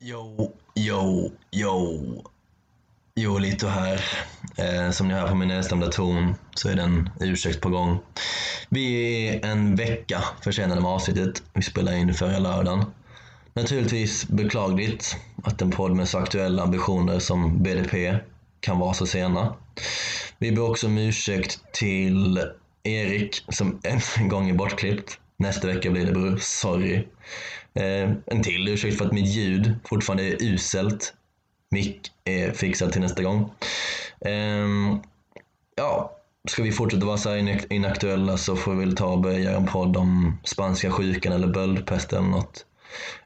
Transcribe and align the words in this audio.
Yo, 0.00 0.52
yo, 0.76 1.30
yo. 1.50 2.22
Jo, 3.16 3.38
Lito 3.38 3.66
här. 3.66 4.04
Eh, 4.56 4.90
som 4.90 5.08
ni 5.08 5.14
hör 5.14 5.28
på 5.28 5.34
min 5.34 5.48
nedstämda 5.48 5.86
ton 5.88 6.34
så 6.54 6.68
är 6.68 6.76
det 6.76 6.82
en 6.82 7.10
ursäkt 7.20 7.60
på 7.60 7.68
gång. 7.68 7.98
Vi 8.68 9.28
är 9.28 9.46
en 9.46 9.76
vecka 9.76 10.24
försenade 10.42 10.80
med 10.80 10.90
avsnittet. 10.90 11.42
Vi 11.52 11.62
spelade 11.62 11.98
in 11.98 12.14
förra 12.14 12.38
lördagen. 12.38 12.84
Naturligtvis 13.54 14.28
beklagligt 14.28 15.16
att 15.44 15.62
en 15.62 15.70
podd 15.70 15.96
med 15.96 16.08
så 16.08 16.18
aktuella 16.18 16.62
ambitioner 16.62 17.18
som 17.18 17.62
BDP 17.62 18.18
kan 18.60 18.78
vara 18.78 18.94
så 18.94 19.06
sena. 19.06 19.54
Vi 20.38 20.52
ber 20.52 20.70
också 20.70 20.86
om 20.86 20.98
ursäkt 20.98 21.60
till 21.72 22.44
Erik 22.82 23.44
som 23.48 23.80
en 24.18 24.28
gång 24.28 24.50
är 24.50 24.54
bortklippt. 24.54 25.18
Nästa 25.36 25.66
vecka 25.66 25.90
blir 25.90 26.06
det 26.06 26.12
bror, 26.12 26.36
sorry. 26.40 27.06
Eh, 27.78 28.10
en 28.26 28.42
till 28.42 28.68
ursäkt 28.68 28.98
för 28.98 29.06
att 29.06 29.12
mitt 29.12 29.28
ljud 29.28 29.74
fortfarande 29.84 30.24
är 30.24 30.42
uselt. 30.42 31.14
Mick 31.70 32.12
är 32.24 32.52
fixad 32.52 32.92
till 32.92 33.00
nästa 33.00 33.22
gång. 33.22 33.52
Eh, 34.20 34.66
ja, 35.76 36.16
ska 36.48 36.62
vi 36.62 36.72
fortsätta 36.72 37.06
vara 37.06 37.16
så 37.16 37.30
här 37.30 37.72
inaktuella 37.72 38.36
så 38.36 38.56
får 38.56 38.74
vi 38.74 38.80
väl 38.80 38.96
ta 38.96 39.06
och 39.06 39.20
börja 39.20 39.38
göra 39.38 39.56
en 39.56 39.66
podd 39.66 39.96
om 39.96 40.38
spanska 40.44 40.90
sjukan 40.90 41.32
eller 41.32 41.46
böldpest 41.48 42.12
eller 42.12 42.28
något. 42.28 42.66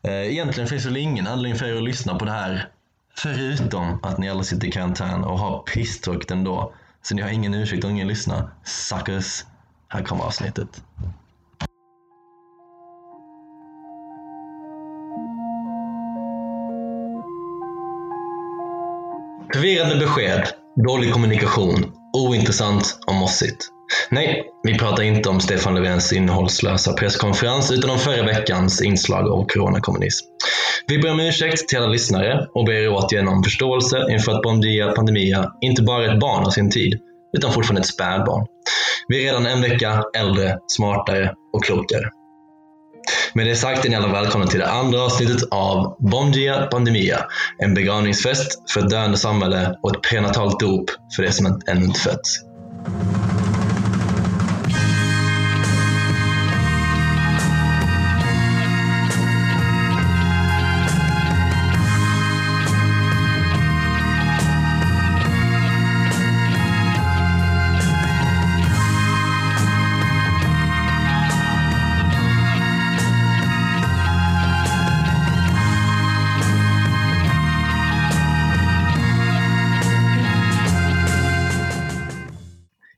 Eh, 0.02 0.33
egentligen 0.33 0.69
finns 0.69 0.82
det 0.82 0.88
väl 0.88 0.96
ingen 0.96 1.27
anledning 1.27 1.59
för 1.59 1.66
er 1.66 1.77
att 1.77 1.82
lyssna 1.82 2.19
på 2.19 2.24
det 2.24 2.32
här 2.32 2.69
förutom 3.16 3.98
att 4.02 4.19
ni 4.19 4.30
alla 4.30 4.43
sitter 4.43 4.69
i 4.69 4.73
karantän 4.73 5.24
och 5.24 5.38
har 5.38 5.62
pisstråkigt 5.62 6.30
ändå. 6.30 6.74
Så 7.02 7.15
ni 7.15 7.23
har 7.23 7.30
ingen 7.30 7.55
ursäkt 7.55 7.84
och 7.84 7.91
ingen 7.91 8.09
lyssnar. 8.09 8.51
Suckers! 8.65 9.45
Här 9.88 10.02
kommer 10.02 10.24
avsnittet. 10.24 10.82
Förvirrande 19.55 19.97
besked, 19.97 20.49
dålig 20.87 21.13
kommunikation, 21.13 21.93
ointressant 22.16 22.99
och 23.07 23.15
mossigt. 23.15 23.68
Nej, 24.10 24.45
vi 24.63 24.79
pratar 24.79 25.02
inte 25.02 25.29
om 25.29 25.40
Stefan 25.40 25.74
Löfvens 25.74 26.13
innehållslösa 26.13 26.93
presskonferens 26.93 27.73
utan 27.73 27.90
om 27.90 27.99
förra 27.99 28.23
veckans 28.23 28.82
inslag 28.82 29.29
av 29.29 29.46
coronakommunism. 29.46 30.27
Vi 30.87 30.99
ber 30.99 31.10
om 31.10 31.21
ursäkt 31.21 31.68
till 31.68 31.79
alla 31.79 31.87
lyssnare 31.87 32.46
och 32.54 32.65
ber 32.65 32.73
er 32.73 32.88
återigen 32.93 33.29
om 33.29 33.43
förståelse 33.43 34.07
inför 34.10 34.32
att 34.32 34.43
Bondia 34.43 34.93
Pandemia 34.93 35.52
inte 35.60 35.82
bara 35.82 36.05
är 36.05 36.15
ett 36.15 36.21
barn 36.21 36.45
av 36.45 36.51
sin 36.51 36.71
tid, 36.71 37.01
utan 37.37 37.52
fortfarande 37.52 37.80
ett 37.80 37.87
spädbarn. 37.87 38.46
Vi 39.09 39.21
är 39.21 39.24
redan 39.24 39.46
en 39.46 39.62
vecka 39.62 40.05
äldre, 40.16 40.59
smartare 40.66 41.34
och 41.52 41.65
klokare. 41.65 42.09
Med 43.35 43.47
det 43.47 43.57
sagt 43.57 43.85
är 43.85 43.91
ni 43.91 43.97
alla 43.97 44.13
välkomna 44.13 44.47
till 44.47 44.61
det 44.61 44.71
andra 44.71 45.02
avsnittet 45.02 45.43
av 45.51 45.97
Bomdia 45.99 46.66
Pandemia. 46.66 47.27
En 47.59 47.74
begravningsfest 47.74 48.71
för 48.71 48.80
ett 48.80 48.91
döende 48.91 49.19
samhälle 49.19 49.79
och 49.83 49.97
ett 49.97 50.02
prenatalt 50.02 50.61
dop 50.61 50.91
för 51.16 51.23
det 51.23 51.33
som 51.33 51.61
ännu 51.66 51.85
inte 51.85 52.01
fötts. 52.01 52.52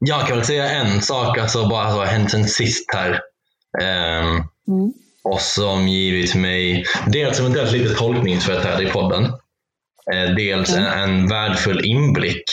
Jag 0.07 0.27
kan 0.27 0.37
väl 0.37 0.47
säga 0.47 0.71
en 0.71 1.03
sak, 1.03 1.39
alltså 1.39 1.69
bara 1.69 1.85
har 1.85 2.05
hänt 2.05 2.31
sen 2.31 2.45
sist 2.45 2.95
här. 2.95 3.11
Um, 3.83 4.45
mm. 4.69 4.93
Och 5.25 5.41
som 5.41 5.89
givit 5.89 6.35
mig 6.35 6.85
dels 7.07 7.41
eventuellt 7.41 7.73
lite 7.73 7.95
tolkningsföreträde 7.95 8.83
i 8.83 8.87
podden. 8.87 9.25
Uh, 10.15 10.35
dels 10.37 10.75
mm. 10.75 10.85
en, 10.85 11.11
en 11.11 11.29
värdefull 11.29 11.85
inblick 11.85 12.45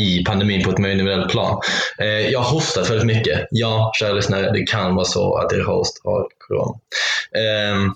i 0.00 0.24
pandemin 0.24 0.64
på 0.64 0.70
ett 0.70 0.78
mer 0.78 0.90
individuellt 0.90 1.30
plan. 1.30 1.60
Uh, 2.02 2.06
jag 2.06 2.40
har 2.40 2.50
hostat 2.50 2.90
väldigt 2.90 3.16
mycket. 3.16 3.48
Ja, 3.50 3.92
kära 4.00 4.12
lyssnare, 4.12 4.52
det 4.52 4.62
kan 4.62 4.94
vara 4.94 5.06
så 5.06 5.34
att 5.36 5.52
er 5.52 5.64
host 5.64 6.00
har 6.04 6.26
corona. 6.38 6.78
Um, 7.74 7.94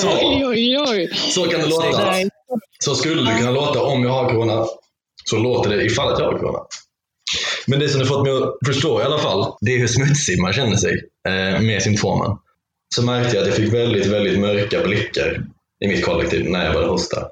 så, 0.00 0.08
så 1.30 1.44
kan 1.50 1.60
det 1.60 1.66
låta. 1.66 2.14
Så 2.84 2.94
skulle 2.94 3.30
det 3.30 3.38
kunna 3.38 3.50
låta 3.50 3.82
om 3.82 4.04
jag 4.04 4.10
har 4.10 4.28
corona 4.28 4.66
så 5.24 5.38
låter 5.38 5.70
det 5.70 5.84
ifall 5.84 6.12
att 6.12 6.18
jag 6.18 6.26
har 6.26 6.38
corona. 6.38 6.58
Men 7.66 7.78
det 7.78 7.88
som 7.88 8.00
det 8.00 8.06
fått 8.06 8.22
mig 8.22 8.32
att 8.32 8.54
förstå 8.66 9.00
i 9.00 9.04
alla 9.04 9.18
fall, 9.18 9.52
det 9.60 9.74
är 9.74 9.78
hur 9.78 9.86
smutsig 9.86 10.40
man 10.40 10.52
känner 10.52 10.76
sig 10.76 10.92
eh, 11.28 11.60
med 11.60 11.82
symptomen. 11.82 12.36
Så 12.94 13.02
märkte 13.02 13.36
jag 13.36 13.42
att 13.42 13.48
jag 13.48 13.56
fick 13.56 13.74
väldigt, 13.74 14.06
väldigt 14.06 14.38
mörka 14.38 14.82
blickar 14.82 15.44
i 15.84 15.88
mitt 15.88 16.04
kollektiv 16.04 16.50
när 16.50 16.64
jag 16.64 16.74
började 16.74 16.92
hosta. 16.92 17.26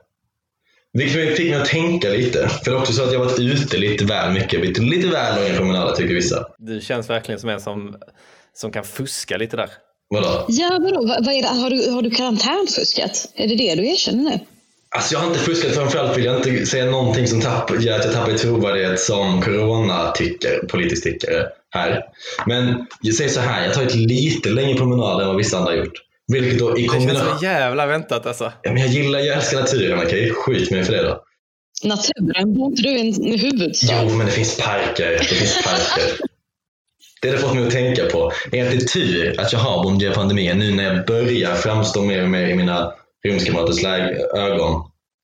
Vilket 0.92 1.36
fick 1.36 1.50
mig 1.50 1.60
att 1.60 1.68
tänka 1.68 2.08
lite. 2.08 2.48
För 2.48 2.70
det 2.70 2.76
är 2.76 2.80
också 2.80 2.92
så 2.92 3.02
att 3.02 3.12
jag 3.12 3.18
varit 3.18 3.38
ute 3.38 3.76
lite 3.76 4.04
väl 4.04 4.32
mycket, 4.32 4.60
lite, 4.60 4.80
lite 4.80 5.08
väl 5.08 5.42
långa 5.42 5.56
promenader 5.56 5.94
tycker 5.94 6.14
vissa. 6.14 6.46
Du 6.58 6.80
känns 6.80 7.10
verkligen 7.10 7.40
som 7.40 7.50
en 7.50 7.60
som, 7.60 7.96
som 8.54 8.72
kan 8.72 8.84
fuska 8.84 9.36
lite 9.36 9.56
där. 9.56 9.70
Vadå? 10.08 10.44
Ja, 10.48 10.78
vadå? 10.80 11.06
Vad 11.06 11.34
är 11.34 11.42
det? 11.42 11.48
Har, 11.48 11.70
du, 11.70 11.90
har 11.90 12.02
du 12.02 12.10
karantänfuskat? 12.10 13.32
Är 13.34 13.48
det 13.48 13.56
det 13.56 13.74
du 13.74 13.88
erkänner 13.88 14.22
nu? 14.22 14.40
Alltså 14.90 15.14
jag 15.14 15.20
har 15.20 15.26
inte 15.26 15.38
fuskat, 15.38 15.74
framförallt 15.74 16.18
vill 16.18 16.24
jag 16.24 16.36
inte 16.36 16.66
säga 16.66 16.84
någonting 16.84 17.26
som 17.26 17.40
tapp, 17.40 17.70
gör 17.82 17.98
att 17.98 18.04
jag 18.04 18.14
tappar 18.14 18.34
i 18.34 18.38
trovärdighet 18.38 19.00
som 19.00 19.42
corona-tycker, 19.42 20.66
politisk 20.68 21.02
tyckare 21.02 21.46
här. 21.70 22.02
Men 22.46 22.86
jag 23.00 23.14
säger 23.14 23.30
så 23.30 23.40
här, 23.40 23.60
jag 23.62 23.68
har 23.68 23.74
tagit 23.74 23.94
lite 23.94 24.48
längre 24.48 24.76
promenader 24.76 25.22
än 25.22 25.28
vad 25.28 25.36
vissa 25.36 25.58
andra 25.58 25.70
har 25.72 25.78
gjort. 25.78 25.98
Vilket 26.32 26.58
då 26.58 26.78
i 26.78 26.86
kombination... 26.86 27.24
Det 27.24 27.28
känns 27.28 27.40
så 27.40 27.44
jävla 27.44 27.86
väntat 27.86 28.26
alltså. 28.26 28.52
Ja, 28.62 28.72
men 28.72 28.82
jag 28.82 28.90
gillar, 28.90 29.18
jag 29.18 29.36
älskar 29.36 29.60
naturen, 29.60 29.98
okej? 29.98 30.06
Okay? 30.06 30.30
Skit 30.30 30.70
mig 30.70 30.84
för 30.84 30.92
det 30.92 31.02
då. 31.02 31.22
Naturen? 31.84 32.54
Bor 32.54 32.70
inte 32.70 32.82
du 32.82 32.88
i 32.88 33.32
en 33.32 33.38
huvudstad? 33.38 34.02
Jo, 34.02 34.16
men 34.16 34.26
det 34.26 34.32
finns 34.32 34.56
parker. 34.56 35.10
Det 35.18 35.24
finns 35.24 35.64
parker. 35.64 36.26
Det 37.22 37.30
har 37.30 37.36
fått 37.36 37.54
mig 37.54 37.66
att 37.66 37.70
tänka 37.70 38.04
på 38.04 38.32
är 38.52 38.64
att 38.64 38.70
det 38.70 38.76
är 38.76 38.80
tur 38.80 39.40
att 39.40 39.52
jag 39.52 39.60
har 39.60 39.82
Bombardier-pandemin 39.82 40.58
nu 40.58 40.74
när 40.74 40.94
jag 40.94 41.06
börjar 41.06 41.54
framstå 41.54 42.02
mer 42.02 42.22
och 42.22 42.28
mer 42.28 42.48
i 42.48 42.54
mina 42.54 42.92
rumskamraters 43.26 43.84
ögon 44.36 44.82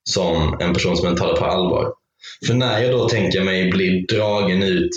som 0.09 0.57
en 0.59 0.73
person 0.73 0.97
som 0.97 1.07
inte 1.07 1.21
tar 1.21 1.33
det 1.33 1.39
på 1.39 1.45
allvar. 1.45 1.93
För 2.47 2.53
när 2.53 2.81
jag 2.81 2.91
då 2.91 3.09
tänker 3.09 3.43
mig 3.43 3.69
bli 3.71 4.05
dragen 4.09 4.63
ut 4.63 4.91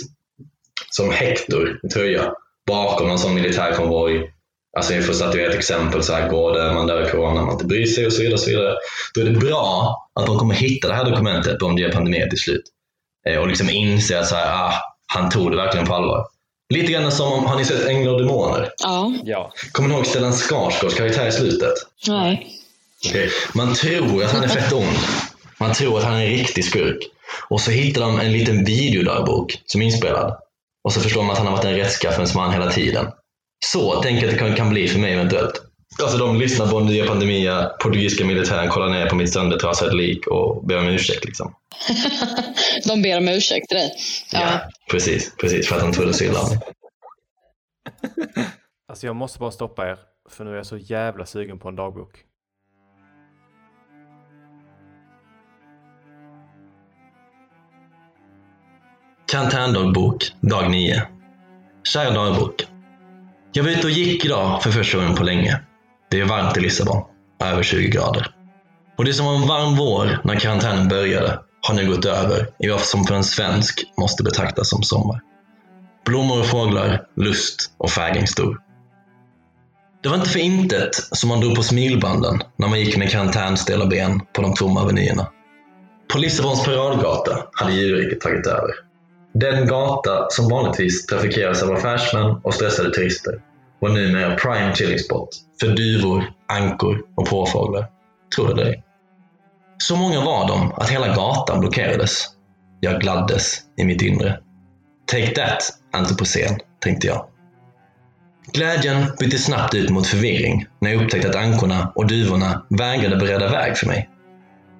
som 0.89 1.11
Hector 1.11 1.79
i 1.83 1.87
tröja 1.87 2.33
bakom 2.67 3.09
en 3.09 3.19
sån 3.19 3.35
militärkonvoj, 3.35 4.33
alltså 4.77 4.93
för 4.93 5.09
att 5.09 5.15
statuera 5.15 5.49
ett 5.49 5.57
exempel, 5.57 6.03
så 6.03 6.13
här 6.13 6.29
går 6.29 6.53
det, 6.53 6.73
man 6.73 6.87
dör 6.87 7.07
i 7.07 7.11
corona, 7.11 7.41
man 7.41 7.53
inte 7.53 7.65
bryr 7.65 7.85
sig 7.85 8.05
och 8.05 8.13
så 8.13 8.21
vidare, 8.21 8.33
och 8.33 8.39
så 8.39 8.49
vidare. 8.49 8.75
Då 9.13 9.21
är 9.21 9.25
det 9.25 9.39
bra 9.39 9.97
att 10.15 10.25
de 10.25 10.37
kommer 10.37 10.55
hitta 10.55 10.87
det 10.87 10.93
här 10.93 11.05
dokumentet 11.05 11.61
om 11.61 11.75
det 11.75 11.83
är 11.83 11.91
pandemi 11.91 12.29
till 12.29 12.39
slut. 12.39 12.63
Eh, 13.27 13.37
och 13.37 13.47
liksom 13.47 13.69
inse 13.69 14.19
att 14.19 14.27
så 14.27 14.35
här, 14.35 14.67
ah, 14.67 14.73
han 15.07 15.29
tog 15.29 15.51
det 15.51 15.57
verkligen 15.57 15.87
på 15.87 15.93
allvar. 15.93 16.25
Lite 16.73 16.91
grann 16.91 17.11
som, 17.11 17.45
har 17.45 17.55
ni 17.55 17.65
sett 17.65 17.87
Änglar 17.87 18.13
och 18.13 18.19
Demoner? 18.19 18.69
Ja. 19.23 19.51
Kommer 19.71 19.89
ni 19.89 19.95
ihåg 19.95 20.05
Stellan 20.05 20.33
Skarsgårds 20.33 20.95
karaktär 20.95 21.27
i 21.27 21.31
slutet? 21.31 21.73
Nej. 22.07 22.59
Okay. 23.07 23.29
Man 23.53 23.73
tror 23.73 24.23
att 24.23 24.31
han 24.31 24.43
är 24.43 24.47
fett 24.47 24.73
ond. 24.73 24.97
Man 25.59 25.73
tror 25.73 25.97
att 25.97 26.03
han 26.03 26.13
är 26.13 26.25
en 26.25 26.31
riktig 26.31 26.65
skurk. 26.65 26.97
Och 27.49 27.61
så 27.61 27.71
hittar 27.71 28.01
de 28.01 28.19
en 28.19 28.31
liten 28.31 28.65
videodagbok 28.65 29.61
som 29.65 29.81
är 29.81 29.85
inspelad. 29.85 30.37
Och 30.83 30.93
så 30.93 31.01
förstår 31.01 31.23
man 31.23 31.31
att 31.31 31.37
han 31.37 31.47
har 31.47 31.55
varit 31.55 31.65
en 31.65 31.75
rättskaffens 31.75 32.35
man 32.35 32.53
hela 32.53 32.71
tiden. 32.71 33.07
Så 33.65 34.01
tänker 34.01 34.25
jag 34.25 34.33
att 34.33 34.49
det 34.49 34.55
kan, 34.55 34.69
bli 34.69 34.87
för 34.87 34.99
mig 34.99 35.13
eventuellt. 35.13 35.61
Alltså 36.01 36.17
de 36.17 36.39
lyssnar 36.39 36.67
på 36.67 36.79
Nya 36.79 37.05
Pandemia, 37.05 37.71
portugisiska 37.79 38.25
militären 38.25 38.69
kollar 38.69 38.89
ner 38.89 39.09
på 39.09 39.15
mitt 39.15 39.33
söndertrasade 39.33 39.95
lik 39.95 40.27
och 40.27 40.65
ber 40.67 40.77
om 40.77 40.87
ursäkt. 40.87 41.25
Liksom. 41.25 41.55
de 42.85 43.01
ber 43.01 43.17
om 43.17 43.27
ursäkt 43.27 43.69
till 43.69 43.77
dig? 43.77 43.91
Ja. 44.31 44.39
ja, 44.39 44.59
precis. 44.91 45.35
Precis, 45.37 45.67
för 45.67 45.75
att 45.75 45.81
de 45.81 45.93
trodde 45.93 46.13
så 46.13 46.23
illa 46.23 46.41
om 46.41 46.49
mig. 46.49 46.59
Alltså 48.87 49.05
jag 49.05 49.15
måste 49.15 49.39
bara 49.39 49.51
stoppa 49.51 49.89
er, 49.89 49.99
för 50.29 50.43
nu 50.43 50.51
är 50.51 50.55
jag 50.55 50.65
så 50.65 50.77
jävla 50.77 51.25
sugen 51.25 51.59
på 51.59 51.69
en 51.69 51.75
dagbok. 51.75 52.25
Karantändagbok, 59.31 60.31
dag 60.41 60.71
9. 60.71 61.03
Kära 61.83 62.11
dagbok. 62.11 62.67
Jag 63.51 63.63
var 63.63 63.71
ute 63.71 63.87
och 63.87 63.91
gick 63.91 64.25
idag 64.25 64.63
för 64.63 64.71
första 64.71 64.97
gången 64.97 65.15
på 65.15 65.23
länge. 65.23 65.61
Det 66.11 66.19
är 66.19 66.25
varmt 66.25 66.57
i 66.57 66.59
Lissabon, 66.59 67.03
över 67.43 67.63
20 67.63 67.87
grader. 67.87 68.27
Och 68.97 69.05
det 69.05 69.13
som 69.13 69.25
var 69.25 69.35
en 69.35 69.47
varm 69.47 69.75
vår 69.75 70.21
när 70.23 70.35
karantänen 70.35 70.87
började 70.87 71.39
har 71.67 71.75
nu 71.75 71.87
gått 71.87 72.05
över 72.05 72.49
i 72.59 72.69
vad 72.69 72.81
som 72.81 73.03
för 73.03 73.15
en 73.15 73.23
svensk 73.23 73.83
måste 73.97 74.23
betraktas 74.23 74.69
som 74.69 74.83
sommar. 74.83 75.21
Blommor 76.05 76.39
och 76.39 76.45
fåglar, 76.45 77.05
lust 77.15 77.71
och 77.77 77.89
fägring 77.89 78.27
stor. 78.27 78.57
Det 80.03 80.09
var 80.09 80.15
inte 80.15 80.29
för 80.29 80.39
intet 80.39 80.95
som 80.95 81.29
man 81.29 81.39
drog 81.39 81.55
på 81.55 81.63
smilbanden 81.63 82.41
när 82.57 82.67
man 82.67 82.79
gick 82.79 82.97
med 82.97 83.11
karantänstela 83.11 83.85
ben 83.85 84.21
på 84.33 84.41
de 84.41 84.53
tomma 84.53 84.81
avenyerna. 84.81 85.27
På 86.13 86.17
Lissabons 86.17 86.65
paradgata 86.65 87.43
hade 87.53 87.73
djurriket 87.73 88.21
tagit 88.21 88.47
över. 88.47 88.88
Den 89.33 89.67
gata 89.67 90.27
som 90.29 90.49
vanligtvis 90.49 91.05
trafikeras 91.05 91.63
av 91.63 91.71
affärsmän 91.71 92.41
och 92.43 92.53
stressade 92.53 92.93
turister 92.93 93.41
var 93.79 93.89
numera 93.89 94.35
prime 94.35 94.75
chilling 94.75 94.99
spot 94.99 95.29
för 95.59 95.67
duvor, 95.67 96.23
ankor 96.47 97.01
och 97.15 97.25
påfåglar. 97.25 97.87
Tror 98.35 98.55
det. 98.55 98.83
Så 99.77 99.95
många 99.95 100.21
var 100.25 100.47
de 100.47 100.71
att 100.71 100.89
hela 100.89 101.15
gatan 101.15 101.59
blockerades. 101.59 102.25
Jag 102.79 103.01
gladdes 103.01 103.57
i 103.77 103.83
mitt 103.83 104.01
inre. 104.01 104.39
Take 105.05 105.31
that, 105.35 105.63
antropocen, 105.91 106.59
tänkte 106.79 107.07
jag. 107.07 107.25
Glädjen 108.53 109.05
bytte 109.19 109.37
snabbt 109.37 109.75
ut 109.75 109.89
mot 109.89 110.07
förvirring 110.07 110.65
när 110.81 110.91
jag 110.91 111.03
upptäckte 111.03 111.29
att 111.29 111.35
ankorna 111.35 111.91
och 111.95 112.07
duvorna 112.07 112.65
vägrade 112.69 113.15
bereda 113.15 113.51
väg 113.51 113.77
för 113.77 113.87
mig. 113.87 114.09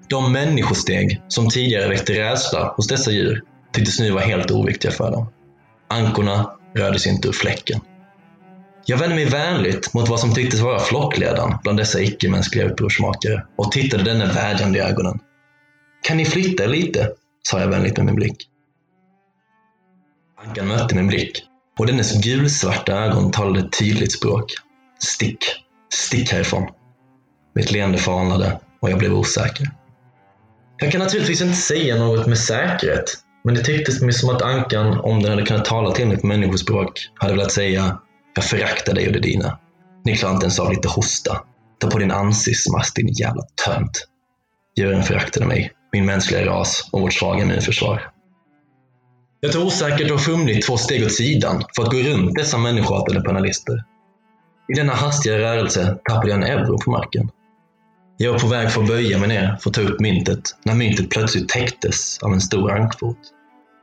De 0.10 0.32
människosteg 0.32 1.22
som 1.28 1.50
tidigare 1.50 1.90
väckte 1.90 2.14
rädsla 2.14 2.74
hos 2.78 2.88
dessa 2.88 3.12
djur 3.12 3.44
tycktes 3.74 4.00
nu 4.00 4.12
vara 4.12 4.24
helt 4.24 4.52
oviktiga 4.52 4.92
för 4.92 5.12
dem. 5.12 5.30
Ankorna 5.88 6.52
rörde 6.76 7.00
sig 7.00 7.12
inte 7.12 7.28
ur 7.28 7.32
fläcken. 7.32 7.80
Jag 8.86 8.98
vände 8.98 9.16
mig 9.16 9.26
vänligt 9.26 9.94
mot 9.94 10.10
vad 10.10 10.20
som 10.20 10.34
tycktes 10.34 10.60
vara 10.60 10.80
flockledaren 10.80 11.58
bland 11.64 11.78
dessa 11.78 12.02
icke-mänskliga 12.02 12.66
upprorsmakare 12.70 13.46
och 13.56 13.72
tittade 13.72 14.04
denne 14.04 14.26
vädjande 14.26 14.80
i 14.80 14.82
ögonen. 14.82 15.20
Kan 16.02 16.18
ni 16.18 16.26
flytta 16.26 16.64
er 16.64 16.68
lite? 16.68 17.10
sa 17.44 17.60
jag 17.60 17.68
vänligt 17.68 17.98
med 17.98 18.06
min 18.06 18.16
blick. 18.16 18.48
Ankan 20.46 20.68
mötte 20.68 20.96
min 20.96 21.08
blick 21.08 21.44
och 21.80 21.86
dennes 21.86 22.24
gulsvarta 22.24 22.94
ögon 22.94 23.32
talade 23.32 23.60
ett 23.60 23.80
tydligt 23.80 24.12
språk. 24.12 24.54
Stick, 25.00 25.46
stick 25.94 26.32
härifrån. 26.32 26.68
Mitt 27.56 27.72
leende 27.72 27.98
falnade 27.98 28.60
och 28.80 28.90
jag 28.90 29.00
blev 29.00 29.14
osäker. 29.14 29.72
Jag 30.78 30.92
kan 30.92 31.02
naturligtvis 31.02 31.42
inte 31.42 31.58
säga 31.58 31.96
något 31.96 32.28
med 32.28 32.38
säkerhet, 32.38 33.06
men 33.44 33.56
det 33.56 33.64
tycktes 33.64 34.02
mig 34.02 34.14
som 34.14 34.30
att 34.30 34.42
Ankan, 34.42 35.00
om 35.00 35.20
den 35.20 35.32
hade 35.32 35.46
kunnat 35.46 35.66
tala 35.66 35.92
till 35.92 36.08
mig 36.08 36.18
på 36.18 36.28
människospråk, 36.28 36.92
hade 37.16 37.34
velat 37.34 37.52
säga 37.52 38.00
jag 38.36 38.46
föraktar 38.46 38.94
dig 38.94 39.08
och 39.08 39.14
det 39.14 39.20
dina. 39.20 39.60
Ni 40.06 40.16
klarar 40.16 40.34
inte 40.34 40.46
ens 40.46 40.60
av 40.60 40.72
lite 40.72 40.88
hosta. 40.88 41.42
Ta 41.80 41.90
på 41.90 42.00
din 42.00 42.12
ansiktsmask, 42.12 42.96
din 42.96 43.08
jävla 43.08 43.42
tönt. 43.66 44.08
Djuren 44.78 45.04
föraktade 45.04 45.46
mig, 45.46 45.72
min 45.94 46.06
mänskliga 46.06 46.46
ras 46.46 46.90
och 46.92 47.02
vårt 47.02 47.14
svaga 47.14 47.44
immunförsvar. 47.44 48.12
Jag 49.40 49.52
tog 49.52 49.66
osäkert 49.66 50.12
och 50.12 50.22
fumligt 50.22 50.68
två 50.68 50.78
steg 50.78 51.06
åt 51.06 51.12
sidan 51.12 51.64
för 51.76 51.84
att 51.84 51.92
gå 51.92 51.98
runt 51.98 52.36
dessa 52.36 52.58
människohatade 52.58 53.22
panelister. 53.22 53.84
I 54.74 54.74
denna 54.74 54.94
hastiga 54.94 55.40
rörelse 55.40 55.98
tappade 56.10 56.30
jag 56.30 56.44
en 56.44 56.44
euro 56.44 56.78
på 56.78 56.92
marken. 56.92 57.30
Jag 58.22 58.32
var 58.32 58.40
på 58.40 58.48
väg 58.48 58.72
för 58.72 58.82
att 58.82 58.88
böja 58.88 59.18
mig 59.18 59.28
ner 59.28 59.58
för 59.62 59.70
att 59.70 59.74
ta 59.74 59.82
upp 59.82 60.00
myntet 60.00 60.40
när 60.64 60.76
myntet 60.76 61.10
plötsligt 61.10 61.50
täcktes 61.50 62.18
av 62.22 62.34
en 62.34 62.42
stor 62.42 62.72
ankfot. 62.72 63.18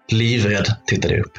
Livrädd 0.08 0.74
tittade 0.86 1.14
jag 1.14 1.26
upp. 1.26 1.38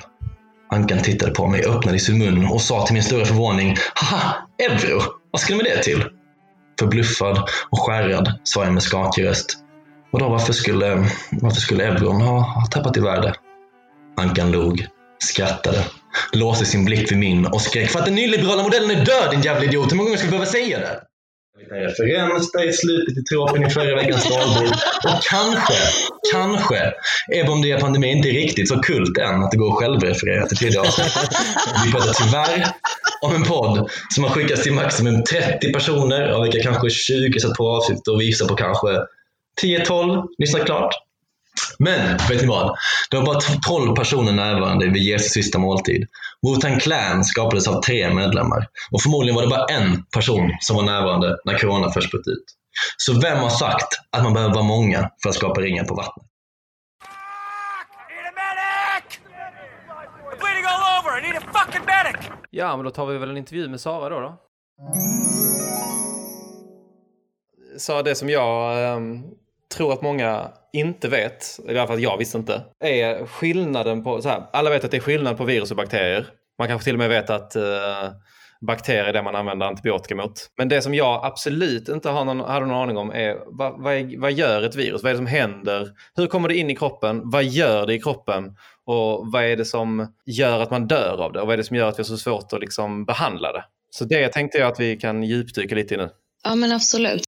Ankan 0.72 1.02
tittade 1.02 1.32
på 1.32 1.48
mig, 1.48 1.66
öppnade 1.66 2.00
sin 2.00 2.18
mun 2.18 2.48
och 2.48 2.62
sa 2.62 2.86
till 2.86 2.94
min 2.94 3.04
stora 3.04 3.26
förvåning 3.26 3.76
Haha, 3.96 4.48
euro! 4.60 5.02
Vad 5.32 5.42
ska 5.42 5.54
du 5.54 5.58
med 5.58 5.66
det 5.66 5.84
till? 5.84 6.04
Förbluffad 6.80 7.50
och 7.70 7.80
skärrad 7.80 8.40
svarade 8.44 8.68
jag 8.70 8.74
med 8.74 8.84
skakig 8.84 9.26
röst. 9.26 9.58
Vadå, 10.12 10.30
varför 10.30 10.54
skulle, 10.54 11.10
varför 11.32 11.62
skulle 11.62 11.86
euron 11.86 12.22
ha, 12.22 12.40
ha 12.40 12.66
tappat 12.66 12.98
i 12.98 13.00
värde? 13.00 13.34
Ankan 14.18 14.52
log, 14.52 14.86
skrattade, 15.20 15.86
låste 16.34 16.66
sin 16.66 16.86
blick 16.86 17.12
vid 17.12 17.18
min 17.18 17.46
och 17.46 17.62
skrek 17.62 17.90
för 17.90 18.00
att 18.00 18.06
den 18.06 18.16
nyliberala 18.16 18.64
modellen 18.64 18.92
är 18.92 19.06
död 19.06 19.32
din 19.32 19.42
jävla 19.42 19.66
idiot. 19.66 19.92
Hur 19.92 19.98
många 19.98 20.08
gånger 20.08 20.18
ska 20.18 20.26
vi 20.28 20.32
behöva 20.32 20.52
säga 20.52 20.80
det? 20.80 21.02
En 21.60 21.78
referens 21.78 22.52
där 22.52 22.70
i 22.70 22.74
slutet 22.74 23.18
i 23.18 23.24
tropen 23.24 23.66
i 23.66 23.70
förra 23.70 23.96
veckans 23.96 24.30
dagbok. 24.30 24.76
Och 25.06 25.24
kanske, 25.30 25.74
kanske, 26.32 26.94
även 27.34 27.52
om 27.52 27.62
det 27.62 27.72
är 27.72 27.80
pandemi 27.80 28.12
inte 28.12 28.30
är 28.30 28.34
riktigt 28.34 28.68
så 28.68 28.80
kult 28.80 29.18
än 29.18 29.44
att 29.44 29.52
det 29.52 29.58
går 29.58 29.72
att 29.72 29.80
självreferera 29.80 30.46
till 30.46 30.58
tidigare 30.58 30.88
avsnitt. 30.88 31.30
Vi 31.86 31.92
pratar 31.92 32.14
tyvärr 32.14 32.68
om 33.22 33.36
en 33.36 33.44
podd 33.44 33.90
som 34.16 34.24
har 34.24 34.32
skickats 34.32 34.64
till 34.64 34.74
maximum 34.74 35.24
30 35.24 35.74
personer, 35.74 36.30
av 36.30 36.44
vilka 36.44 36.60
kanske 36.60 36.90
20 36.90 37.40
satt 37.40 37.54
på 37.54 37.70
avsnitt 37.70 38.08
och 38.08 38.22
visar 38.22 38.48
på 38.48 38.56
kanske 38.56 38.88
10-12 39.62 40.28
lyssnat 40.38 40.66
klart. 40.66 41.07
Men, 41.80 42.18
vet 42.30 42.42
ni 42.42 42.48
vad? 42.48 42.76
Det 43.12 43.18
var 43.18 43.26
bara 43.26 43.40
12 43.40 43.96
personer 43.96 44.32
närvarande 44.32 44.88
vid 44.88 45.04
Jesu 45.04 45.30
sista 45.30 45.60
måltid. 45.60 46.08
Wu-Tang 46.48 46.80
Clan 46.80 47.26
skapades 47.26 47.68
av 47.68 47.82
tre 47.82 48.14
medlemmar 48.14 48.68
och 48.92 49.02
förmodligen 49.02 49.36
var 49.36 49.42
det 49.42 49.50
bara 49.50 49.66
en 49.66 50.04
person 50.04 50.52
som 50.60 50.76
var 50.76 50.84
närvarande 50.84 51.38
när 51.46 51.58
corona 51.58 51.92
först 51.92 52.12
bröt 52.12 52.28
ut. 52.28 52.46
Så 52.98 53.20
vem 53.20 53.38
har 53.38 53.50
sagt 53.50 54.00
att 54.12 54.24
man 54.24 54.34
behöver 54.34 54.54
vara 54.54 54.66
många 54.66 55.10
för 55.24 55.30
att 55.30 55.36
skapa 55.36 55.62
ringar 55.62 55.84
på 55.84 55.96
vattnet? 55.96 56.26
Ja, 62.50 62.76
men 62.76 62.86
då 62.86 62.92
tar 62.92 63.06
vi 63.06 63.18
väl 63.18 63.30
en 63.30 63.38
intervju 63.38 63.68
med 63.68 63.82
Sara 63.82 64.10
då. 64.10 64.20
då. 64.20 64.38
Sa 67.78 68.04
det 68.04 68.16
som 68.16 68.30
jag 68.30 68.84
ehm, 68.94 69.24
tror 69.76 69.94
att 69.94 70.02
många 70.02 70.52
inte 70.78 71.08
vet, 71.08 71.60
i 71.68 71.78
alla 71.78 71.88
fall 71.88 72.00
jag 72.00 72.18
visste 72.18 72.38
inte, 72.38 72.62
är 72.80 73.26
skillnaden 73.26 74.04
på, 74.04 74.22
så 74.22 74.30
här, 74.30 74.44
alla 74.54 74.70
vet 74.70 74.84
att 74.84 74.92
det 74.92 74.98
är 74.98 75.02
skillnad 75.02 75.38
på 75.38 75.44
virus 75.44 75.72
och 75.72 75.78
bakterier. 75.78 76.28
Man 76.60 76.68
kanske 76.68 76.86
till 76.86 76.96
och 76.96 77.00
med 77.00 77.10
vet 77.10 77.30
att 77.30 77.56
eh, 77.56 78.12
bakterier 78.62 79.06
är 79.06 79.14
det 79.14 79.24
man 79.24 79.36
använder 79.36 79.66
antibiotika 79.66 80.16
mot. 80.16 80.48
Men 80.58 80.70
det 80.70 80.82
som 80.82 80.94
jag 80.94 81.26
absolut 81.26 81.90
inte 81.90 82.10
har 82.10 82.26
någon, 82.26 82.40
hade 82.40 82.66
någon 82.66 82.82
aning 82.84 82.98
om 82.98 83.12
är 83.12 83.38
vad, 83.46 83.82
vad, 83.82 83.94
är 83.94 84.20
vad 84.20 84.32
gör 84.32 84.62
ett 84.62 84.76
virus? 84.76 85.04
Vad 85.04 85.10
är 85.10 85.14
det 85.14 85.18
som 85.18 85.28
händer? 85.28 85.90
Hur 86.16 86.28
kommer 86.28 86.50
det 86.50 86.58
in 86.58 86.70
i 86.70 86.76
kroppen? 86.76 87.22
Vad 87.24 87.44
gör 87.44 87.86
det 87.86 87.94
i 87.94 88.02
kroppen? 88.02 88.56
Och 88.86 89.32
vad 89.32 89.44
är 89.44 89.56
det 89.56 89.66
som 89.66 90.14
gör 90.26 90.60
att 90.60 90.72
man 90.72 90.88
dör 90.88 91.24
av 91.24 91.34
det? 91.34 91.42
Och 91.42 91.48
vad 91.48 91.54
är 91.54 91.58
det 91.58 91.64
som 91.64 91.76
gör 91.76 91.90
att 91.90 92.00
vi 92.00 92.04
har 92.04 92.08
så 92.08 92.18
svårt 92.18 92.54
att 92.54 92.60
liksom 92.60 93.06
behandla 93.06 93.52
det? 93.52 93.64
Så 93.90 94.06
det 94.06 94.28
tänkte 94.28 94.58
jag 94.58 94.68
att 94.72 94.80
vi 94.80 94.98
kan 94.98 95.24
djupdyka 95.24 95.76
lite 95.76 95.94
i 95.94 95.98
nu. 95.98 96.10
Ja, 96.44 96.56
men 96.56 96.72
absolut. 96.72 97.27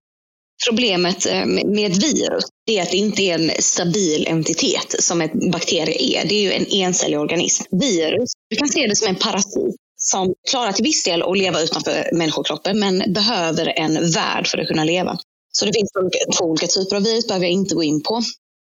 Problemet 0.67 1.25
eh, 1.25 1.45
med 1.45 1.91
ett 1.91 2.03
virus 2.03 2.43
är 2.65 2.81
att 2.81 2.91
det 2.91 2.97
inte 2.97 3.21
är 3.21 3.39
en 3.39 3.51
stabil 3.59 4.27
entitet 4.27 4.95
som 4.99 5.21
en 5.21 5.51
bakterie 5.51 6.19
är. 6.19 6.27
Det 6.27 6.35
är 6.35 6.41
ju 6.41 6.51
en 6.51 6.65
encellig 6.65 7.19
organism. 7.19 7.63
Virus, 7.71 8.31
du 8.49 8.55
kan 8.55 8.67
se 8.67 8.87
det 8.87 8.95
som 8.95 9.07
en 9.07 9.15
parasit 9.15 9.75
som 9.97 10.33
klarar 10.49 10.71
till 10.71 10.83
viss 10.83 11.03
del 11.03 11.23
att 11.23 11.37
leva 11.37 11.61
utanför 11.61 12.09
människokroppen 12.13 12.79
men 12.79 13.13
behöver 13.13 13.79
en 13.79 14.11
värld 14.11 14.47
för 14.47 14.57
att 14.57 14.67
kunna 14.67 14.83
leva. 14.83 15.17
Så 15.51 15.65
det 15.65 15.73
finns 15.73 15.91
två 16.37 16.45
olika 16.45 16.67
typer 16.67 16.95
av 16.95 17.03
virus, 17.03 17.27
behöver 17.27 17.45
jag 17.45 17.53
inte 17.53 17.75
gå 17.75 17.83
in 17.83 18.03
på. 18.03 18.21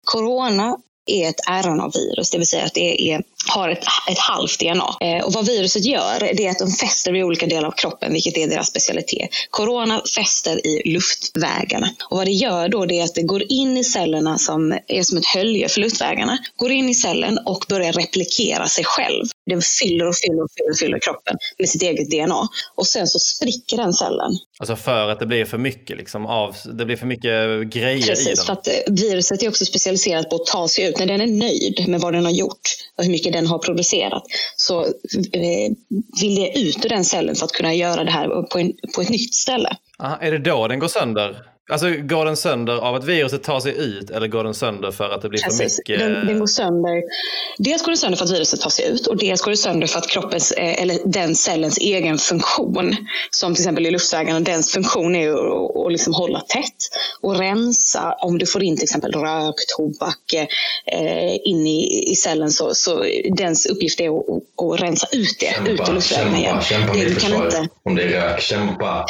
Corona 0.07 0.77
är 1.11 1.29
ett 1.29 1.41
RNA-virus, 1.65 2.31
det 2.31 2.39
vill 2.39 2.47
säga 2.47 2.65
att 2.65 2.75
det 2.75 3.11
är, 3.13 3.23
har 3.49 3.69
ett, 3.69 3.85
ett 4.11 4.19
halvt 4.19 4.61
DNA. 4.61 4.97
Eh, 5.01 5.25
och 5.25 5.33
vad 5.33 5.47
viruset 5.47 5.85
gör 5.85 6.33
det 6.35 6.47
är 6.47 6.51
att 6.51 6.59
de 6.59 6.71
fäster 6.71 7.13
vid 7.13 7.25
olika 7.25 7.47
delar 7.47 7.69
av 7.69 7.73
kroppen, 7.73 8.13
vilket 8.13 8.37
är 8.37 8.47
deras 8.47 8.69
specialitet. 8.69 9.31
Corona 9.51 10.03
fäster 10.17 10.67
i 10.67 10.93
luftvägarna. 10.93 11.91
Och 12.11 12.17
vad 12.17 12.27
det 12.27 12.33
gör 12.33 12.69
då 12.69 12.87
det 12.87 13.01
är 13.01 13.05
att 13.05 13.15
det 13.15 13.23
går 13.23 13.43
in 13.49 13.77
i 13.77 13.85
cellerna 13.85 14.39
som 14.39 14.79
är 14.89 15.03
som 15.03 15.19
ett 15.19 15.27
hölje 15.27 15.69
för 15.69 15.81
luftvägarna. 15.81 16.39
Går 16.57 16.73
in 16.73 16.89
i 16.89 16.95
cellen 16.95 17.39
och 17.45 17.65
börjar 17.69 17.93
replikera 17.93 18.69
sig 18.69 18.85
själv. 18.85 19.25
Den 19.49 19.63
fyller 19.81 20.09
och 20.09 20.17
fyller 20.17 20.43
och 20.43 20.51
fyller, 20.57 20.71
och 20.71 20.79
fyller 20.79 20.99
kroppen 20.99 21.37
med 21.59 21.69
sitt 21.69 21.83
eget 21.83 22.11
DNA. 22.11 22.49
Och 22.75 22.87
sen 22.87 23.07
så 23.07 23.19
spricker 23.19 23.77
den 23.77 23.93
cellen. 23.93 24.33
Alltså 24.59 24.77
för 24.77 25.09
att 25.09 25.21
det 25.21 25.27
blir 25.27 25.45
för 25.45 25.59
mycket 25.59 25.97
liksom 25.97 26.27
av, 26.27 26.57
det 26.79 26.85
blir 26.85 26.97
för 26.97 27.07
mycket 27.07 27.71
grejer 27.71 27.97
i 27.97 28.03
Precis, 28.03 28.45
för 28.45 28.47
den. 28.47 28.59
att 28.59 28.69
eh, 28.69 28.95
viruset 28.95 29.43
är 29.43 29.49
också 29.49 29.65
specialiserat 29.65 30.31
på 30.31 30.37
att 30.37 30.47
ta 30.47 30.69
sig 30.69 30.89
ut. 30.89 30.99
När 30.99 31.07
den 31.07 31.21
är 31.21 31.27
nöjd 31.27 31.89
med 31.89 32.01
vad 32.01 32.13
den 32.13 32.25
har 32.25 32.33
gjort 32.33 32.61
och 32.97 33.05
hur 33.05 33.11
mycket 33.11 33.33
den 33.33 33.47
har 33.47 33.59
producerat 33.59 34.23
så 34.57 34.85
eh, 34.85 35.73
vill 36.21 36.35
det 36.35 36.59
ut 36.59 36.85
ur 36.85 36.89
den 36.89 37.05
cellen 37.05 37.35
för 37.35 37.45
att 37.45 37.53
kunna 37.53 37.75
göra 37.75 38.05
det 38.05 38.11
här 38.11 38.43
på, 38.43 38.59
en, 38.59 38.73
på 38.95 39.01
ett 39.01 39.09
nytt 39.09 39.35
ställe. 39.35 39.77
Aha, 39.99 40.17
är 40.21 40.31
det 40.31 40.39
då 40.39 40.69
den 40.69 40.79
går 40.79 40.89
sönder? 40.89 41.37
Alltså 41.71 41.91
går 41.91 42.25
den 42.25 42.37
sönder 42.37 42.77
av 42.77 42.95
att 42.95 43.05
viruset 43.05 43.43
tar 43.43 43.61
sig 43.61 43.79
ut 43.79 44.11
eller 44.11 44.29
går 44.29 44.45
den 44.45 44.55
sönder 44.55 44.91
för 44.91 45.11
att 45.11 45.23
det 45.23 45.29
blir 45.29 45.41
för 45.41 45.47
Precis. 45.47 45.79
mycket? 45.79 45.99
Den, 45.99 46.27
den 46.27 46.39
går 46.39 46.47
sönder. 46.47 47.03
Dels 47.59 47.83
går 47.83 47.91
det 47.91 47.97
sönder 47.97 48.19
för 48.19 48.25
att 48.25 48.31
viruset 48.31 48.61
tar 48.61 48.71
sig 48.71 48.89
ut 48.89 49.07
och 49.07 49.17
dels 49.17 49.43
går 49.43 49.51
det 49.51 49.57
sönder 49.57 49.87
för 49.87 49.99
att 49.99 50.09
kroppens, 50.09 50.53
eh, 50.53 50.83
eller 50.83 50.99
den 51.05 51.35
cellens 51.35 51.79
egen 51.79 52.19
funktion, 52.19 52.97
som 53.31 53.55
till 53.55 53.63
exempel 53.63 53.87
i 53.87 53.91
luftvägarna, 53.91 54.41
dens 54.41 54.73
funktion 54.73 55.17
är 55.17 55.31
att, 55.87 55.93
liksom 55.93 56.15
hålla 56.15 56.41
tätt 56.41 56.91
och 57.21 57.39
rensa. 57.39 58.15
Om 58.21 58.39
du 58.39 58.47
får 58.47 58.63
in 58.63 58.77
till 58.77 58.85
exempel 58.85 59.13
rök, 59.13 59.55
tobak 59.77 60.35
eh, 60.93 61.35
in 61.45 61.67
i, 61.67 62.11
i 62.13 62.15
cellen 62.15 62.51
så, 62.51 62.75
så 62.75 63.05
dens 63.37 63.67
uppgift 63.67 64.01
är 64.01 64.09
att, 64.09 64.29
att, 64.29 64.73
att 64.73 64.83
rensa 64.83 65.07
ut 65.13 65.37
det 65.41 65.71
ut 65.71 65.89
ur 65.89 65.93
luftvägarna 65.93 66.39
igen. 66.39 66.61
kämpa 66.61 66.93
Det, 66.93 66.99
med 66.99 67.09
du 67.09 67.15
kan 67.15 67.45
inte, 67.45 67.69
Om 67.83 67.95
det 67.95 68.03
är 68.03 68.09
rök, 68.09 68.41
kämpa. 68.41 69.07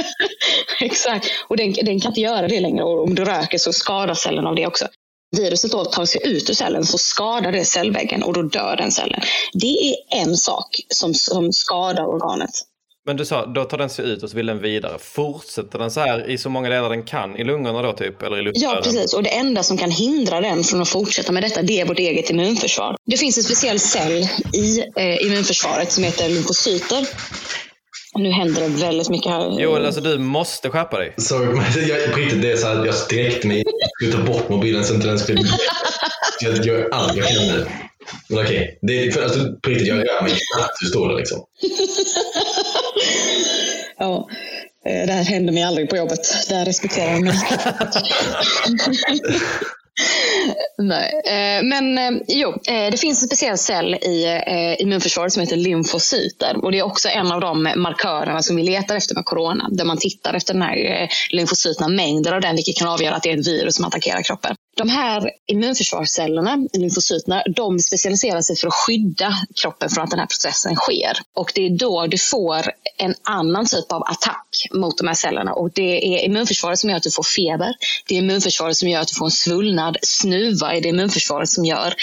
Exakt, 0.80 1.26
och 1.48 1.56
den, 1.56 1.74
den 1.82 2.00
kan 2.00 2.10
inte 2.10 2.20
göra 2.20 2.48
det 2.48 2.60
längre. 2.60 2.84
Och 2.84 3.04
om 3.04 3.14
du 3.14 3.24
röker 3.24 3.58
så 3.58 3.72
skadar 3.72 4.14
cellen 4.14 4.46
av 4.46 4.54
det 4.54 4.66
också. 4.66 4.86
Viruset 5.36 5.72
då 5.72 5.84
tar 5.84 6.04
sig 6.04 6.20
ut 6.24 6.50
ur 6.50 6.54
cellen 6.54 6.84
så 6.84 6.98
skadar 6.98 7.52
det 7.52 7.64
cellväggen 7.64 8.22
och 8.22 8.32
då 8.32 8.42
dör 8.42 8.76
den 8.76 8.90
cellen. 8.90 9.20
Det 9.52 9.90
är 9.90 9.96
en 10.22 10.36
sak 10.36 10.80
som, 10.88 11.14
som 11.14 11.52
skadar 11.52 12.06
organet. 12.06 12.50
Men 13.06 13.16
du 13.16 13.24
sa, 13.24 13.46
då 13.46 13.64
tar 13.64 13.78
den 13.78 13.90
sig 13.90 14.04
ut 14.04 14.22
och 14.22 14.30
så 14.30 14.36
vill 14.36 14.46
den 14.46 14.62
vidare. 14.62 14.98
Fortsätter 14.98 15.78
den 15.78 15.90
så 15.90 16.00
här 16.00 16.30
i 16.30 16.38
så 16.38 16.50
många 16.50 16.68
delar 16.68 16.90
den 16.90 17.02
kan 17.02 17.36
i 17.36 17.44
lungorna 17.44 17.82
då 17.82 17.92
typ? 17.92 18.22
Eller 18.22 18.38
i 18.38 18.42
luftrören? 18.42 18.74
Ja, 18.74 18.82
precis. 18.82 19.14
Och 19.14 19.22
det 19.22 19.30
enda 19.30 19.62
som 19.62 19.78
kan 19.78 19.90
hindra 19.90 20.40
den 20.40 20.64
från 20.64 20.82
att 20.82 20.88
fortsätta 20.88 21.32
med 21.32 21.42
detta, 21.42 21.62
det 21.62 21.80
är 21.80 21.86
vårt 21.86 21.98
eget 21.98 22.30
immunförsvar. 22.30 22.96
Det 23.06 23.16
finns 23.16 23.38
en 23.38 23.44
speciell 23.44 23.80
cell 23.80 24.28
i 24.54 24.80
eh, 24.96 25.26
immunförsvaret 25.26 25.92
som 25.92 26.04
heter 26.04 26.28
lymfocyter. 26.28 27.06
Nu 28.14 28.30
händer 28.30 28.60
det 28.60 28.68
väldigt 28.68 29.08
mycket 29.08 29.32
här. 29.32 29.60
Joel, 29.60 29.86
alltså 29.86 30.00
du 30.00 30.18
måste 30.18 30.70
skärpa 30.70 30.98
dig. 30.98 31.14
Sorry, 31.16 31.46
men 31.46 31.88
jag, 31.88 32.12
på 32.12 32.18
riktigt, 32.18 32.42
det 32.42 32.52
är 32.52 32.56
så 32.56 32.66
här, 32.66 32.86
jag 32.86 32.94
sträckte 32.94 33.46
mig. 33.46 33.62
Jag 33.66 33.90
skulle 33.90 34.24
ta 34.24 34.32
bort 34.32 34.48
mobilen 34.48 34.84
så 34.84 34.94
inte 34.94 35.06
den 35.06 35.18
skulle... 35.18 35.40
Jag 36.40 36.64
gör 36.66 36.88
allt 36.92 37.16
jag 37.16 37.28
kan 37.28 37.46
nu. 37.46 37.66
Men 38.28 38.38
okej, 38.38 38.78
det 38.82 39.14
för, 39.14 39.22
alltså, 39.22 39.38
på 39.62 39.70
riktigt, 39.70 39.88
jag 39.88 39.96
rör 39.96 40.22
mig 40.22 40.30
knappt. 40.32 40.82
Hur 40.82 40.88
står 40.88 41.08
det 41.08 41.16
liksom? 41.16 41.44
Ja, 43.98 44.28
eh, 44.86 45.06
det 45.06 45.12
här 45.12 45.22
händer 45.24 45.52
mig 45.52 45.62
aldrig 45.62 45.90
på 45.90 45.96
jobbet. 45.96 46.48
Där 46.48 46.64
respekterar 46.64 47.12
jag 47.12 47.22
mig. 47.22 47.34
Nej, 50.78 51.20
eh, 51.24 51.64
men 51.64 51.98
eh, 51.98 52.22
jo, 52.28 52.48
eh, 52.50 52.90
det 52.90 52.96
finns 52.96 53.22
en 53.22 53.28
speciell 53.28 53.58
cell 53.58 53.94
i 53.94 54.40
immunförsvaret 54.78 55.32
som 55.32 55.40
heter 55.40 55.56
lymfocyter. 55.56 56.64
Och 56.64 56.72
det 56.72 56.78
är 56.78 56.82
också 56.82 57.08
en 57.08 57.32
av 57.32 57.40
de 57.40 57.62
markörerna 57.76 58.42
som 58.42 58.56
vi 58.56 58.62
letar 58.62 58.96
efter 58.96 59.14
med 59.14 59.24
corona. 59.24 59.68
Där 59.70 59.84
man 59.84 59.98
tittar 59.98 60.34
efter 60.34 60.52
den 60.52 60.62
här 60.62 61.08
lymfocyterna, 61.30 61.88
mängder 61.88 62.32
av 62.32 62.40
den, 62.40 62.56
vilket 62.56 62.78
kan 62.78 62.88
avgöra 62.88 63.14
att 63.14 63.22
det 63.22 63.30
är 63.30 63.38
ett 63.38 63.46
virus 63.46 63.74
som 63.74 63.84
attackerar 63.84 64.22
kroppen. 64.22 64.56
De 64.80 64.88
här 64.88 65.30
immunförsvarscellerna, 65.46 66.56
lymfocyterna, 66.72 67.42
de 67.56 67.78
specialiserar 67.78 68.40
sig 68.40 68.56
för 68.56 68.68
att 68.68 68.74
skydda 68.74 69.32
kroppen 69.62 69.90
från 69.90 70.04
att 70.04 70.10
den 70.10 70.18
här 70.18 70.26
processen 70.26 70.76
sker. 70.76 71.18
Och 71.36 71.52
det 71.54 71.66
är 71.66 71.78
då 71.78 72.06
du 72.06 72.18
får 72.18 72.70
en 72.96 73.14
annan 73.22 73.66
typ 73.66 73.92
av 73.92 74.02
attack 74.02 74.48
mot 74.74 74.98
de 74.98 75.06
här 75.06 75.14
cellerna. 75.14 75.52
Och 75.52 75.70
det 75.74 76.16
är 76.16 76.24
immunförsvaret 76.24 76.78
som 76.78 76.90
gör 76.90 76.96
att 76.96 77.02
du 77.02 77.10
får 77.10 77.22
feber. 77.22 77.74
Det 78.08 78.14
är 78.14 78.18
immunförsvaret 78.18 78.76
som 78.76 78.88
gör 78.88 79.00
att 79.00 79.08
du 79.08 79.14
får 79.14 79.24
en 79.24 79.30
svullnad. 79.30 79.96
Snuva 80.02 80.74
är 80.74 80.80
det 80.80 80.88
immunförsvaret 80.88 81.48
som 81.48 81.64
gör. 81.64 81.94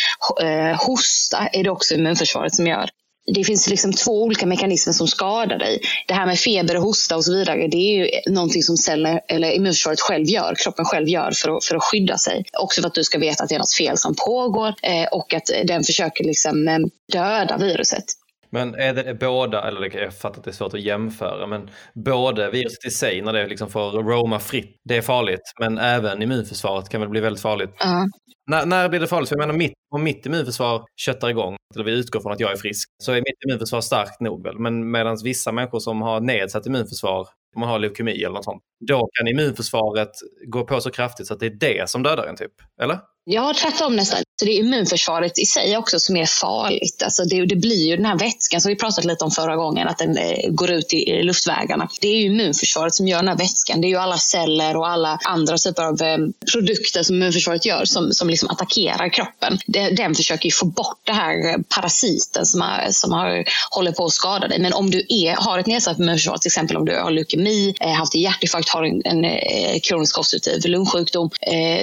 Eh, 0.41 0.85
hosta 0.87 1.47
är 1.47 1.63
det 1.63 1.69
också 1.69 1.95
immunförsvaret 1.95 2.55
som 2.55 2.67
gör 2.67 2.89
det 3.33 3.43
finns 3.43 3.69
liksom 3.69 3.93
två 3.93 4.23
olika 4.23 4.45
mekanismer 4.45 4.93
som 4.93 5.07
skadar 5.07 5.59
dig. 5.59 5.81
Det 6.07 6.13
här 6.13 6.25
med 6.25 6.39
feber 6.39 6.77
och 6.77 6.83
hosta 6.83 7.15
och 7.15 7.25
så 7.25 7.33
vidare, 7.33 7.67
det 7.67 7.77
är 7.77 7.97
ju 7.97 8.33
någonting 8.33 8.63
som 8.63 8.77
celler, 8.77 9.21
eller 9.27 9.51
immunförsvaret 9.51 9.99
själv 9.99 10.25
gör, 10.25 10.55
kroppen 10.63 10.85
själv 10.85 11.07
gör 11.07 11.31
för 11.31 11.57
att, 11.57 11.65
för 11.65 11.75
att 11.75 11.83
skydda 11.83 12.17
sig. 12.17 12.43
Också 12.59 12.81
för 12.81 12.87
att 12.87 12.93
du 12.93 13.03
ska 13.03 13.19
veta 13.19 13.43
att 13.43 13.49
det 13.49 13.55
är 13.55 13.59
något 13.59 13.73
fel 13.73 13.97
som 13.97 14.15
pågår 14.25 14.73
eh, 14.83 15.07
och 15.11 15.33
att 15.33 15.43
den 15.63 15.83
försöker 15.83 16.23
liksom 16.23 16.67
eh, 16.67 16.77
döda 17.11 17.57
viruset. 17.57 18.05
Men 18.49 18.75
är 18.75 18.93
det 18.93 19.13
båda, 19.13 19.67
eller 19.67 19.97
jag 19.97 20.13
fattar 20.13 20.37
att 20.37 20.43
det 20.43 20.51
är 20.51 20.53
svårt 20.53 20.73
att 20.73 20.81
jämföra, 20.81 21.47
men 21.47 21.69
både 21.93 22.51
viruset 22.51 22.85
i 22.85 22.89
sig 22.89 23.21
när 23.21 23.33
det 23.33 23.47
liksom 23.47 23.69
får 23.69 23.91
roma 23.91 24.39
fritt, 24.39 24.81
det 24.83 24.97
är 24.97 25.01
farligt. 25.01 25.53
Men 25.59 25.77
även 25.77 26.21
immunförsvaret 26.21 26.89
kan 26.89 27.01
väl 27.01 27.09
bli 27.09 27.19
väldigt 27.19 27.41
farligt. 27.41 27.75
Ja. 27.79 28.07
När, 28.47 28.65
när 28.65 28.89
blir 28.89 28.99
det 28.99 29.07
farligt? 29.07 29.29
För 29.29 29.35
jag 29.35 29.47
menar, 29.47 29.57
mitt, 29.57 29.73
om 29.95 30.03
mitt 30.03 30.25
immunförsvar 30.25 30.85
köttar 30.95 31.29
igång, 31.29 31.55
eller 31.75 31.83
vi 31.85 31.91
utgår 31.91 32.19
från 32.19 32.31
att 32.31 32.39
jag 32.39 32.51
är 32.51 32.55
frisk, 32.55 32.89
så 33.03 33.11
är 33.11 33.15
mitt 33.15 33.43
immunförsvar 33.47 33.81
starkt 33.81 34.21
nog 34.21 34.43
väl. 34.43 34.59
Men 34.59 34.91
medan 34.91 35.17
vissa 35.23 35.51
människor 35.51 35.79
som 35.79 36.01
har 36.01 36.21
nedsatt 36.21 36.65
immunförsvar, 36.65 37.27
om 37.55 37.59
man 37.59 37.69
har 37.69 37.79
leukemi 37.79 38.23
eller 38.23 38.35
något 38.35 38.43
sånt, 38.43 38.63
då 38.87 39.09
kan 39.13 39.27
immunförsvaret 39.27 40.11
gå 40.47 40.63
på 40.63 40.81
så 40.81 40.91
kraftigt 40.91 41.27
så 41.27 41.33
att 41.33 41.39
det 41.39 41.45
är 41.45 41.57
det 41.59 41.89
som 41.89 42.03
dödar 42.03 42.27
en 42.27 42.35
typ. 42.35 42.53
Eller? 42.81 42.99
Ja, 43.29 43.53
tvärtom 43.61 43.95
nästan. 43.95 44.19
Så 44.39 44.45
det 44.45 44.51
är 44.51 44.59
immunförsvaret 44.59 45.39
i 45.39 45.45
sig 45.45 45.77
också 45.77 45.99
som 45.99 46.15
är 46.15 46.25
farligt. 46.25 47.01
Alltså 47.03 47.23
det, 47.23 47.45
det 47.45 47.55
blir 47.55 47.87
ju 47.87 47.95
den 47.95 48.05
här 48.05 48.17
vätskan 48.19 48.61
som 48.61 48.69
vi 48.69 48.75
pratade 48.75 49.07
lite 49.07 49.25
om 49.25 49.31
förra 49.31 49.55
gången, 49.55 49.87
att 49.87 49.97
den 49.97 50.17
eh, 50.17 50.49
går 50.49 50.71
ut 50.71 50.93
i, 50.93 51.23
luftvägarna. 51.23 51.89
Det 52.01 52.07
är 52.07 52.15
ju 52.15 52.25
immunförsvaret 52.25 52.95
som 52.95 53.07
gör 53.07 53.17
den 53.17 53.27
här 53.27 53.37
vätskan. 53.37 53.81
Det 53.81 53.87
är 53.87 53.89
ju 53.89 53.95
alla 53.97 54.17
celler 54.17 54.77
och 54.77 54.87
alla 54.87 55.19
andra 55.23 55.57
typer 55.57 55.83
av 55.83 56.01
eh, 56.01 56.17
produkter 56.51 57.03
som 57.03 57.15
immunförsvaret 57.15 57.65
gör 57.65 57.85
som, 57.85 58.11
som 58.11 58.29
liksom 58.29 58.49
attackerar 58.49 59.09
kroppen. 59.13 59.57
Den 59.91 60.15
försöker 60.15 60.45
ju 60.45 60.51
få 60.51 60.65
bort 60.65 60.99
den 61.03 61.15
här 61.15 61.49
eh, 61.49 61.57
parasiten 61.75 62.45
som, 62.45 62.61
har, 62.61 62.87
som 62.91 63.11
har, 63.11 63.45
håller 63.75 63.91
på 63.91 64.05
att 64.05 64.11
skada 64.11 64.47
dig. 64.47 64.59
Men 64.59 64.73
om 64.73 64.91
du 64.91 65.05
är, 65.09 65.35
har 65.35 65.59
ett 65.59 65.67
nedsatt 65.67 65.99
immunförsvar, 65.99 66.37
till 66.37 66.49
exempel 66.49 66.77
om 66.77 66.85
du 66.85 66.95
har 66.95 67.11
leukemi, 67.11 67.73
haft 67.79 68.15
en 68.15 68.21
hjärtinfarkt, 68.21 68.69
har 68.69 68.83
en, 68.83 69.25
en 69.25 69.79
kronisk 69.79 70.19
obstruktiv 70.19 70.61
lungsjukdom, 70.65 71.29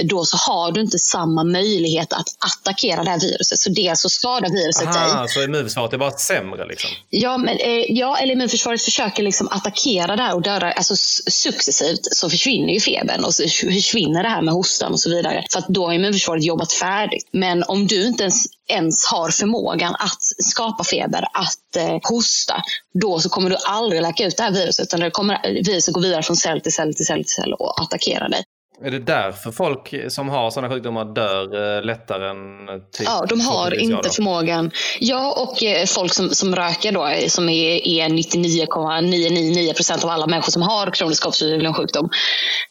då 0.05 0.25
så 0.25 0.37
har 0.37 0.73
du 0.73 0.81
inte 0.81 0.99
samma 0.99 1.34
möjlighet 1.43 2.12
att 2.12 2.26
attackera 2.38 3.05
det 3.05 3.11
här 3.11 3.21
viruset. 3.21 3.59
Så 3.59 3.71
det 3.71 3.99
så 3.99 4.09
skadar 4.09 4.50
viruset 4.50 4.93
dig. 4.93 5.03
Aha, 5.03 5.29
så 5.29 5.43
immunförsvaret 5.43 5.93
är 5.93 5.99
bara 5.99 6.11
sämre 6.11 6.67
liksom? 6.67 6.91
Ja, 7.11 7.38
men, 7.38 7.57
eh, 7.59 7.85
ja, 7.88 8.19
eller 8.19 8.33
immunförsvaret 8.33 8.83
försöker 8.83 9.23
liksom 9.23 9.49
attackera 9.50 10.17
det 10.17 10.23
här 10.23 10.35
och 10.35 10.43
döda. 10.43 10.73
Alltså 10.73 10.97
successivt 11.31 12.00
så 12.03 12.31
försvinner 12.31 12.73
ju 12.75 12.81
febern 12.81 13.25
och 13.25 13.35
så 13.35 13.43
försvinner 13.43 14.23
det 14.23 14.29
här 14.29 14.43
med 14.43 14.55
hostan 14.55 14.93
och 14.93 15.00
så 15.00 15.11
vidare. 15.11 15.45
För 15.53 15.59
att 15.59 15.69
då 15.69 15.87
har 15.87 15.93
immunförsvaret 15.93 16.45
jobbat 16.45 16.73
färdigt. 16.73 17.29
Men 17.33 17.62
om 17.62 17.87
du 17.87 18.07
inte 18.07 18.23
ens, 18.23 18.45
ens 18.69 19.07
har 19.07 19.31
förmågan 19.31 19.95
att 19.99 20.23
skapa 20.38 20.85
feber, 20.85 21.25
att 21.33 21.76
eh, 21.76 21.99
hosta, 22.03 22.62
då 23.00 23.21
så 23.21 23.29
kommer 23.29 23.50
du 23.50 23.57
aldrig 23.67 24.03
läka 24.03 24.25
ut 24.25 24.37
det 24.37 24.43
här 24.43 24.50
viruset. 24.50 24.87
Utan 24.87 25.00
det 25.00 25.11
kommer, 25.11 25.62
viruset 25.64 25.95
går 25.95 26.00
vidare 26.00 26.23
från 26.23 26.37
cell 26.37 26.61
till 26.61 26.73
cell 26.73 26.95
till 26.95 27.07
cell 27.07 27.25
till 27.25 27.35
cell 27.35 27.53
och 27.53 27.81
attackerar 27.81 28.29
dig. 28.29 28.45
Är 28.85 28.91
det 28.91 28.99
därför 28.99 29.53
folk 29.53 29.95
som 30.09 30.29
har 30.29 30.50
sådana 30.50 30.75
sjukdomar 30.75 31.05
dör 31.05 31.76
eh, 31.76 31.85
lättare 31.85 32.31
än 32.31 32.67
typ 32.93 33.07
Ja, 33.07 33.26
de 33.29 33.41
har 33.41 33.81
inte 33.81 34.11
förmågan. 34.11 34.71
Ja, 35.00 35.33
och 35.33 35.62
eh, 35.62 35.87
folk 35.87 36.14
som, 36.14 36.31
som 36.31 36.57
röker 36.57 36.93
då, 36.93 37.07
eh, 37.07 37.29
som 37.29 37.49
är, 37.49 37.87
är 37.88 38.09
99,999 38.09 39.73
procent 39.73 40.05
av 40.05 40.11
alla 40.11 40.26
människor 40.26 40.53
som 40.53 40.62
har 40.62 40.91
kronisk 40.91 41.25
lungsjukdom, 41.41 42.11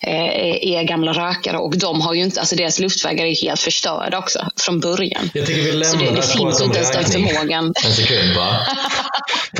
eh, 0.08 0.74
är 0.74 0.84
gamla 0.84 1.14
rökare. 1.14 1.58
Och 1.58 1.78
de 1.78 2.02
har 2.02 2.14
ju 2.14 2.24
inte, 2.24 2.40
alltså 2.40 2.56
deras 2.56 2.80
luftvägar 2.80 3.26
är 3.26 3.36
helt 3.42 3.60
förstörda 3.60 4.18
också 4.18 4.40
från 4.62 4.80
början. 4.80 5.30
Jag 5.34 5.46
tycker 5.46 5.62
vi 5.62 5.72
Så 5.72 5.78
lämnar 5.78 6.00
det, 6.00 6.12
det 6.12 6.16
det 6.16 6.28
finns 6.28 6.62
inte 6.62 6.78
ens 6.78 6.92
den 6.92 7.06
förmågan. 7.06 7.74
En 7.86 7.92
sekund 7.92 8.36
bara. 8.36 8.58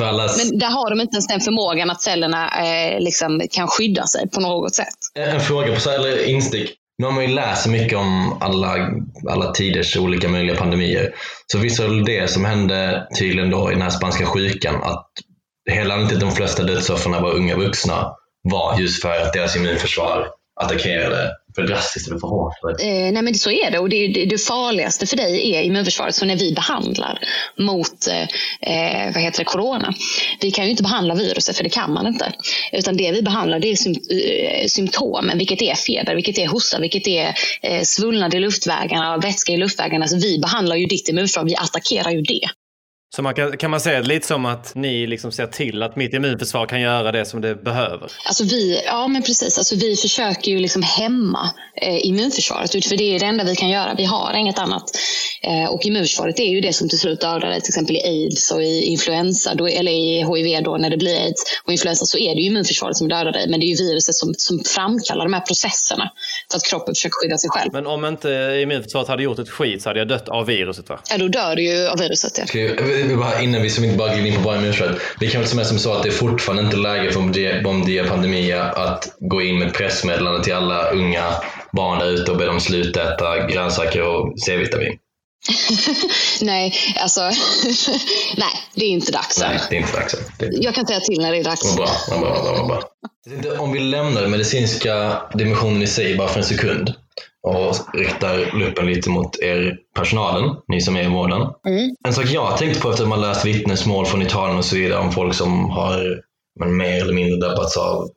Men 0.36 0.58
där 0.58 0.70
har 0.70 0.90
de 0.90 1.00
inte 1.00 1.14
ens 1.14 1.26
den 1.26 1.40
förmågan 1.40 1.90
att 1.90 2.02
cellerna 2.02 2.50
eh, 2.66 3.00
liksom 3.00 3.42
kan 3.50 3.68
skydda 3.68 4.06
sig 4.06 4.30
på 4.30 4.40
något 4.40 4.74
sätt. 4.74 4.98
En 5.18 5.40
fråga 5.40 5.74
på 5.74 5.90
eller 5.90 6.24
instick. 6.24 6.74
Nu 6.98 7.06
har 7.06 7.12
man 7.12 7.24
ju 7.24 7.34
läst 7.34 7.62
så 7.62 7.70
mycket 7.70 7.98
om 7.98 8.38
alla, 8.40 8.90
alla 9.28 9.52
tiders 9.52 9.96
olika 9.96 10.28
möjliga 10.28 10.56
pandemier. 10.56 11.14
Så 11.46 11.58
visst 11.58 11.80
var 11.80 11.88
det 11.88 12.04
det 12.04 12.28
som 12.28 12.44
hände 12.44 13.08
tydligen 13.18 13.50
då 13.50 13.70
i 13.70 13.74
den 13.74 13.82
här 13.82 13.90
spanska 13.90 14.26
sjukan, 14.26 14.82
att 14.82 15.10
hela 15.70 16.00
inte 16.00 16.16
de 16.16 16.32
flesta 16.32 16.62
dödsoffren 16.62 17.22
var 17.22 17.32
unga 17.34 17.56
vuxna, 17.56 18.16
var 18.42 18.78
just 18.78 19.02
för 19.02 19.20
att 19.20 19.32
deras 19.32 19.56
immunförsvar 19.56 20.28
attackerade 20.60 21.30
för 21.54 21.62
drastiskt 21.62 22.08
eller 22.08 22.18
för 22.18 22.28
hårt. 22.28 22.80
Eh, 22.80 23.12
nej 23.12 23.22
men 23.22 23.34
så 23.34 23.50
är 23.50 23.70
det 23.70 23.78
och 23.78 23.88
det, 23.88 24.08
det, 24.08 24.24
det 24.24 24.38
farligaste 24.38 25.06
för 25.06 25.16
dig 25.16 25.54
är 25.54 25.62
immunförsvaret. 25.62 26.14
Så 26.14 26.24
när 26.24 26.36
vi 26.36 26.52
behandlar 26.52 27.18
mot 27.58 28.06
eh, 28.08 28.22
eh, 28.60 29.12
vad 29.14 29.22
heter 29.22 29.38
det, 29.38 29.44
corona. 29.44 29.94
Vi 30.40 30.50
kan 30.50 30.64
ju 30.64 30.70
inte 30.70 30.82
behandla 30.82 31.14
viruset 31.14 31.56
för 31.56 31.64
det 31.64 31.70
kan 31.70 31.92
man 31.92 32.06
inte. 32.06 32.32
Utan 32.72 32.96
det 32.96 33.12
vi 33.12 33.22
behandlar 33.22 33.58
det 33.58 33.70
är 33.70 33.76
sym 33.76 33.92
eh, 33.92 34.66
symptomen. 34.66 35.38
Vilket 35.38 35.62
är 35.62 35.74
feber, 35.74 36.14
vilket 36.14 36.38
är 36.38 36.46
hosta, 36.46 36.80
vilket 36.80 37.06
är 37.06 37.34
eh, 37.62 37.82
svullnad 37.82 38.34
i 38.34 38.40
luftvägarna, 38.40 39.16
vätska 39.16 39.52
i 39.52 39.56
luftvägarna. 39.56 40.08
Så 40.08 40.16
vi 40.16 40.38
behandlar 40.38 40.76
ju 40.76 40.86
ditt 40.86 41.08
immunförsvar, 41.08 41.44
vi 41.44 41.56
attackerar 41.56 42.10
ju 42.10 42.22
det. 42.22 42.48
Så 43.14 43.22
man 43.22 43.34
kan, 43.34 43.56
kan 43.56 43.70
man 43.70 43.80
säga 43.80 44.00
lite 44.00 44.26
som 44.26 44.46
att 44.46 44.74
ni 44.74 45.06
liksom 45.06 45.32
ser 45.32 45.46
till 45.46 45.82
att 45.82 45.96
mitt 45.96 46.14
immunförsvar 46.14 46.66
kan 46.66 46.80
göra 46.80 47.12
det 47.12 47.24
som 47.24 47.40
det 47.40 47.54
behöver? 47.54 48.12
Alltså 48.24 48.44
vi, 48.44 48.82
ja 48.86 49.08
men 49.08 49.22
precis, 49.22 49.58
alltså 49.58 49.76
vi 49.76 49.96
försöker 49.96 50.50
ju 50.50 50.58
liksom 50.58 50.82
hämma 50.82 51.50
eh, 51.82 52.06
immunförsvaret. 52.06 52.70
För 52.70 52.96
det 52.96 53.14
är 53.14 53.18
det 53.18 53.26
enda 53.26 53.44
vi 53.44 53.56
kan 53.56 53.68
göra. 53.68 53.94
Vi 53.96 54.04
har 54.04 54.34
inget 54.34 54.58
annat. 54.58 54.82
Eh, 55.42 55.70
och 55.70 55.86
immunförsvaret 55.86 56.40
är 56.40 56.44
ju 56.44 56.60
det 56.60 56.72
som 56.72 56.88
till 56.88 56.98
slut 56.98 57.20
dödar 57.20 57.48
dig. 57.48 57.60
Till 57.60 57.70
exempel 57.70 57.96
i 57.96 58.02
aids 58.02 58.50
och 58.50 58.62
i 58.62 58.82
influensa, 58.82 59.54
då, 59.54 59.66
eller 59.66 59.92
i 59.92 60.24
hiv 60.24 60.62
då 60.62 60.76
när 60.76 60.90
det 60.90 60.96
blir 60.96 61.16
aids 61.16 61.44
och 61.64 61.72
influensa 61.72 62.06
så 62.06 62.18
är 62.18 62.34
det 62.34 62.40
ju 62.40 62.46
immunförsvaret 62.46 62.96
som 62.96 63.08
dödar 63.08 63.32
dig. 63.32 63.48
Men 63.48 63.60
det 63.60 63.66
är 63.66 63.68
ju 63.68 63.76
viruset 63.76 64.14
som, 64.14 64.34
som 64.36 64.64
framkallar 64.64 65.24
de 65.24 65.32
här 65.32 65.40
processerna 65.40 66.10
för 66.50 66.56
att 66.56 66.64
kroppen 66.64 66.94
försöker 66.94 67.14
skydda 67.22 67.38
sig 67.38 67.50
själv. 67.50 67.72
Men 67.72 67.86
om 67.86 68.04
inte 68.04 68.58
immunförsvaret 68.62 69.08
hade 69.08 69.22
gjort 69.22 69.38
ett 69.38 69.50
skit 69.50 69.82
så 69.82 69.88
hade 69.88 69.98
jag 69.98 70.08
dött 70.08 70.28
av 70.28 70.46
viruset 70.46 70.88
va? 70.88 71.00
Ja, 71.10 71.18
då 71.18 71.28
dör 71.28 71.56
du 71.56 71.62
ju 71.62 71.88
av 71.88 71.98
viruset. 71.98 72.38
Ja. 72.38 72.46
Ska 72.46 72.58
vi- 73.08 73.16
bara, 73.16 73.40
innan 73.40 73.62
vi 73.62 73.70
som 73.70 73.84
inte 73.84 73.96
bara 73.96 74.14
glider 74.14 74.28
in 74.30 74.34
på 74.36 74.40
bara 74.40 74.56
immunförsvaret. 74.56 74.98
Vi 75.20 75.30
kan 75.30 75.40
väl 75.40 75.50
som 75.50 75.58
är 75.58 75.64
som 75.64 75.78
så 75.78 75.92
att 75.92 76.02
det 76.02 76.08
är 76.08 76.12
fortfarande 76.12 76.62
inte 76.62 76.76
läge 76.76 77.12
för 77.12 77.20
Bombardier 77.62 78.08
Pandemia 78.08 78.62
att 78.64 79.16
gå 79.20 79.42
in 79.42 79.58
med 79.58 79.68
ett 79.68 79.74
pressmeddelande 79.74 80.44
till 80.44 80.54
alla 80.54 80.90
unga 80.90 81.24
barn 81.72 81.98
där 81.98 82.10
ute 82.10 82.30
och 82.30 82.36
be 82.38 82.46
dem 82.46 82.60
sluta 82.60 83.14
äta 83.14 83.46
grönsaker 83.46 84.02
och 84.02 84.40
C-vitamin. 84.46 84.98
nej, 86.40 86.74
alltså 87.00 87.20
nej, 88.36 88.52
det 88.74 88.84
är 88.84 88.88
inte 88.88 89.12
dags. 89.12 89.40
Nej, 89.40 89.60
det 89.70 89.76
är 89.76 89.80
inte 89.80 89.92
dags. 89.96 90.14
Det 90.38 90.48
Jag 90.52 90.74
kan 90.74 90.86
säga 90.86 91.00
till 91.00 91.20
när 91.20 91.32
det 91.32 91.38
är 91.38 91.44
dags. 91.44 91.64
var 91.70 91.76
bra. 91.76 91.88
Det 92.08 92.14
var 92.14 92.20
bra, 92.20 92.52
det 92.52 92.58
var 92.60 92.66
bra. 92.66 92.82
Om 93.62 93.72
vi 93.72 93.78
lämnar 93.80 94.22
den 94.22 94.30
medicinska 94.30 95.22
dimensionen 95.34 95.82
i 95.82 95.86
sig 95.86 96.16
bara 96.16 96.28
för 96.28 96.38
en 96.38 96.44
sekund 96.44 96.92
och 97.44 97.98
riktar 97.98 98.58
luppen 98.58 98.86
lite 98.86 99.10
mot 99.10 99.40
er 99.42 99.76
personalen, 99.96 100.56
ni 100.68 100.80
som 100.80 100.96
är 100.96 101.04
i 101.04 101.08
vården. 101.08 101.40
Mm. 101.68 101.90
En 102.06 102.12
sak 102.12 102.24
jag 102.26 102.44
har 102.44 102.56
tänkt 102.56 102.80
på 102.80 102.90
efter 102.90 103.02
att 103.02 103.08
man 103.08 103.20
läst 103.20 103.46
vittnesmål 103.46 104.06
från 104.06 104.22
Italien 104.22 104.58
och 104.58 104.64
så 104.64 104.76
vidare 104.76 105.00
om 105.00 105.12
folk 105.12 105.34
som 105.34 105.70
har 105.70 106.20
men 106.60 106.76
mer 106.76 107.02
eller 107.02 107.14
mindre 107.14 107.48
drabbats 107.48 107.76
av, 107.76 108.08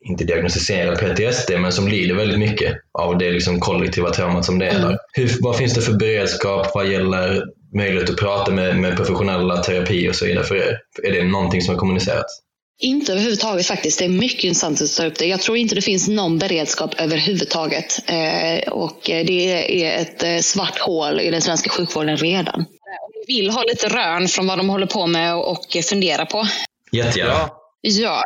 inte 0.00 0.24
diagnostiserad 0.24 0.98
PTSD, 0.98 1.50
men 1.60 1.72
som 1.72 1.88
lider 1.88 2.14
väldigt 2.14 2.38
mycket 2.38 2.76
av 2.98 3.18
det 3.18 3.30
liksom 3.30 3.60
kollektiva 3.60 4.10
traumat 4.10 4.44
som 4.44 4.58
det 4.58 4.66
är 4.66 4.80
där. 4.80 4.98
Hur, 5.12 5.30
vad 5.40 5.56
finns 5.56 5.74
det 5.74 5.80
för 5.80 5.92
beredskap 5.92 6.66
vad 6.74 6.86
gäller 6.86 7.44
möjlighet 7.74 8.10
att 8.10 8.16
prata 8.16 8.52
med, 8.52 8.76
med 8.76 8.96
professionella 8.96 9.56
terapi 9.56 10.10
och 10.10 10.14
så 10.14 10.26
vidare 10.26 10.44
för 10.44 10.56
er? 10.56 10.78
Är 11.02 11.12
det 11.12 11.24
någonting 11.24 11.62
som 11.62 11.74
har 11.74 11.80
kommunicerats? 11.80 12.45
Inte 12.80 13.12
överhuvudtaget 13.12 13.66
faktiskt. 13.66 13.98
Det 13.98 14.04
är 14.04 14.08
mycket 14.08 14.44
intressant 14.44 14.82
att 14.82 14.96
ta 14.96 15.06
upp 15.06 15.18
det. 15.18 15.26
Jag 15.26 15.40
tror 15.40 15.56
inte 15.56 15.74
det 15.74 15.82
finns 15.82 16.08
någon 16.08 16.38
beredskap 16.38 16.94
överhuvudtaget. 17.00 18.10
Eh, 18.10 18.72
och 18.72 18.98
det 19.04 19.52
är 19.84 20.02
ett 20.02 20.22
eh, 20.22 20.38
svart 20.38 20.78
hål 20.78 21.20
i 21.20 21.30
den 21.30 21.42
svenska 21.42 21.70
sjukvården 21.70 22.16
redan. 22.16 22.54
Om 22.54 23.12
ni 23.14 23.36
vill 23.36 23.50
ha 23.50 23.62
lite 23.62 23.88
rön 23.88 24.28
från 24.28 24.46
vad 24.46 24.58
de 24.58 24.68
håller 24.68 24.86
på 24.86 25.06
med 25.06 25.36
och 25.36 25.76
fundera 25.90 26.26
på. 26.26 26.46
Jättegärna. 26.92 27.32
Ja. 27.32 27.62
Ja, 27.80 28.22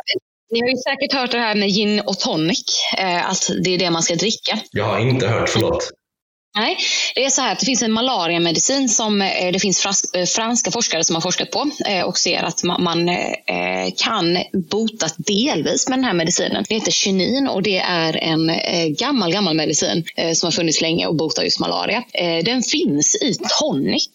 ni 0.51 0.59
har 0.59 0.67
ju 0.67 0.75
säkert 0.75 1.13
hört 1.13 1.31
det 1.31 1.39
här 1.39 1.55
med 1.55 1.69
gin 1.69 1.99
och 1.99 2.19
tonic. 2.19 2.63
Eh, 2.97 3.29
att 3.29 3.51
det 3.63 3.73
är 3.73 3.77
det 3.77 3.91
man 3.91 4.03
ska 4.03 4.15
dricka. 4.15 4.59
Jag 4.71 4.85
har 4.85 4.99
inte 4.99 5.27
hört, 5.27 5.49
förlåt. 5.49 5.91
Nej, 6.55 6.77
det 7.15 7.25
är 7.25 7.29
så 7.29 7.41
här 7.41 7.51
att 7.51 7.59
det 7.59 7.65
finns 7.65 7.83
en 7.83 7.91
malariamedicin 7.91 8.89
som 8.89 9.21
eh, 9.21 9.51
det 9.51 9.59
finns 9.59 9.85
eh, 10.13 10.25
franska 10.25 10.71
forskare 10.71 11.03
som 11.03 11.15
har 11.15 11.21
forskat 11.21 11.51
på 11.51 11.69
eh, 11.87 12.03
och 12.03 12.17
ser 12.17 12.43
att 12.43 12.63
man 12.63 13.09
kan 13.97 14.37
botas 14.53 15.15
delvis 15.17 15.89
med 15.89 15.97
den 15.97 16.03
här 16.03 16.13
medicinen. 16.13 16.65
Det 16.69 16.75
heter 16.75 16.91
kinin 16.91 17.47
och 17.47 17.63
det 17.63 17.77
är 17.77 18.17
en 18.17 18.51
gammal, 18.95 19.31
gammal 19.31 19.55
medicin 19.55 20.03
som 20.35 20.47
har 20.47 20.51
funnits 20.51 20.81
länge 20.81 21.07
och 21.07 21.15
botar 21.15 21.43
just 21.43 21.59
malaria. 21.59 22.03
Den 22.45 22.63
finns 22.63 23.15
i 23.15 23.35
tonic 23.59 24.09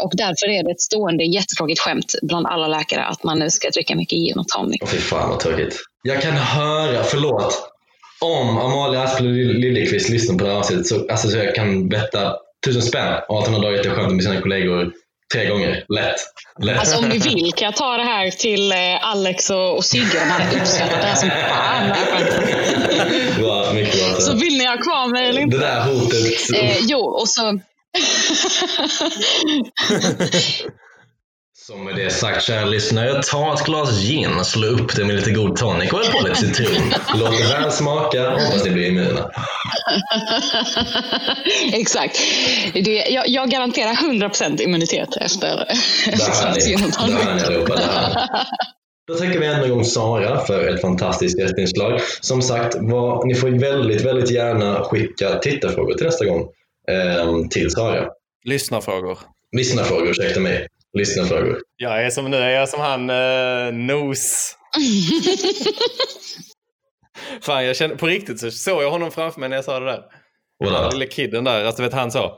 och 0.00 0.12
därför 0.16 0.48
är 0.48 0.64
det 0.64 0.70
ett 0.70 0.80
stående 0.80 1.24
jättetråkigt 1.24 1.80
skämt 1.80 2.14
bland 2.22 2.46
alla 2.46 2.68
läkare 2.68 3.04
att 3.04 3.22
man 3.22 3.38
nu 3.38 3.50
ska 3.50 3.70
dricka 3.70 3.96
mycket 3.96 4.18
gin 4.18 4.38
och 4.38 4.48
tonic. 4.48 4.80
Fy 4.90 4.98
fan 4.98 5.28
vad 5.28 5.40
tråkigt. 5.40 5.76
Jag 6.02 6.22
kan 6.22 6.32
höra, 6.32 7.02
förlåt, 7.02 7.75
om 8.20 8.58
Amalia 8.58 9.02
Asplund 9.02 9.36
Liljeqvist 9.36 10.08
lyssnar 10.08 10.38
på 10.38 10.44
det 10.44 10.50
här 10.50 10.58
avsnittet 10.58 10.86
så, 10.86 11.08
alltså, 11.10 11.28
så 11.28 11.38
jag 11.38 11.54
kan 11.54 11.88
betta 11.88 12.36
tusen 12.66 12.82
spänn 12.82 13.14
och 13.28 13.38
att 13.38 13.46
hon 13.46 13.54
har 13.54 13.62
dragit 13.62 13.82
det 13.82 13.90
skämtet 13.90 14.14
med 14.14 14.24
sina 14.24 14.40
kollegor 14.40 14.92
tre 15.34 15.48
gånger. 15.48 15.84
Lätt. 15.88 16.14
Lätt. 16.62 16.78
Alltså 16.78 16.98
om 16.98 17.08
ni 17.08 17.18
vill 17.18 17.52
kan 17.52 17.66
jag 17.66 17.76
ta 17.76 17.96
det 17.96 18.02
här 18.02 18.30
till 18.30 18.72
eh, 18.72 19.10
Alex 19.10 19.50
och, 19.50 19.76
och 19.76 19.84
Sigge. 19.84 20.20
De 20.20 20.30
hade 20.30 20.60
uppskattat 20.60 21.00
det 21.00 21.06
här 21.06 21.14
som 21.14 21.30
fan. 21.30 21.88
det 21.88 23.40
bra, 23.40 23.72
mycket 23.72 23.94
bra. 23.94 24.20
Så 24.20 24.36
vill 24.36 24.58
ni 24.58 24.66
ha 24.66 24.76
kvar 24.76 25.08
mig 25.08 25.28
eller 25.28 25.40
det 25.40 25.44
inte? 25.44 25.58
där 25.58 25.80
hotet. 25.80 26.62
Eh, 26.62 26.78
jo, 26.80 26.98
och 26.98 27.28
så... 27.28 27.42
Som 31.66 31.84
med 31.84 31.96
det 31.96 32.10
sagt, 32.10 32.42
kära 32.42 32.64
lyssnare, 32.64 33.22
ta 33.22 33.54
ett 33.54 33.64
glas 33.64 34.02
gin, 34.02 34.44
slå 34.44 34.66
upp 34.66 34.96
det 34.96 35.04
med 35.04 35.14
lite 35.16 35.30
god 35.30 35.56
tonic 35.56 35.92
och 35.92 36.12
på 36.12 36.28
lite 36.28 36.36
citron. 36.36 36.92
Låt 37.14 37.38
det 37.38 37.60
väl 37.60 37.72
smaka, 37.72 38.30
hoppas 38.30 38.64
ni 38.64 38.70
blir 38.70 38.88
immuna. 38.88 39.30
Exakt. 41.72 42.18
Det, 42.74 43.06
jag, 43.10 43.28
jag 43.28 43.50
garanterar 43.50 43.92
100% 43.92 44.62
immunitet 44.62 45.16
efter 45.16 45.66
ni, 46.54 46.60
gin 46.60 46.84
och 46.84 46.92
tonic. 46.92 47.24
hör 47.24 47.34
ni 47.34 47.42
allihopa. 47.42 47.80
Då 49.06 49.14
tackar 49.14 49.40
vi 49.40 49.46
än 49.46 49.62
en 49.62 49.70
gång 49.70 49.84
Sara 49.84 50.44
för 50.44 50.68
ett 50.74 50.80
fantastiskt 50.80 51.38
gästinslag. 51.38 52.00
Som 52.20 52.42
sagt, 52.42 52.76
vad, 52.80 53.26
ni 53.26 53.34
får 53.34 53.48
väldigt, 53.48 54.04
väldigt 54.04 54.30
gärna 54.30 54.84
skicka 54.84 55.38
tittarfrågor 55.38 55.94
till 55.94 56.06
nästa 56.06 56.24
gång 56.24 56.48
ehm, 56.90 57.48
till 57.48 57.70
Sara. 57.70 58.06
Lyssnarfrågor. 58.44 59.18
Lyssnarfrågor, 59.56 60.10
ursäkta 60.10 60.40
mig. 60.40 60.68
Lyssnarfrågor. 60.98 61.58
Jag 61.76 62.06
är 62.06 62.10
som 62.10 62.30
nu, 62.30 62.36
jag 62.36 62.52
är 62.52 62.66
som 62.66 62.80
han 62.80 63.10
uh, 63.10 63.72
Nos. 63.72 64.56
Fan, 67.42 67.64
jag 67.64 67.76
känner, 67.76 67.94
på 67.94 68.06
riktigt 68.06 68.40
så 68.40 68.50
såg 68.50 68.82
jag 68.82 68.90
honom 68.90 69.10
framför 69.10 69.40
mig 69.40 69.48
när 69.48 69.56
jag 69.56 69.64
sa 69.64 69.80
det 69.80 69.86
där. 69.86 70.02
Den 70.64 70.90
lille 70.90 71.06
kidden 71.06 71.44
där, 71.44 71.64
alltså 71.64 71.82
vet 71.82 71.92
han 71.92 72.10
så. 72.10 72.34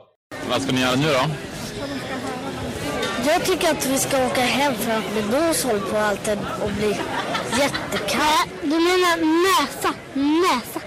Vad 0.49 0.61
ska 0.61 0.71
ni 0.71 0.81
göra 0.81 0.95
nu 0.95 1.07
då? 1.07 1.21
Jag 3.27 3.45
tycker 3.45 3.71
att 3.71 3.85
vi 3.85 3.97
ska 3.97 4.25
åka 4.25 4.41
hem 4.41 4.73
för 4.75 4.91
att 4.91 5.15
min 5.15 5.25
nos 5.25 5.63
håller 5.63 5.79
på 5.79 5.97
alltid 5.97 6.37
och 6.63 6.71
bli 6.71 6.87
jättekall. 7.59 8.49
Du 8.61 8.69
menar 8.69 9.17
näsa? 9.17 9.93
Näsa? 10.13 10.81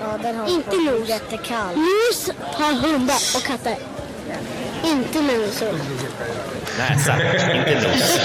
Ja, 0.00 0.18
den 0.22 0.36
har 0.36 0.48
Inte 0.48 0.76
nos. 0.76 1.08
jättekall. 1.08 1.74
Nos 1.76 2.30
har 2.42 2.72
hundar 2.72 3.16
och 3.36 3.42
katter. 3.42 3.76
Inte 4.84 5.22
människor. 5.22 5.72
Näsa, 6.78 7.14
inte 7.54 7.74
nos. 7.74 8.20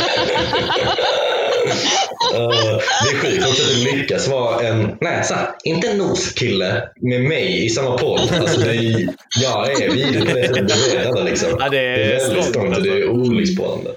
Uh, 2.34 2.80
det 3.04 3.10
är 3.10 3.22
sjukt 3.22 3.48
också 3.48 3.64
att 3.64 3.70
du 3.70 3.84
lyckas 3.84 4.28
vara 4.28 4.68
en 4.68 4.98
näsa, 5.02 5.56
inte 5.64 5.88
en 5.88 5.98
nos-kille 5.98 6.84
med 7.02 7.22
mig 7.22 7.66
i 7.66 7.70
samma 7.70 7.98
podd. 7.98 8.20
Alltså 8.40 8.60
det 8.60 8.76
är, 8.76 9.10
jag 9.42 9.82
är 9.82 9.90
vidrig 9.92 10.28
på 10.28 10.34
det 10.34 10.62
det 10.68 11.08
alla 11.08 11.24
liksom. 11.24 11.50
Ja, 11.60 11.70
det 11.70 11.80
är 11.80 11.98
väldigt 11.98 12.24
strångt, 12.24 12.46
strångt 12.46 12.78
och 12.78 12.84
det 12.84 12.90
är 12.90 13.10
olycksbådande. 13.10 13.90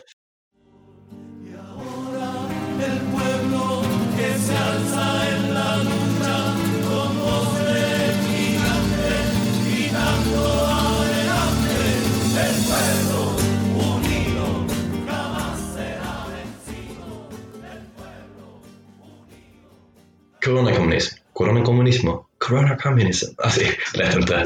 Coronakommunism. 20.44 21.16
Coronakommunismo. 21.32 22.24
Coronakommunism. 22.38 23.26
Alltså, 23.36 23.60
lätt 23.94 24.16
inte. 24.16 24.36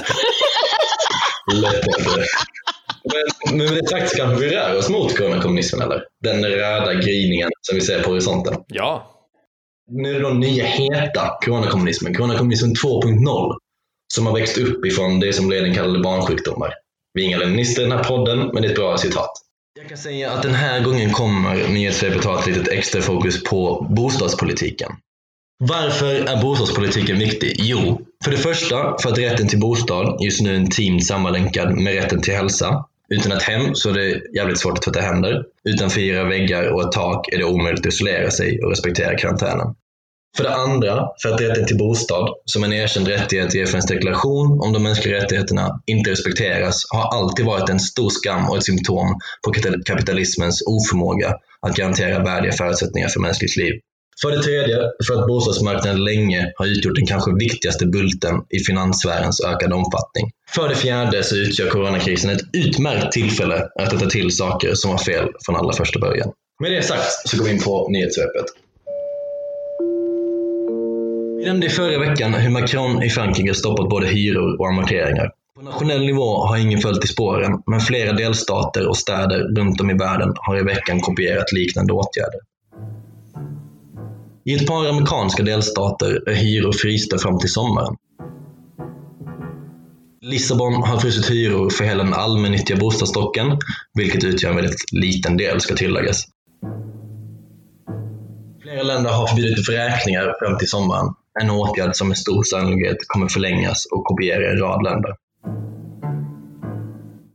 lätt 1.54 1.86
inte. 1.86 2.24
Men, 3.04 3.56
men 3.56 3.66
med 3.66 3.82
det 3.82 3.88
sagt 3.88 4.10
så 4.10 4.16
kanske 4.16 4.44
vi 4.44 4.56
rör 4.56 4.78
oss 4.78 4.88
mot 4.88 5.16
coronakommunismen 5.16 5.82
eller? 5.82 6.04
Den 6.22 6.44
röda 6.44 6.94
gryningen 6.94 7.50
som 7.60 7.74
vi 7.74 7.80
ser 7.80 8.02
på 8.02 8.10
horisonten. 8.10 8.54
Ja. 8.66 9.08
Nu 9.90 10.10
är 10.10 10.14
det 10.14 10.20
då 10.20 10.28
nya 10.28 10.64
heta 10.64 11.30
coronakommunismen, 11.44 12.14
coronakommunismen 12.14 12.74
2.0, 12.74 13.56
som 14.14 14.26
har 14.26 14.38
växt 14.38 14.58
upp 14.58 14.86
ifrån 14.86 15.20
det 15.20 15.32
som 15.32 15.50
Lenin 15.50 15.74
kallade 15.74 16.02
barnsjukdomar. 16.02 16.74
Vi 17.14 17.22
är 17.22 17.26
inga 17.26 17.38
leninister 17.38 17.82
i 17.82 17.84
den 17.84 17.98
här 17.98 18.04
podden, 18.04 18.38
men 18.38 18.62
det 18.62 18.68
är 18.68 18.70
ett 18.70 18.76
bra 18.76 18.98
citat. 18.98 19.30
Jag 19.74 19.88
kan 19.88 19.98
säga 19.98 20.30
att 20.30 20.42
den 20.42 20.54
här 20.54 20.84
gången 20.84 21.12
kommer 21.12 21.68
nyhetssvepet 21.68 22.24
ha 22.24 22.40
ett 22.40 22.46
litet 22.46 22.68
extra 22.68 23.02
fokus 23.02 23.44
på 23.44 23.86
bostadspolitiken. 23.90 24.92
Varför 25.64 26.14
är 26.14 26.42
bostadspolitiken 26.42 27.18
viktig? 27.18 27.54
Jo, 27.58 28.00
för 28.24 28.30
det 28.30 28.36
första 28.36 28.98
för 29.02 29.08
att 29.08 29.18
rätten 29.18 29.48
till 29.48 29.60
bostad 29.60 30.16
just 30.20 30.40
nu 30.40 30.50
är 30.50 30.56
intimt 30.56 31.06
sammanlänkad 31.06 31.76
med 31.76 31.94
rätten 31.94 32.22
till 32.22 32.34
hälsa. 32.34 32.84
Utan 33.08 33.32
ett 33.32 33.42
hem 33.42 33.74
så 33.74 33.90
är 33.90 33.94
det 33.94 34.20
jävligt 34.36 34.58
svårt 34.58 34.78
att 34.78 34.82
tvätta 34.82 35.00
händer. 35.00 35.44
Utan 35.64 35.90
fyra 35.90 36.24
väggar 36.24 36.74
och 36.74 36.82
ett 36.82 36.92
tak 36.92 37.28
är 37.32 37.38
det 37.38 37.44
omöjligt 37.44 37.86
att 37.86 37.92
isolera 37.92 38.30
sig 38.30 38.62
och 38.62 38.70
respektera 38.70 39.16
karantänen. 39.16 39.66
För 40.36 40.44
det 40.44 40.54
andra, 40.54 41.08
för 41.22 41.28
att 41.28 41.40
rätten 41.40 41.66
till 41.66 41.78
bostad, 41.78 42.28
som 42.44 42.64
en 42.64 42.72
erkänd 42.72 43.08
rättighet 43.08 43.54
i 43.54 43.60
FNs 43.60 43.86
deklaration 43.86 44.60
om 44.60 44.72
de 44.72 44.82
mänskliga 44.82 45.16
rättigheterna, 45.16 45.80
inte 45.86 46.10
respekteras, 46.10 46.86
har 46.88 47.18
alltid 47.18 47.46
varit 47.46 47.68
en 47.68 47.80
stor 47.80 48.10
skam 48.10 48.50
och 48.50 48.56
ett 48.56 48.64
symptom 48.64 49.18
på 49.44 49.52
kapitalismens 49.86 50.62
oförmåga 50.66 51.34
att 51.66 51.76
garantera 51.76 52.24
värdiga 52.24 52.52
förutsättningar 52.52 53.08
för 53.08 53.20
mänskligt 53.20 53.56
liv. 53.56 53.72
För 54.20 54.30
det 54.30 54.42
tredje, 54.42 54.78
för 55.06 55.20
att 55.20 55.26
bostadsmarknaden 55.26 56.04
länge 56.04 56.52
har 56.56 56.66
utgjort 56.66 56.94
den 56.94 57.06
kanske 57.06 57.34
viktigaste 57.34 57.86
bulten 57.86 58.34
i 58.50 58.58
finanssfärens 58.58 59.44
ökade 59.44 59.74
omfattning. 59.74 60.30
För 60.54 60.68
det 60.68 60.74
fjärde 60.74 61.22
så 61.22 61.36
utgör 61.36 61.68
coronakrisen 61.68 62.30
ett 62.30 62.42
utmärkt 62.52 63.12
tillfälle 63.12 63.68
att 63.80 63.92
rätta 63.92 64.06
till 64.06 64.30
saker 64.30 64.74
som 64.74 64.90
var 64.90 64.98
fel 64.98 65.28
från 65.46 65.56
allra 65.56 65.72
första 65.72 66.00
början. 66.00 66.28
Med 66.60 66.72
det 66.72 66.82
sagt 66.82 67.28
så 67.28 67.36
går 67.36 67.44
vi 67.44 67.50
in 67.50 67.62
på 67.62 67.88
nyhetssvepet. 67.88 68.44
Vi 71.38 71.44
nämnde 71.44 71.66
i 71.66 71.70
förra 71.70 71.98
veckan 71.98 72.34
hur 72.34 72.50
Macron 72.50 73.02
i 73.02 73.10
Frankrike 73.10 73.54
stoppat 73.54 73.88
både 73.88 74.06
hyror 74.06 74.60
och 74.60 74.68
amorteringar. 74.68 75.30
På 75.56 75.62
nationell 75.62 76.06
nivå 76.06 76.46
har 76.46 76.56
ingen 76.56 76.80
följt 76.80 77.04
i 77.04 77.08
spåren, 77.08 77.62
men 77.66 77.80
flera 77.80 78.12
delstater 78.12 78.88
och 78.88 78.96
städer 78.96 79.38
runt 79.56 79.80
om 79.80 79.90
i 79.90 79.94
världen 79.94 80.32
har 80.34 80.60
i 80.60 80.62
veckan 80.62 81.00
kopierat 81.00 81.52
liknande 81.52 81.92
åtgärder. 81.92 82.40
I 84.44 84.54
ett 84.54 84.66
par 84.66 84.88
amerikanska 84.88 85.42
delstater 85.42 86.28
är 86.28 86.34
hyror 86.34 86.72
frysta 86.72 87.18
fram 87.18 87.38
till 87.38 87.52
sommaren. 87.52 87.96
Lissabon 90.20 90.82
har 90.82 90.98
frusit 90.98 91.30
hyror 91.30 91.70
för 91.70 91.84
hela 91.84 92.04
den 92.04 92.14
allmännyttiga 92.14 92.76
bostadsstocken, 92.76 93.58
vilket 93.94 94.24
utgör 94.24 94.50
en 94.50 94.56
väldigt 94.56 94.92
liten 94.92 95.36
del 95.36 95.60
ska 95.60 95.74
tilläggas. 95.74 96.24
Flera 98.62 98.82
länder 98.82 99.10
har 99.10 99.26
förbjudit 99.26 99.68
vräkningar 99.68 100.34
fram 100.38 100.58
till 100.58 100.68
sommaren, 100.68 101.14
en 101.40 101.50
åtgärd 101.50 101.96
som 101.96 102.08
med 102.08 102.18
stor 102.18 102.42
sannolikhet 102.42 102.96
kommer 103.06 103.28
förlängas 103.28 103.86
och 103.86 104.04
kopiera 104.04 104.50
en 104.50 104.58
rad 104.58 104.84
länder. 104.84 105.10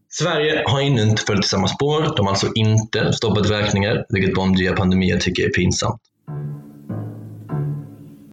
Sverige 0.10 0.64
har 0.68 0.82
ännu 0.82 1.02
inte 1.02 1.24
följt 1.24 1.46
samma 1.46 1.68
spår. 1.68 2.16
De 2.18 2.26
har 2.26 2.34
alltså 2.34 2.52
inte 2.56 3.14
stoppat 3.14 3.50
vräkningar, 3.50 4.06
vilket 4.10 4.34
Bond 4.34 4.58
via 4.58 4.74
pandemier 4.74 5.18
tycker 5.18 5.44
är 5.44 5.50
pinsamt. 5.50 6.02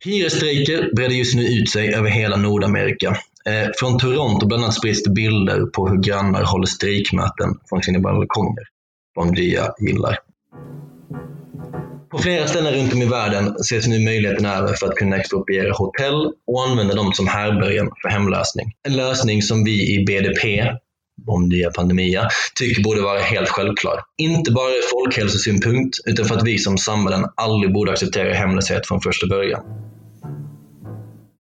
Hyresstrejker 0.05 0.91
breder 0.97 1.15
just 1.15 1.35
nu 1.35 1.43
ut 1.43 1.71
sig 1.71 1.95
över 1.95 2.11
hela 2.11 2.37
Nordamerika. 2.37 3.09
Eh, 3.47 3.69
från 3.79 3.99
Toronto 3.99 4.47
bland 4.47 4.63
annat 4.63 4.75
sprids 4.75 5.03
det 5.03 5.11
bilder 5.11 5.67
på 5.67 5.89
hur 5.89 6.03
grannar 6.03 6.45
håller 6.45 6.67
strejkmöten 6.67 7.55
från 7.69 7.83
sina 7.83 7.99
balkonger. 7.99 8.65
Om 9.17 9.35
Dia 9.35 9.75
gillar. 9.79 10.19
På 12.11 12.19
flera 12.19 12.47
ställen 12.47 12.75
runt 12.75 12.93
om 12.93 13.03
i 13.03 13.07
världen 13.07 13.57
ses 13.61 13.87
nu 13.87 14.05
möjligheten 14.05 14.47
över 14.47 14.73
för 14.73 14.87
att 14.87 14.95
kunna 14.95 15.17
expropriera 15.17 15.73
hotell 15.73 16.33
och 16.47 16.65
använda 16.69 16.95
dem 16.95 17.13
som 17.13 17.29
härbärgen 17.29 17.91
för 18.03 18.09
hemlösning. 18.09 18.73
En 18.89 18.97
lösning 18.97 19.43
som 19.43 19.65
vi 19.65 19.95
i 19.95 20.05
BDP, 20.05 20.73
om 21.27 21.49
nya 21.49 21.71
pandemia, 21.71 22.29
tycker 22.55 22.83
borde 22.83 23.01
vara 23.01 23.19
helt 23.19 23.49
självklar. 23.49 24.01
Inte 24.19 24.53
bara 24.53 24.69
ur 24.71 24.91
folkhälsosynpunkt, 24.91 25.97
utan 26.07 26.25
för 26.25 26.37
att 26.37 26.47
vi 26.47 26.59
som 26.59 26.79
samhällen 26.79 27.25
aldrig 27.35 27.73
borde 27.73 27.93
acceptera 27.93 28.35
hemlöshet 28.35 28.87
från 28.89 29.01
första 29.01 29.27
början. 29.27 29.63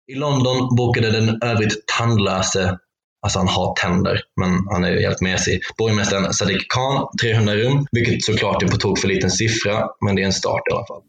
I 0.08 0.14
London 0.14 0.76
bokade 0.76 1.10
den 1.10 1.42
övrigt 1.42 1.86
tandlöse, 1.98 2.78
alltså 3.22 3.38
han 3.38 3.48
har 3.48 3.74
tänder, 3.74 4.20
men 4.40 4.50
han 4.70 4.84
är 4.84 4.90
ju 4.90 5.00
helt 5.00 5.20
mesig, 5.20 5.60
borgmästaren 5.78 6.32
Sadiq 6.32 6.66
Khan 6.68 7.06
300 7.22 7.54
rum, 7.56 7.86
vilket 7.92 8.24
såklart 8.24 8.62
är 8.62 8.68
på 8.68 8.76
tok 8.76 8.98
för 8.98 9.08
liten 9.08 9.30
siffra, 9.30 9.88
men 10.04 10.16
det 10.16 10.22
är 10.22 10.26
en 10.26 10.32
start 10.32 10.62
i 10.70 10.72
alla 10.72 10.86
fall. 10.86 11.02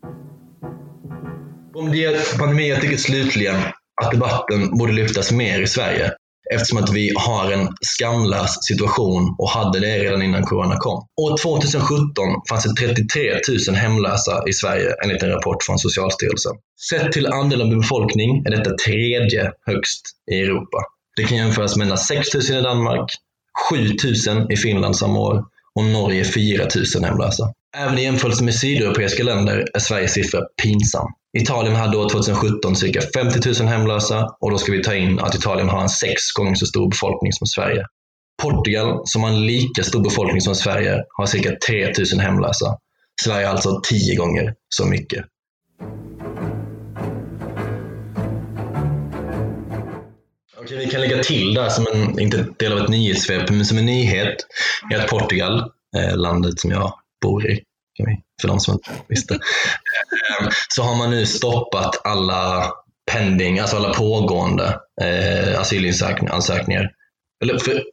Om 1.76 1.92
det 1.92 2.06
är 2.06 2.38
pandemi, 2.40 2.70
jag 2.70 2.82
tycker 2.82 2.98
slutligen 2.98 3.56
att 4.04 4.12
debatten 4.12 4.78
borde 4.78 4.94
lyftas 4.94 5.32
mer 5.32 5.62
i 5.62 5.68
Sverige 5.68 6.12
eftersom 6.54 6.78
att 6.78 6.94
vi 6.94 7.14
har 7.16 7.52
en 7.52 7.68
skamlös 7.82 8.66
situation 8.66 9.36
och 9.38 9.50
hade 9.50 9.80
det 9.80 9.98
redan 10.00 10.22
innan 10.22 10.44
corona 10.44 10.78
kom. 10.78 11.06
År 11.22 11.38
2017 11.38 12.06
fanns 12.50 12.64
det 12.64 12.74
33 12.74 13.34
000 13.68 13.76
hemlösa 13.76 14.44
i 14.50 14.54
Sverige 14.54 14.96
enligt 15.04 15.24
en 15.24 15.30
rapport 15.30 15.64
från 15.64 15.80
Socialstyrelsen. 15.80 16.52
Sett 16.90 17.12
till 17.12 17.28
andelen 17.28 17.80
befolkning 17.80 18.46
är 18.46 18.52
detta 18.52 18.72
tredje 18.86 19.52
högst 19.66 20.02
i 20.32 20.36
Europa. 20.36 20.78
Det 21.16 21.24
kan 21.24 21.38
jämföras 21.38 21.76
med 21.76 22.00
6 22.00 22.34
000 22.34 22.60
i 22.60 22.62
Danmark, 22.62 23.12
7 23.70 23.78
000 24.28 24.52
i 24.52 24.56
Finland 24.56 24.96
samma 24.96 25.20
år 25.20 25.44
och 25.76 25.84
Norge 25.84 26.24
4 26.24 26.68
000 26.96 27.04
hemlösa. 27.04 27.54
Även 27.78 27.98
i 28.00 28.04
jämförelse 28.04 28.44
med 28.44 28.56
sydeuropeiska 28.56 29.24
länder 29.24 29.66
är 29.74 29.80
Sveriges 29.80 30.14
siffra 30.14 30.42
pinsam. 30.64 31.08
Italien 31.38 31.76
hade 31.76 31.98
år 31.98 32.10
2017 32.10 32.76
cirka 32.76 33.02
50 33.02 33.64
000 33.64 33.70
hemlösa 33.70 34.36
och 34.40 34.52
då 34.52 34.58
ska 34.58 34.72
vi 34.72 34.84
ta 34.84 34.96
in 34.96 35.20
att 35.20 35.36
Italien 35.36 35.70
har 35.70 35.82
en 35.82 35.90
sex 35.90 36.32
gånger 36.32 36.56
så 36.56 36.66
stor 36.66 36.90
befolkning 36.90 37.34
som 37.34 37.48
Sverige. 37.48 37.86
Portugal, 38.42 39.02
som 39.06 39.24
har 39.24 39.30
en 39.30 39.46
lika 39.46 39.84
stor 39.84 40.04
befolkning 40.04 40.42
som 40.42 40.56
Sverige, 40.56 41.04
har 41.18 41.26
cirka 41.26 41.52
3 41.68 41.94
000 42.14 42.22
hemlösa. 42.22 42.78
Sverige 43.24 43.46
har 43.46 43.54
alltså 43.54 43.82
tio 43.84 44.16
gånger 44.16 44.54
så 44.70 44.86
mycket. 44.86 45.26
Okej, 50.62 50.78
vi 50.78 50.86
kan 50.86 51.02
lägga 51.02 51.24
till 51.24 51.54
där 51.54 51.70
som 51.70 51.88
en, 51.94 52.20
inte 52.20 52.46
del 52.60 52.74
av 52.74 52.80
ett 52.80 52.90
nyhetssvep, 52.90 53.50
men 53.50 53.66
som 53.66 53.78
en 53.78 53.86
nyhet, 53.86 54.36
är 54.94 55.00
att 55.00 55.08
Portugal, 55.08 55.60
eh, 55.98 56.18
landet 56.18 56.60
som 56.60 56.72
jag 56.72 56.94
bor 57.22 57.52
i, 57.52 57.64
för 58.42 58.48
de 58.48 58.60
som 58.60 58.74
inte 58.74 58.92
visste, 59.08 59.34
eh, 60.40 60.48
så 60.76 60.84
har 60.84 60.96
man 60.96 61.10
nu 61.10 61.26
stoppat 61.26 62.02
alla 62.04 62.72
pending, 63.12 63.60
alltså 63.60 63.76
alla 63.76 63.94
pågående 63.94 64.80
eh, 65.02 65.60
asylansökningar. 65.60 66.92
Eller 67.44 67.58
för 67.58 67.84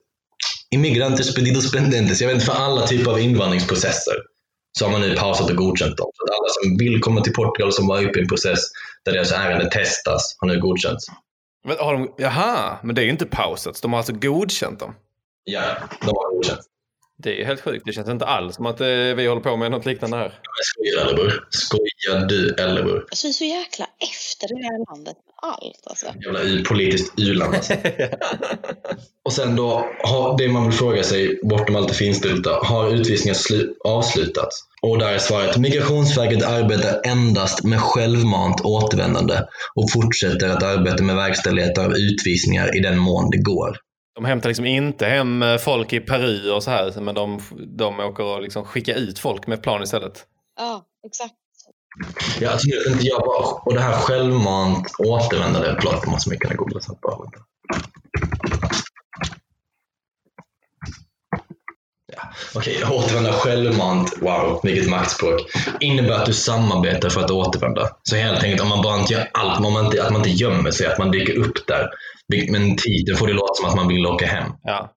immigrantes 0.71 1.35
pedidos 1.35 1.73
pendentes, 1.73 2.21
jag 2.21 2.29
vet 2.29 2.35
inte, 2.35 2.47
för 2.47 2.63
alla 2.63 2.87
typer 2.87 3.11
av 3.11 3.21
invandringsprocesser 3.21 4.15
så 4.79 4.85
har 4.85 4.93
man 4.93 5.01
nu 5.01 5.17
pausat 5.17 5.51
och 5.51 5.57
godkänt 5.57 5.97
dem. 5.97 6.11
Så 6.15 6.35
alla 6.35 6.49
som 6.49 6.77
vill 6.79 7.01
komma 7.01 7.21
till 7.21 7.33
Portugal 7.33 7.73
som 7.73 7.87
var 7.87 8.05
uppe 8.05 8.19
i 8.19 8.23
en 8.23 8.29
process 8.29 8.61
där 9.05 9.13
deras 9.13 9.33
ärende 9.33 9.71
testas 9.71 10.37
har 10.39 10.49
nu 10.49 10.61
godkänts. 10.61 11.07
Men 11.65 11.77
har 11.79 11.93
de, 11.93 12.15
jaha, 12.19 12.79
men 12.83 12.95
det 12.95 13.03
är 13.03 13.05
ju 13.05 13.11
inte 13.11 13.27
pausat. 13.27 13.83
De 13.83 13.93
har 13.93 13.99
alltså 13.99 14.13
godkänt 14.13 14.81
dem. 14.81 14.95
Ja, 15.45 15.63
de 16.01 16.07
har 16.07 16.37
godkänt. 16.37 16.61
Det 17.25 17.41
är 17.41 17.45
helt 17.45 17.61
sjukt. 17.61 17.87
Det 17.87 17.93
känns 17.93 18.09
inte 18.09 18.25
alls 18.25 18.57
som 18.57 18.67
att 18.67 18.81
eh, 18.81 18.87
vi 18.87 19.27
håller 19.27 19.41
på 19.41 19.57
med 19.57 19.71
något 19.71 19.87
liknande 19.87 20.17
här. 20.17 20.39
Skojar 20.63 21.07
eller 21.07 21.15
bror? 21.15 21.49
Skojar 21.51 22.27
du 22.27 22.55
eller 22.55 22.83
bror? 22.83 23.07
Alltså, 23.11 23.27
vi 23.27 23.31
är 23.31 23.33
så 23.33 23.45
jäkla 23.45 23.87
efter 23.99 24.49
det 24.49 24.63
här 24.65 24.95
landet 24.95 25.17
med 25.27 25.35
allt. 25.43 25.87
Alltså. 25.87 26.07
Jävla 26.25 26.65
politiskt 26.69 27.13
u-land 27.17 27.55
alltså. 27.55 27.75
Och 29.25 29.33
sen 29.33 29.57
då, 29.57 29.87
har, 30.03 30.39
det 30.39 30.49
man 30.49 30.65
vill 30.65 30.79
fråga 30.79 31.03
sig 31.03 31.39
bortom 31.43 31.77
allt 31.77 31.89
det 31.89 31.95
finstulta, 31.95 32.51
har 32.63 32.95
utvisningar 32.95 33.35
slu- 33.35 33.73
avslutats? 33.85 34.65
Och 34.83 34.99
där 34.99 35.13
är 35.13 35.19
svaret, 35.19 35.57
Migrationsverket 35.57 36.43
arbetar 36.43 37.01
endast 37.05 37.65
med 37.65 37.81
självmant 37.81 38.61
återvändande 38.61 39.35
och 39.75 39.91
fortsätter 39.93 40.49
att 40.49 40.63
arbeta 40.63 41.03
med 41.03 41.17
verkställighet 41.17 41.79
av 41.79 41.93
utvisningar 41.97 42.77
i 42.77 42.81
den 42.81 42.99
mån 42.99 43.31
det 43.31 43.39
går. 43.39 43.77
De 44.15 44.25
hämtar 44.25 44.49
liksom 44.49 44.67
inte 44.67 45.07
hem 45.07 45.43
eh, 45.43 45.57
folk 45.57 45.93
i 45.93 46.01
Peru 46.01 46.51
och 46.51 46.63
så 46.63 46.71
här, 46.71 47.01
men 47.01 47.15
de, 47.15 47.41
de 47.67 48.01
åker 48.01 48.25
och 48.25 48.43
liksom 48.43 48.65
skickar 48.65 48.95
ut 48.95 49.19
folk 49.19 49.47
med 49.47 49.63
plan 49.63 49.83
istället. 49.83 50.27
Ja, 50.57 50.85
exakt. 51.07 51.35
Ja, 52.41 52.51
alltså, 52.51 52.69
jag, 52.69 52.93
inte 52.93 53.07
jag 53.07 53.21
bara, 53.21 53.47
och 53.47 53.75
det 53.75 53.81
här 53.81 53.93
självmant 53.93 54.93
återvändande, 54.99 55.77
förlåt, 55.81 56.03
det 56.05 56.11
måste 56.11 56.31
man 56.31 56.39
kunna 56.39 56.55
googla 56.55 56.81
så 56.81 56.93
att 56.93 57.01
bara 57.01 57.19
vänta. 57.19 57.39
Ja, 62.13 62.23
Okej, 62.55 62.85
återvända 62.91 63.33
självmant, 63.33 64.15
wow, 64.21 64.61
vilket 64.63 64.91
maktspråk. 64.91 65.41
Innebär 65.81 66.15
att 66.15 66.27
du 66.27 66.33
samarbetar 66.33 67.09
för 67.11 67.21
att 67.21 67.31
återvända. 67.31 67.89
Så 68.03 68.17
helt 68.17 68.43
enkelt, 68.45 68.63
om 68.63 68.69
man 68.69 68.83
bara 68.83 69.01
inte 69.01 69.13
gör 69.13 69.31
allt, 69.33 69.67
om 69.67 69.73
man 69.73 69.85
inte, 69.85 70.05
att 70.05 70.13
man 70.13 70.21
inte 70.21 70.31
gömmer 70.31 70.71
sig, 70.71 70.87
att 70.87 70.99
man 70.99 71.11
dyker 71.11 71.39
upp 71.39 71.67
där. 71.67 71.89
Men 72.29 72.77
tiden 72.77 73.17
får 73.17 73.27
det 73.27 73.33
låta 73.33 73.55
som 73.55 73.69
att 73.69 73.77
man 73.77 73.89
vill 73.89 74.07
åka 74.07 74.27
hem. 74.27 74.53
Ja. 74.63 74.91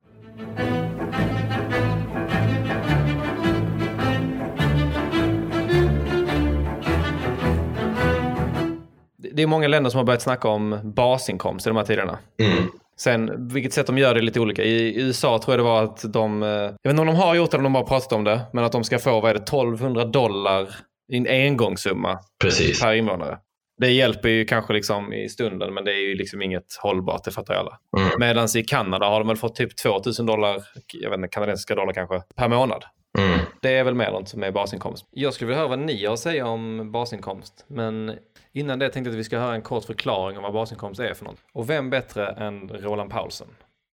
Det 9.17 9.29
det 9.29 9.43
är 9.43 9.47
många 9.47 9.67
länder 9.67 9.89
som 9.89 9.97
har 9.97 10.05
börjat 10.05 10.21
snacka 10.21 10.47
om 10.47 10.79
basinkomst 10.95 11.67
i 11.67 11.69
de 11.69 11.77
här 11.77 11.83
tiderna. 11.83 12.19
Mm. 12.41 12.63
Sen 12.99 13.47
vilket 13.47 13.73
sätt 13.73 13.87
de 13.87 13.97
gör 13.97 14.13
det 14.13 14.19
är 14.19 14.21
lite 14.21 14.39
olika. 14.39 14.63
I 14.63 15.01
USA 15.01 15.39
tror 15.39 15.53
jag 15.53 15.59
det 15.59 15.69
var 15.69 15.83
att 15.83 16.13
de, 16.13 16.43
eh, 16.43 16.49
jag 16.49 16.71
vet 16.83 16.89
inte 16.89 17.01
om 17.01 17.07
de 17.07 17.15
har 17.15 17.35
gjort 17.35 17.51
det 17.51 17.57
eller 17.57 17.65
om 17.67 17.73
de 17.73 17.79
bara 17.79 17.89
pratat 17.89 18.11
om 18.13 18.23
det, 18.23 18.41
men 18.53 18.63
att 18.63 18.71
de 18.71 18.83
ska 18.83 18.99
få, 18.99 19.21
vad 19.21 19.29
är 19.29 19.33
det, 19.33 19.39
1200 19.39 20.05
dollar 20.05 20.75
i 21.13 21.17
en 21.17 21.27
engångssumma 21.27 22.19
Precis. 22.41 22.81
per 22.81 22.93
invånare. 22.93 23.37
Det 23.77 23.91
hjälper 23.91 24.29
ju 24.29 24.45
kanske 24.45 24.73
liksom 24.73 25.13
i 25.13 25.29
stunden, 25.29 25.73
men 25.73 25.85
det 25.85 25.91
är 25.91 26.09
ju 26.09 26.15
liksom 26.15 26.41
inget 26.41 26.77
hållbart, 26.81 27.23
det 27.23 27.31
fattar 27.31 27.53
ju 27.53 27.59
alla. 27.59 27.79
Mm. 27.97 28.09
Medan 28.19 28.47
i 28.57 28.63
Kanada 28.63 29.09
har 29.09 29.19
de 29.19 29.27
väl 29.27 29.37
fått 29.37 29.55
typ 29.55 29.77
2000 29.77 30.25
dollar, 30.25 30.63
jag 30.93 31.09
vet 31.09 31.17
inte, 31.17 31.27
kanadensiska 31.27 31.75
dollar 31.75 31.93
kanske, 31.93 32.21
per 32.35 32.47
månad. 32.47 32.83
Mm. 33.17 33.39
Det 33.61 33.77
är 33.77 33.83
väl 33.83 33.95
mer 33.95 34.11
något 34.11 34.29
som 34.29 34.43
är 34.43 34.51
basinkomst. 34.51 35.05
Jag 35.11 35.33
skulle 35.33 35.47
vilja 35.47 35.59
höra 35.59 35.69
vad 35.69 35.79
ni 35.79 36.05
har 36.05 36.13
att 36.13 36.19
säga 36.19 36.47
om 36.47 36.91
basinkomst, 36.91 37.65
men 37.67 38.13
innan 38.53 38.79
det 38.79 38.89
tänkte 38.89 39.09
jag 39.09 39.15
att 39.15 39.19
vi 39.19 39.23
ska 39.23 39.39
höra 39.39 39.55
en 39.55 39.61
kort 39.61 39.85
förklaring 39.85 40.37
om 40.37 40.43
vad 40.43 40.53
basinkomst 40.53 40.99
är 40.99 41.13
för 41.13 41.25
något. 41.25 41.37
Och 41.53 41.69
vem 41.69 41.89
bättre 41.89 42.27
än 42.27 42.69
Roland 42.69 43.11
Paulsen? 43.11 43.47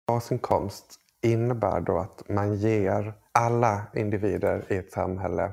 Basinkomst 0.06 0.94
innebär 1.22 1.80
då 1.80 1.98
att 1.98 2.28
man 2.28 2.56
ger 2.56 3.14
alla 3.38 3.82
individer 3.94 4.64
i 4.72 4.76
ett 4.76 4.92
samhälle 4.92 5.52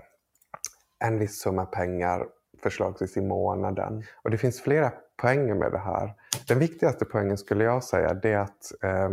en 1.06 1.20
viss 1.20 1.42
summa 1.42 1.66
pengar, 1.66 2.26
förslagsvis 2.66 3.18
i 3.18 3.22
månaden. 3.22 4.04
Och 4.24 4.32
det 4.32 4.38
finns 4.38 4.62
flera 4.62 4.92
poänger 5.22 5.56
med 5.56 5.72
det 5.72 5.78
här. 5.78 6.14
Den 6.48 6.60
viktigaste 6.60 7.06
poängen 7.06 7.38
skulle 7.38 7.64
jag 7.64 7.84
säga 7.84 8.14
det 8.14 8.32
är 8.32 8.38
att 8.38 8.84
eh, 8.84 9.10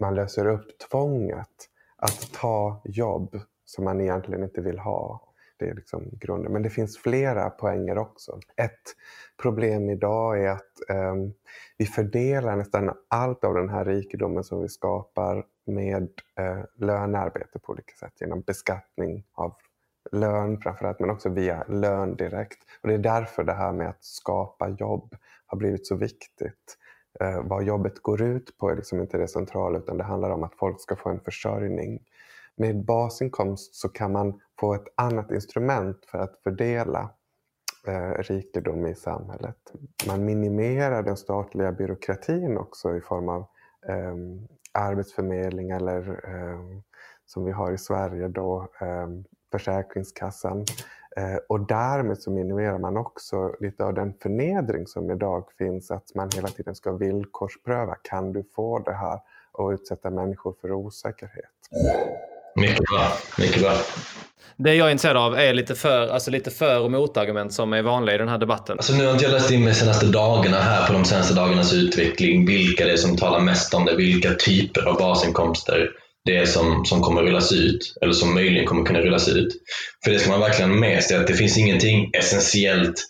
man 0.00 0.14
löser 0.14 0.46
upp 0.46 0.78
tvånget 0.90 1.68
att 1.96 2.32
ta 2.32 2.82
jobb 2.84 3.40
som 3.64 3.84
man 3.84 4.00
egentligen 4.00 4.42
inte 4.42 4.60
vill 4.60 4.78
ha. 4.78 5.20
Det 5.56 5.68
är 5.68 5.74
liksom 5.74 6.08
grunden. 6.12 6.52
Men 6.52 6.62
det 6.62 6.70
finns 6.70 6.98
flera 6.98 7.50
poänger 7.50 7.98
också. 7.98 8.40
Ett 8.56 8.94
problem 9.42 9.90
idag 9.90 10.44
är 10.44 10.48
att 10.48 10.90
eh, 10.90 11.14
vi 11.76 11.86
fördelar 11.86 12.56
nästan 12.56 12.90
allt 13.08 13.44
av 13.44 13.54
den 13.54 13.68
här 13.68 13.84
rikedomen 13.84 14.44
som 14.44 14.62
vi 14.62 14.68
skapar 14.68 15.44
med 15.66 16.08
eh, 16.38 16.58
lönearbete 16.74 17.58
på 17.58 17.72
olika 17.72 17.96
sätt. 17.96 18.12
Genom 18.20 18.40
beskattning 18.40 19.24
av 19.34 19.54
lön 20.12 20.60
framförallt, 20.60 21.00
men 21.00 21.10
också 21.10 21.28
via 21.28 21.64
lön 21.68 22.16
direkt. 22.16 22.58
Och 22.82 22.88
det 22.88 22.94
är 22.94 22.98
därför 22.98 23.44
det 23.44 23.52
här 23.52 23.72
med 23.72 23.88
att 23.88 24.04
skapa 24.04 24.68
jobb 24.68 25.16
har 25.46 25.58
blivit 25.58 25.86
så 25.86 25.96
viktigt. 25.96 26.76
Eh, 27.20 27.42
vad 27.42 27.64
jobbet 27.64 28.02
går 28.02 28.22
ut 28.22 28.58
på 28.58 28.70
är 28.70 28.76
liksom 28.76 29.00
inte 29.00 29.18
det 29.18 29.28
centrala, 29.28 29.78
utan 29.78 29.98
det 29.98 30.04
handlar 30.04 30.30
om 30.30 30.42
att 30.42 30.54
folk 30.54 30.80
ska 30.80 30.96
få 30.96 31.08
en 31.08 31.20
försörjning. 31.20 32.02
Med 32.56 32.84
basinkomst 32.84 33.74
så 33.74 33.88
kan 33.88 34.12
man 34.12 34.40
få 34.60 34.74
ett 34.74 34.88
annat 34.94 35.30
instrument 35.30 36.04
för 36.04 36.18
att 36.18 36.36
fördela 36.42 37.10
eh, 37.86 38.22
rikedom 38.22 38.86
i 38.86 38.94
samhället. 38.94 39.72
Man 40.06 40.24
minimerar 40.24 41.02
den 41.02 41.16
statliga 41.16 41.72
byråkratin 41.72 42.58
också 42.58 42.96
i 42.96 43.00
form 43.00 43.28
av 43.28 43.46
eh, 43.88 44.16
arbetsförmedling 44.72 45.70
eller 45.70 46.08
eh, 46.08 46.60
som 47.26 47.44
vi 47.44 47.52
har 47.52 47.72
i 47.72 47.78
Sverige 47.78 48.28
då, 48.28 48.68
eh, 48.80 49.08
Försäkringskassan. 49.50 50.64
Eh, 51.16 51.36
och 51.48 51.60
därmed 51.60 52.18
så 52.18 52.30
minimerar 52.30 52.78
man 52.78 52.96
också 52.96 53.54
lite 53.60 53.84
av 53.84 53.94
den 53.94 54.14
förnedring 54.22 54.86
som 54.86 55.10
idag 55.10 55.44
finns, 55.58 55.90
att 55.90 56.14
man 56.14 56.30
hela 56.34 56.48
tiden 56.48 56.74
ska 56.74 56.92
villkorspröva. 56.92 57.94
Kan 58.02 58.32
du 58.32 58.44
få 58.54 58.78
det 58.78 58.92
här? 58.92 59.20
Och 59.52 59.70
utsätta 59.70 60.10
människor 60.10 60.54
för 60.60 60.72
osäkerhet. 60.72 61.44
Mycket 62.56 62.78
bra. 62.78 63.08
Mycket 63.38 63.62
bra. 63.62 63.72
Det 64.56 64.74
jag 64.74 64.86
är 64.88 64.92
intresserad 64.92 65.16
av 65.16 65.34
är 65.34 65.54
lite 65.54 65.74
för, 65.74 66.08
alltså 66.08 66.30
lite 66.30 66.50
för 66.50 66.80
och 66.80 66.90
motargument 66.90 67.52
som 67.52 67.72
är 67.72 67.82
vanliga 67.82 68.14
i 68.14 68.18
den 68.18 68.28
här 68.28 68.38
debatten. 68.38 68.76
Alltså 68.78 68.92
nu 68.92 69.06
har 69.06 69.12
inte 69.12 69.24
jag 69.24 69.32
läst 69.32 69.50
in 69.50 69.64
mig 69.64 69.72
de 69.72 69.74
senaste 69.74 70.06
dagarna 70.06 70.56
här 70.56 70.86
på 70.86 70.92
de 70.92 71.04
senaste 71.04 71.34
dagarnas 71.34 71.74
utveckling, 71.74 72.46
vilka 72.46 72.84
det 72.84 72.92
är 72.92 72.96
som 72.96 73.16
talar 73.16 73.40
mest 73.40 73.74
om 73.74 73.84
det, 73.84 73.96
vilka 73.96 74.34
typer 74.34 74.88
av 74.88 74.98
basinkomster 74.98 75.90
det 76.28 76.46
som, 76.46 76.84
som 76.84 77.00
kommer 77.00 77.22
rullas 77.22 77.52
ut, 77.52 77.94
eller 78.02 78.12
som 78.12 78.34
möjligen 78.34 78.66
kommer 78.66 78.84
kunna 78.84 79.00
rullas 79.00 79.28
ut. 79.28 79.48
För 80.04 80.10
det 80.10 80.18
ska 80.18 80.30
man 80.30 80.40
verkligen 80.40 80.70
ha 80.70 80.78
med 80.78 81.04
sig, 81.04 81.16
att 81.16 81.26
det 81.26 81.34
finns 81.34 81.58
ingenting 81.58 82.10
essentiellt 82.18 83.04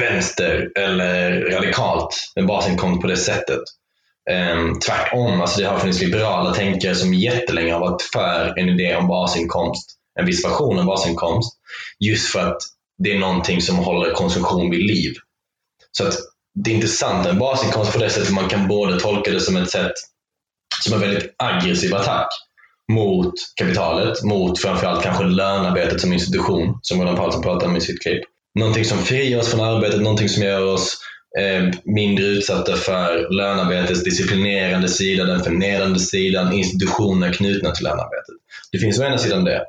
vänster 0.00 0.70
eller 0.78 1.40
radikalt 1.50 2.14
med 2.36 2.46
basinkomst 2.46 3.00
på 3.00 3.06
det 3.06 3.16
sättet. 3.16 3.60
Um, 4.30 4.80
tvärtom, 4.80 5.40
alltså 5.40 5.60
det 5.60 5.66
har 5.66 5.78
funnits 5.78 6.00
liberala 6.00 6.54
tänkare 6.54 6.94
som 6.94 7.14
jättelänge 7.14 7.72
har 7.72 7.80
varit 7.80 8.02
för 8.02 8.58
en 8.58 8.68
idé 8.68 8.96
om 8.96 9.08
basinkomst, 9.08 9.90
en 10.20 10.26
viss 10.26 10.44
version 10.44 10.78
av 10.78 10.84
basinkomst, 10.84 11.52
just 12.00 12.32
för 12.32 12.40
att 12.40 12.58
det 12.98 13.12
är 13.12 13.18
någonting 13.18 13.60
som 13.60 13.76
håller 13.76 14.14
konsumtion 14.14 14.70
vid 14.70 14.80
liv. 14.80 15.12
Så 15.90 16.06
att 16.06 16.14
det 16.64 16.70
är 16.70 16.74
intressant 16.74 17.24
med 17.26 17.38
basinkomst 17.38 17.92
på 17.92 17.98
det 17.98 18.10
sättet 18.10 18.32
man 18.32 18.48
kan 18.48 18.68
både 18.68 19.00
tolka 19.00 19.30
det 19.30 19.40
som 19.40 19.56
ett 19.56 19.70
sätt 19.70 19.92
som 20.82 20.94
en 20.94 21.00
väldigt 21.00 21.34
aggressiv 21.38 21.94
attack 21.94 22.28
mot 22.92 23.32
kapitalet, 23.56 24.22
mot 24.22 24.60
framförallt 24.60 25.02
kanske 25.02 25.24
lönearbetet 25.24 26.00
som 26.00 26.12
institution, 26.12 26.78
som 26.82 27.00
Roland 27.00 27.18
Paulsson 27.18 27.42
pratade 27.42 27.66
om 27.70 27.76
i 27.76 27.80
sitt 27.80 28.02
klipp. 28.02 28.22
Någonting 28.58 28.84
som 28.84 28.98
frigör 28.98 29.40
oss 29.40 29.50
från 29.50 29.60
arbetet, 29.60 30.00
någonting 30.00 30.28
som 30.28 30.42
gör 30.42 30.64
oss 30.64 30.96
eh, 31.38 31.70
mindre 31.84 32.24
utsatta 32.24 32.76
för 32.76 33.36
lönearbetets 33.36 34.04
disciplinerande 34.04 34.88
sida, 34.88 35.24
den 35.24 35.44
förnedrande 35.44 36.00
sidan, 36.00 36.52
institutioner 36.52 37.32
knutna 37.32 37.70
till 37.70 37.84
lönearbetet. 37.84 38.34
Det 38.72 38.78
finns 38.78 38.98
å 38.98 39.04
ena 39.04 39.18
sidan 39.18 39.44
det. 39.44 39.64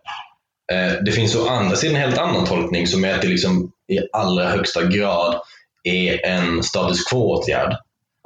Eh, 0.71 0.93
det 1.05 1.11
finns 1.11 1.35
å 1.35 1.47
andra 1.47 1.75
sidan 1.75 1.95
en 1.95 2.01
helt 2.01 2.17
annan 2.17 2.45
tolkning 2.45 2.87
som 2.87 3.05
är 3.05 3.13
att 3.13 3.21
det 3.21 3.27
liksom 3.27 3.71
i 3.87 3.99
allra 4.13 4.49
högsta 4.49 4.83
grad 4.83 5.41
är 5.83 6.25
en 6.25 6.63
status 6.63 7.03
quo-åtgärd. 7.03 7.77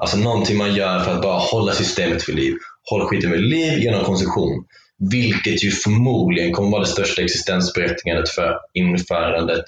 Alltså 0.01 0.17
någonting 0.17 0.57
man 0.57 0.75
gör 0.75 0.99
för 0.99 1.11
att 1.11 1.21
bara 1.21 1.39
hålla 1.39 1.73
systemet 1.73 2.29
vid 2.29 2.35
liv. 2.35 2.55
Hålla 2.89 3.05
skiten 3.05 3.31
vid 3.31 3.41
liv 3.41 3.79
genom 3.79 4.05
konsumtion. 4.05 4.65
Vilket 5.11 5.63
ju 5.63 5.71
förmodligen 5.71 6.53
kommer 6.53 6.71
vara 6.71 6.81
det 6.81 6.87
största 6.87 7.21
existensberättigandet 7.21 8.29
för 8.29 8.59
införandet 8.73 9.65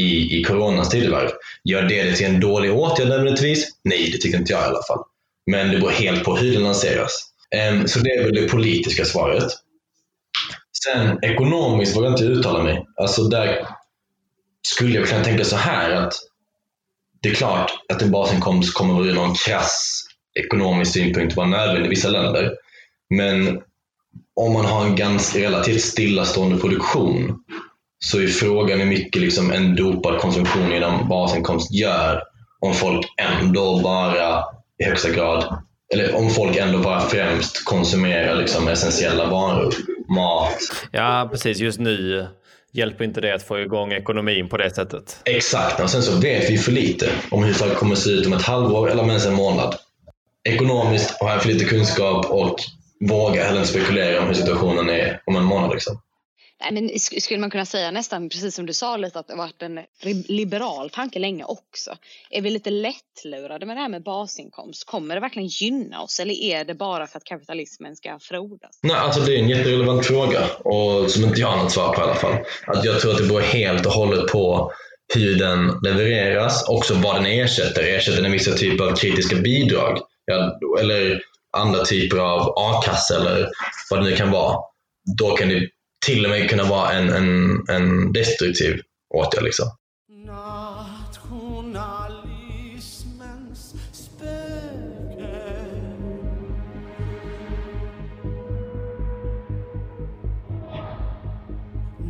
i, 0.00 0.38
i 0.38 0.44
coronas 0.44 0.88
tidevarv. 0.90 1.30
Gör 1.64 1.82
det 1.82 2.02
det 2.02 2.16
till 2.16 2.26
en 2.26 2.40
dålig 2.40 2.72
åtgärd 2.72 3.08
nödvändigtvis? 3.08 3.68
Nej, 3.84 4.10
det 4.12 4.18
tycker 4.18 4.38
inte 4.38 4.52
jag 4.52 4.62
i 4.62 4.64
alla 4.64 4.82
fall. 4.82 5.04
Men 5.46 5.70
det 5.70 5.78
beror 5.78 5.90
helt 5.90 6.24
på 6.24 6.36
hur 6.36 6.52
den 6.52 6.62
lanseras. 6.62 7.12
Um, 7.72 7.88
så 7.88 7.98
det 7.98 8.10
är 8.10 8.24
väl 8.24 8.34
det 8.34 8.48
politiska 8.48 9.04
svaret. 9.04 9.52
Sen 10.84 11.18
ekonomiskt 11.22 11.96
vågar 11.96 12.10
jag 12.10 12.18
inte 12.18 12.24
uttala 12.24 12.62
mig. 12.62 12.86
Alltså 12.96 13.22
där 13.22 13.66
skulle 14.68 14.98
jag 14.98 15.08
kunna 15.08 15.24
tänka 15.24 15.44
så 15.44 15.56
här 15.56 15.90
att 15.90 16.14
det 17.22 17.28
är 17.28 17.34
klart 17.34 17.70
att 17.92 18.02
en 18.02 18.10
basinkomst 18.10 18.74
kommer 18.74 19.06
ur 19.06 19.14
någon 19.14 19.34
krass 19.34 20.04
ekonomisk 20.40 20.92
synpunkt 20.92 21.36
vara 21.36 21.46
nödvändig 21.46 21.86
i 21.86 21.90
vissa 21.90 22.08
länder. 22.08 22.52
Men 23.14 23.60
om 24.40 24.52
man 24.52 24.64
har 24.64 24.84
en 24.84 24.96
ganska 24.96 25.38
relativt 25.38 25.82
stillastående 25.82 26.58
produktion 26.58 27.38
så 28.04 28.20
är 28.20 28.26
frågan 28.26 28.80
hur 28.80 28.86
mycket 28.86 29.22
liksom 29.22 29.52
en 29.52 29.76
dopad 29.76 30.20
konsumtion 30.20 30.70
genom 30.70 31.08
basinkomst 31.08 31.72
gör 31.72 32.22
om 32.60 32.74
folk 32.74 33.06
ändå 33.20 33.80
bara 33.82 34.44
i 34.78 34.84
högsta 34.84 35.10
grad, 35.10 35.62
eller 35.94 36.14
om 36.14 36.30
folk 36.30 36.56
ändå 36.56 36.78
bara 36.78 37.00
främst 37.00 37.64
konsumerar 37.64 38.34
liksom 38.34 38.68
essentiella 38.68 39.26
varor. 39.26 39.74
Mat. 40.16 40.58
Ja, 40.90 41.28
precis. 41.32 41.58
Just 41.58 41.80
nu 41.80 42.26
hjälper 42.72 43.04
inte 43.04 43.20
det 43.20 43.34
att 43.34 43.42
få 43.42 43.60
igång 43.60 43.92
ekonomin 43.92 44.48
på 44.48 44.56
det 44.56 44.74
sättet. 44.74 45.20
Exakt, 45.24 45.80
och 45.80 45.90
sen 45.90 46.02
så 46.02 46.20
vet 46.20 46.50
vi 46.50 46.58
för 46.58 46.72
lite 46.72 47.10
om 47.30 47.44
hur 47.44 47.68
det 47.68 47.74
kommer 47.74 47.92
att 47.92 47.98
se 47.98 48.10
ut 48.10 48.26
om 48.26 48.32
ett 48.32 48.42
halvår 48.42 48.90
eller 48.90 49.02
om 49.02 49.08
ens 49.08 49.26
en 49.26 49.34
månad. 49.34 49.74
Ekonomiskt 50.44 51.20
har 51.20 51.30
jag 51.30 51.42
för 51.42 51.48
lite 51.48 51.64
kunskap 51.64 52.26
och 52.26 52.56
vågar 53.00 53.44
heller 53.44 53.58
inte 53.58 53.70
spekulera 53.70 54.20
om 54.20 54.26
hur 54.26 54.34
situationen 54.34 54.90
är 54.90 55.22
om 55.26 55.36
en 55.36 55.44
månad. 55.44 55.70
Liksom. 55.70 56.00
Nej, 56.70 56.82
men 56.82 56.98
skulle 57.20 57.40
man 57.40 57.50
kunna 57.50 57.66
säga 57.66 57.90
nästan, 57.90 58.28
precis 58.28 58.54
som 58.54 58.66
du 58.66 58.72
sa 58.72 58.96
lite, 58.96 59.18
att 59.18 59.28
det 59.28 59.34
varit 59.34 59.62
en 59.62 59.80
liberal 60.28 60.90
tanke 60.90 61.18
länge 61.18 61.44
också. 61.44 61.96
Är 62.30 62.42
vi 62.42 62.50
lite 62.50 62.70
lättlurade 62.70 63.66
med 63.66 63.76
det 63.76 63.80
här 63.80 63.88
med 63.88 64.02
basinkomst? 64.02 64.84
Kommer 64.84 65.14
det 65.14 65.20
verkligen 65.20 65.48
gynna 65.48 66.02
oss 66.02 66.20
eller 66.20 66.34
är 66.34 66.64
det 66.64 66.74
bara 66.74 67.06
för 67.06 67.16
att 67.18 67.24
kapitalismen 67.24 67.96
ska 67.96 68.18
frodas? 68.18 68.78
Nej, 68.82 68.96
alltså 68.96 69.20
det 69.20 69.34
är 69.34 69.38
en 69.38 69.48
jätterelevant 69.48 70.06
fråga 70.06 70.40
och 70.64 71.10
som 71.10 71.24
inte 71.24 71.40
jag 71.40 71.48
har 71.48 71.62
något 71.62 71.72
svar 71.72 71.94
på 71.94 72.00
i 72.00 72.04
alla 72.04 72.14
fall. 72.14 72.34
Att 72.66 72.84
jag 72.84 73.00
tror 73.00 73.10
att 73.12 73.18
det 73.18 73.28
beror 73.28 73.40
helt 73.40 73.86
och 73.86 73.92
hållet 73.92 74.26
på 74.26 74.72
hur 75.14 75.38
den 75.38 75.78
levereras, 75.82 76.68
också 76.68 76.94
vad 76.94 77.14
den 77.14 77.26
ersätter. 77.26 77.82
Ersätter 77.82 78.22
den 78.22 78.32
vissa 78.32 78.52
typer 78.52 78.84
av 78.84 78.96
kritiska 78.96 79.36
bidrag? 79.36 79.98
Ja, 80.24 80.58
eller 80.80 81.20
andra 81.56 81.84
typer 81.84 82.18
av 82.18 82.40
a-kassa 82.56 83.16
eller 83.16 83.48
vad 83.90 84.00
det 84.00 84.10
nu 84.10 84.16
kan 84.16 84.30
vara. 84.30 84.58
Då 85.18 85.30
kan 85.30 85.48
det 85.48 85.68
till 86.06 86.24
och 86.24 86.30
med 86.30 86.50
kunna 86.50 86.64
vara 86.64 86.92
en, 86.92 87.08
en, 87.08 87.64
en 87.68 88.12
destruktiv 88.12 88.80
åtgärd. 89.14 89.44
Liksom. 89.44 89.66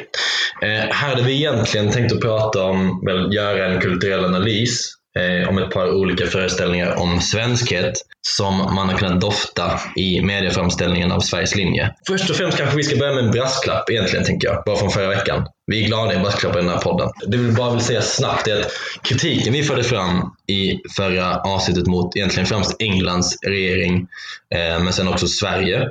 Eh, 0.63 0.69
här 0.69 1.09
hade 1.09 1.23
vi 1.23 1.33
egentligen 1.33 1.91
tänkt 1.91 2.13
att 2.13 2.21
prata 2.21 2.65
om, 2.65 3.03
väl, 3.07 3.35
göra 3.35 3.67
en 3.67 3.81
kulturell 3.81 4.25
analys 4.25 5.02
eh, 5.19 5.49
om 5.49 5.59
ett 5.59 5.71
par 5.71 5.95
olika 5.95 6.27
föreställningar 6.27 6.95
om 6.95 7.21
svenskhet 7.21 7.95
som 8.29 8.57
man 8.57 8.89
har 8.89 8.99
kunnat 8.99 9.21
dofta 9.21 9.81
i 9.97 10.21
medieframställningen 10.21 11.13
av 11.13 11.21
Sveriges 11.21 11.55
linje. 11.55 11.95
Först 12.07 12.31
och 12.31 12.37
främst 12.37 12.59
kanske 12.59 12.77
vi 12.77 12.83
ska 12.83 12.97
börja 12.97 13.15
med 13.15 13.25
en 13.25 13.31
brasklapp 13.31 13.91
egentligen, 13.91 14.25
tänker 14.25 14.49
jag. 14.49 14.63
Bara 14.67 14.77
från 14.77 14.91
förra 14.91 15.09
veckan. 15.09 15.47
Vi 15.67 15.83
är 15.83 15.87
glada 15.87 16.15
i 16.15 16.19
brasklappar 16.19 16.59
i 16.59 16.63
den 16.63 16.71
här 16.71 16.79
podden. 16.79 17.09
Det 17.27 17.37
vi 17.37 17.53
bara 17.53 17.71
vill 17.71 17.81
säga 17.81 18.03
snabbt 18.03 18.49
är 18.49 18.61
att 18.61 18.73
kritiken 19.03 19.53
vi 19.53 19.63
förde 19.63 19.85
fram 19.85 20.33
i 20.49 20.81
förra 20.97 21.37
avsnittet 21.37 21.87
mot 21.87 22.17
egentligen 22.17 22.47
främst 22.47 22.77
Englands 22.79 23.39
regering, 23.47 24.07
eh, 24.55 24.85
men 24.85 24.93
sen 24.93 25.09
också 25.09 25.27
Sverige, 25.29 25.89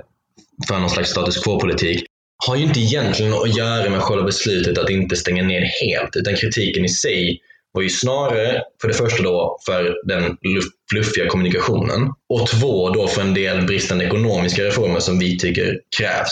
för 0.67 0.79
någon 0.79 0.89
slags 0.89 1.09
status 1.09 1.43
quo-politik, 1.43 2.03
har 2.47 2.55
ju 2.55 2.63
inte 2.63 2.79
egentligen 2.79 3.33
att 3.33 3.57
göra 3.57 3.89
med 3.89 4.01
själva 4.01 4.25
beslutet 4.25 4.77
att 4.77 4.89
inte 4.89 5.15
stänga 5.15 5.43
ner 5.43 5.61
helt, 5.61 6.15
utan 6.15 6.35
kritiken 6.35 6.85
i 6.85 6.89
sig 6.89 7.39
var 7.73 7.81
ju 7.81 7.89
snarare 7.89 8.61
för 8.81 8.87
det 8.87 8.93
första 8.93 9.23
då 9.23 9.57
för 9.65 9.95
den 10.07 10.37
fluffiga 10.91 11.27
kommunikationen 11.27 12.09
och 12.29 12.47
två 12.47 12.89
då 12.89 13.07
för 13.07 13.21
en 13.21 13.33
del 13.33 13.65
bristande 13.65 14.05
ekonomiska 14.05 14.63
reformer 14.63 14.99
som 14.99 15.19
vi 15.19 15.37
tycker 15.37 15.79
krävs. 15.97 16.29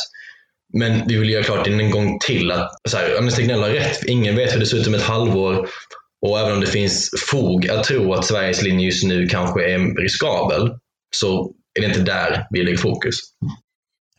Men 0.74 1.08
vi 1.08 1.16
vill 1.18 1.30
göra 1.30 1.44
klart 1.44 1.68
en 1.68 1.92
gång 1.92 2.20
till 2.20 2.52
att 2.52 2.72
så 2.90 2.98
här, 2.98 3.18
Anders 3.18 3.36
Tegnell 3.36 3.62
har 3.62 3.70
rätt. 3.70 4.04
Ingen 4.06 4.36
vet 4.36 4.56
hur 4.56 4.60
det 4.60 4.66
ser 4.66 4.78
ut 4.78 4.88
om 4.88 4.94
ett 4.94 5.02
halvår 5.02 5.70
och 6.22 6.40
även 6.40 6.54
om 6.54 6.60
det 6.60 6.68
finns 6.68 7.10
fog 7.32 7.70
att 7.70 7.84
tro 7.84 8.14
att 8.14 8.26
Sveriges 8.26 8.62
linje 8.62 8.86
just 8.86 9.04
nu 9.04 9.28
kanske 9.28 9.70
är 9.70 10.02
riskabel 10.02 10.70
så 11.16 11.54
är 11.74 11.82
det 11.82 11.88
inte 11.88 12.00
där 12.00 12.48
vi 12.50 12.64
lägger 12.64 12.78
fokus. 12.78 13.16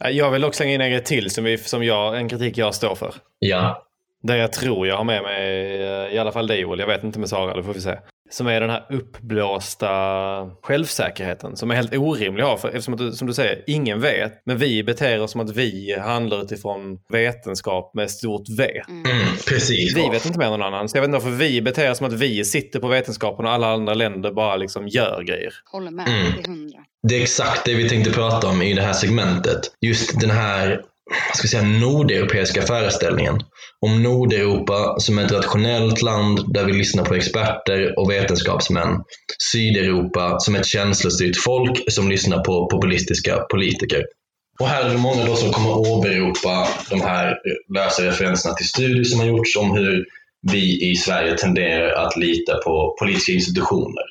Jag 0.04 0.30
vill 0.30 0.44
också 0.44 0.56
slänga 0.56 0.74
in 0.74 0.80
en 0.80 0.90
grej 0.90 1.04
till 1.04 1.30
som, 1.30 1.44
vi, 1.44 1.58
som 1.58 1.84
jag, 1.84 2.18
en 2.18 2.28
kritik 2.28 2.58
jag 2.58 2.74
står 2.74 2.94
för. 2.94 3.14
Ja. 3.38 3.86
Där 4.22 4.36
jag 4.36 4.52
tror 4.52 4.86
jag 4.86 4.96
har 4.96 5.04
med 5.04 5.22
mig, 5.22 6.14
i 6.14 6.18
alla 6.18 6.32
fall 6.32 6.46
dig 6.46 6.60
Joel, 6.60 6.78
jag 6.78 6.86
vet 6.86 7.04
inte 7.04 7.18
med 7.18 7.28
Sara, 7.28 7.56
det 7.56 7.62
får 7.62 7.74
vi 7.74 7.80
se. 7.80 7.98
Som 8.30 8.46
är 8.46 8.60
den 8.60 8.70
här 8.70 8.86
uppblåsta 8.90 9.90
självsäkerheten 10.62 11.56
som 11.56 11.70
är 11.70 11.74
helt 11.74 11.96
orimlig 11.96 12.42
att 12.42 12.48
ha. 12.48 12.56
För 12.56 12.68
eftersom 12.68 12.94
att 12.94 13.00
du, 13.00 13.12
som 13.12 13.26
du 13.26 13.34
säger, 13.34 13.64
ingen 13.66 14.00
vet. 14.00 14.32
Men 14.46 14.58
vi 14.58 14.84
beter 14.84 15.20
oss 15.20 15.30
som 15.30 15.40
att 15.40 15.56
vi 15.56 15.98
handlar 16.00 16.42
utifrån 16.42 16.98
vetenskap 17.12 17.94
med 17.94 18.10
stort 18.10 18.48
V. 18.58 18.82
Mm, 18.88 19.04
precis. 19.48 19.96
Vi 19.96 20.08
vet 20.08 20.26
inte 20.26 20.38
mer 20.38 20.46
än 20.46 20.52
någon 20.52 20.62
annan. 20.62 20.88
Så 20.88 20.96
jag 20.96 21.02
vet 21.02 21.08
inte 21.08 21.24
varför 21.24 21.38
vi 21.38 21.62
beter 21.62 21.90
oss 21.90 21.98
som 21.98 22.06
att 22.06 22.12
vi 22.12 22.44
sitter 22.44 22.80
på 22.80 22.88
vetenskapen 22.88 23.46
och 23.46 23.52
alla 23.52 23.72
andra 23.72 23.94
länder 23.94 24.32
bara 24.32 24.56
liksom 24.56 24.88
gör 24.88 25.22
grejer. 25.22 25.52
Håller 25.72 25.90
med, 25.90 26.08
mm. 26.08 26.32
till 26.32 26.46
hundra. 26.46 26.78
Det 27.08 27.16
är 27.16 27.22
exakt 27.22 27.64
det 27.64 27.74
vi 27.74 27.88
tänkte 27.88 28.12
prata 28.12 28.48
om 28.48 28.62
i 28.62 28.74
det 28.74 28.82
här 28.82 28.92
segmentet. 28.92 29.60
Just 29.80 30.20
den 30.20 30.30
här 30.30 30.80
ska 31.34 31.48
säga, 31.48 31.62
nordeuropeiska 31.62 32.62
föreställningen. 32.62 33.40
Om 33.80 34.02
Nordeuropa 34.02 34.94
som 34.98 35.18
ett 35.18 35.32
rationellt 35.32 36.02
land 36.02 36.52
där 36.54 36.64
vi 36.64 36.72
lyssnar 36.72 37.04
på 37.04 37.14
experter 37.14 37.98
och 37.98 38.10
vetenskapsmän. 38.10 39.02
Sydeuropa 39.52 40.40
som 40.40 40.54
ett 40.54 40.66
känslostyrt 40.66 41.36
folk 41.44 41.92
som 41.92 42.10
lyssnar 42.10 42.44
på 42.44 42.68
populistiska 42.68 43.38
politiker. 43.50 44.04
Och 44.60 44.68
här 44.68 44.84
är 44.84 44.90
det 44.90 44.98
många 44.98 45.24
då 45.24 45.36
som 45.36 45.52
kommer 45.52 45.78
åberopa 45.78 46.68
de 46.90 47.00
här 47.00 47.36
lösa 47.74 48.06
referenserna 48.06 48.54
till 48.54 48.68
studier 48.68 49.04
som 49.04 49.20
har 49.20 49.26
gjorts 49.26 49.56
om 49.56 49.76
hur 49.76 50.04
vi 50.52 50.90
i 50.90 50.96
Sverige 50.96 51.36
tenderar 51.36 52.06
att 52.06 52.16
lita 52.16 52.56
på 52.64 52.96
politiska 52.98 53.32
institutioner 53.32 54.04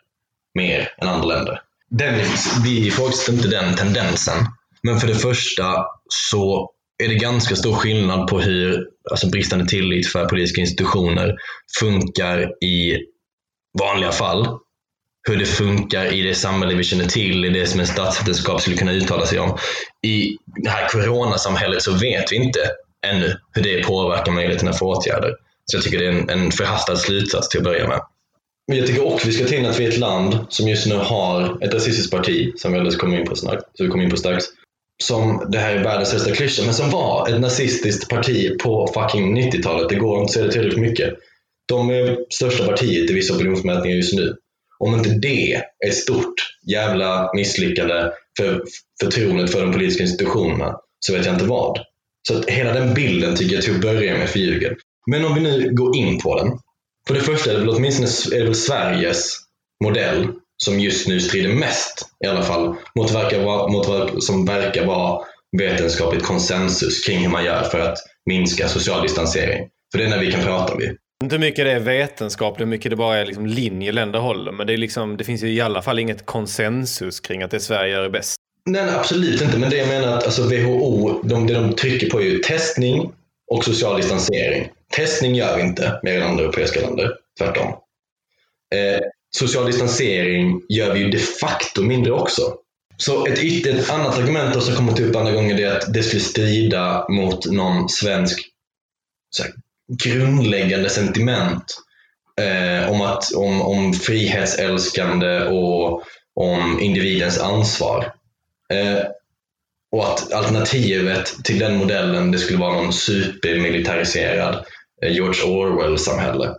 mer 0.55 0.89
än 1.01 1.07
andra 1.07 1.27
länder. 1.27 1.61
Den, 1.89 2.21
vi 2.63 2.87
ifrågasätter 2.87 3.33
inte 3.33 3.47
den 3.47 3.75
tendensen. 3.75 4.37
Men 4.83 4.99
för 4.99 5.07
det 5.07 5.15
första 5.15 5.85
så 6.09 6.71
är 7.03 7.07
det 7.07 7.15
ganska 7.15 7.55
stor 7.55 7.73
skillnad 7.73 8.27
på 8.27 8.39
hur 8.39 8.87
alltså 9.11 9.27
bristande 9.27 9.65
tillit 9.65 10.07
för 10.07 10.25
politiska 10.25 10.61
institutioner 10.61 11.35
funkar 11.79 12.63
i 12.63 12.97
vanliga 13.79 14.11
fall. 14.11 14.47
Hur 15.27 15.37
det 15.37 15.45
funkar 15.45 16.13
i 16.13 16.21
det 16.21 16.35
samhälle 16.35 16.75
vi 16.75 16.83
känner 16.83 17.05
till, 17.05 17.45
i 17.45 17.49
det 17.49 17.65
som 17.65 17.79
en 17.79 17.87
statsvetenskap 17.87 18.61
skulle 18.61 18.77
kunna 18.77 18.91
uttala 18.91 19.25
sig 19.25 19.39
om. 19.39 19.57
I 20.07 20.37
det 20.63 20.69
här 20.69 20.87
coronasamhället 20.87 21.81
så 21.81 21.91
vet 21.91 22.31
vi 22.31 22.35
inte 22.35 22.59
ännu 23.07 23.35
hur 23.53 23.63
det 23.63 23.83
påverkar 23.83 24.31
möjligheterna 24.31 24.73
för 24.73 24.85
åtgärder. 24.85 25.35
Så 25.65 25.77
jag 25.77 25.83
tycker 25.83 25.99
det 25.99 26.05
är 26.05 26.11
en, 26.11 26.29
en 26.29 26.51
förhastad 26.51 26.95
slutsats 26.95 27.49
till 27.49 27.59
att 27.59 27.63
börja 27.63 27.87
med. 27.87 28.01
Men 28.67 28.77
jag 28.77 28.87
tycker 28.87 29.13
också 29.13 29.27
vi 29.27 29.33
ska 29.33 29.45
ta 29.45 29.55
in 29.55 29.65
att 29.65 29.79
vi 29.79 29.85
är 29.85 29.89
ett 29.89 29.97
land 29.97 30.37
som 30.49 30.67
just 30.67 30.87
nu 30.87 30.95
har 30.95 31.63
ett 31.63 31.73
rasistiskt 31.73 32.11
parti, 32.11 32.53
som 32.55 32.71
vi 32.71 32.77
alldeles 32.77 32.97
kommer 32.97 33.19
in 33.19 33.25
på 33.25 33.35
snart, 33.35 33.59
så 33.73 33.83
vi 33.83 33.89
kommer 33.89 34.03
in 34.03 34.09
på 34.09 34.17
strax, 34.17 34.45
som, 35.03 35.47
det 35.51 35.57
här 35.57 35.75
är 35.75 35.83
världens 35.83 36.09
största 36.09 36.31
klyscha, 36.31 36.63
men 36.65 36.73
som 36.73 36.89
var 36.89 37.29
ett 37.29 37.41
nazistiskt 37.41 38.09
parti 38.09 38.59
på 38.63 38.87
fucking 38.93 39.37
90-talet. 39.37 39.89
Det 39.89 39.95
går 39.95 40.19
inte 40.19 40.25
att 40.25 40.31
säga 40.31 40.45
det 40.45 40.51
tillräckligt 40.51 40.81
mycket. 40.81 41.13
De 41.67 41.89
är 41.89 42.17
största 42.29 42.65
partiet 42.65 43.09
i 43.09 43.13
vissa 43.13 43.35
opinionsmätningar 43.35 43.95
just 43.95 44.13
nu. 44.13 44.35
Om 44.79 44.95
inte 44.95 45.09
det 45.09 45.53
är 45.53 45.63
ett 45.87 45.95
stort 45.95 46.33
jävla 46.67 47.31
misslyckande 47.33 48.11
för 48.37 48.63
förtroendet 49.01 49.51
för 49.51 49.61
de 49.61 49.71
politiska 49.71 50.03
institutionerna 50.03 50.75
så 50.99 51.13
vet 51.13 51.25
jag 51.25 51.35
inte 51.35 51.45
vad. 51.45 51.79
Så 52.27 52.37
att 52.37 52.49
hela 52.49 52.73
den 52.73 52.93
bilden 52.93 53.35
tycker 53.35 53.55
jag 53.55 53.63
till 53.63 53.75
att 53.75 53.81
börja 53.81 54.17
med 54.17 54.29
förljuger. 54.29 54.77
Men 55.11 55.25
om 55.25 55.35
vi 55.35 55.41
nu 55.41 55.69
går 55.73 55.97
in 55.97 56.19
på 56.19 56.37
den. 56.37 56.59
För 57.07 57.13
det 57.13 57.21
första 57.21 57.49
är 57.49 57.53
det 57.53 57.59
väl 57.59 57.69
åtminstone 57.69 58.37
är 58.37 58.39
det 58.39 58.45
väl 58.45 58.55
Sveriges 58.55 59.37
modell 59.83 60.27
som 60.63 60.79
just 60.79 61.07
nu 61.07 61.19
strider 61.19 61.49
mest 61.49 62.05
i 62.25 62.27
alla 62.27 62.43
fall 62.43 62.75
mot, 62.95 63.11
verkar 63.11 63.43
vara, 63.43 63.67
mot 63.71 64.23
som 64.23 64.45
verkar 64.45 64.85
vara 64.85 65.25
vetenskapligt 65.57 66.23
konsensus 66.23 67.05
kring 67.05 67.19
hur 67.19 67.29
man 67.29 67.45
gör 67.45 67.63
för 67.63 67.79
att 67.79 67.97
minska 68.25 68.67
social 68.67 69.01
distansering. 69.01 69.67
För 69.91 69.99
det 69.99 70.05
är 70.05 70.09
när 70.09 70.19
vi 70.19 70.31
kan 70.31 70.43
prata 70.43 70.73
om 70.73 70.79
det. 70.79 70.95
Inte 71.23 71.37
mycket 71.37 71.65
det 71.65 71.71
är 71.71 71.79
vetenskap, 71.79 72.59
hur 72.59 72.65
mycket 72.65 72.89
det 72.89 72.95
bara 72.95 73.17
är 73.17 73.25
liksom 73.25 73.45
linje 73.45 73.91
länder 73.91 74.19
håller. 74.19 74.51
Men 74.51 74.67
det, 74.67 74.73
är 74.73 74.77
liksom, 74.77 75.17
det 75.17 75.23
finns 75.23 75.43
ju 75.43 75.51
i 75.51 75.61
alla 75.61 75.81
fall 75.81 75.99
inget 75.99 76.25
konsensus 76.25 77.19
kring 77.19 77.43
att 77.43 77.51
det 77.51 77.59
Sverige 77.59 77.93
gör 77.93 78.03
är 78.03 78.09
bäst. 78.09 78.35
Nej, 78.69 78.85
nej, 78.85 78.95
absolut 78.95 79.41
inte. 79.41 79.57
Men 79.57 79.69
det 79.69 79.77
jag 79.77 79.87
menar 79.87 80.17
att 80.17 80.23
alltså 80.23 80.41
WHO, 80.43 81.21
de, 81.23 81.47
det 81.47 81.53
de 81.53 81.73
trycker 81.73 82.09
på 82.09 82.21
är 82.21 82.25
ju 82.25 82.39
testning 82.39 83.11
och 83.51 83.65
social 83.65 83.97
distansering. 83.97 84.69
Testning 84.95 85.35
gör 85.35 85.55
vi 85.55 85.61
inte 85.61 85.99
mer 86.03 86.21
än 86.21 86.27
andra 86.27 86.43
europeiska 86.43 86.81
länder, 86.81 87.11
tvärtom. 87.39 87.67
Eh, 88.75 88.99
social 89.37 89.65
distansering 89.65 90.61
gör 90.69 90.93
vi 90.93 90.99
ju 90.99 91.09
de 91.09 91.19
facto 91.19 91.81
mindre 91.81 92.11
också. 92.11 92.53
Så 92.97 93.25
ett, 93.25 93.39
yt- 93.43 93.67
ett 93.67 93.89
annat 93.89 94.17
argument 94.17 94.63
som 94.63 94.75
kommit 94.75 94.99
upp 94.99 95.15
andra 95.15 95.31
gånger 95.31 95.59
är 95.59 95.77
att 95.77 95.93
det 95.93 96.03
skulle 96.03 96.21
strida 96.21 97.05
mot 97.09 97.45
någon 97.45 97.89
svensk 97.89 98.39
så 99.29 99.43
här, 99.43 99.51
grundläggande 100.03 100.89
sentiment 100.89 101.63
eh, 102.41 102.91
om, 102.91 103.01
att, 103.01 103.31
om, 103.33 103.61
om 103.61 103.93
frihetsälskande 103.93 105.43
och 105.43 106.03
om 106.35 106.79
individens 106.79 107.39
ansvar. 107.39 108.13
Eh, 108.73 109.03
och 109.91 110.07
att 110.07 110.33
alternativet 110.33 111.43
till 111.43 111.59
den 111.59 111.77
modellen 111.77 112.31
det 112.31 112.37
skulle 112.37 112.59
vara 112.59 112.81
någon 112.81 112.93
supermilitariserad 112.93 114.65
eh, 115.03 115.11
George 115.11 115.43
Orwell-samhälle. 115.43 116.55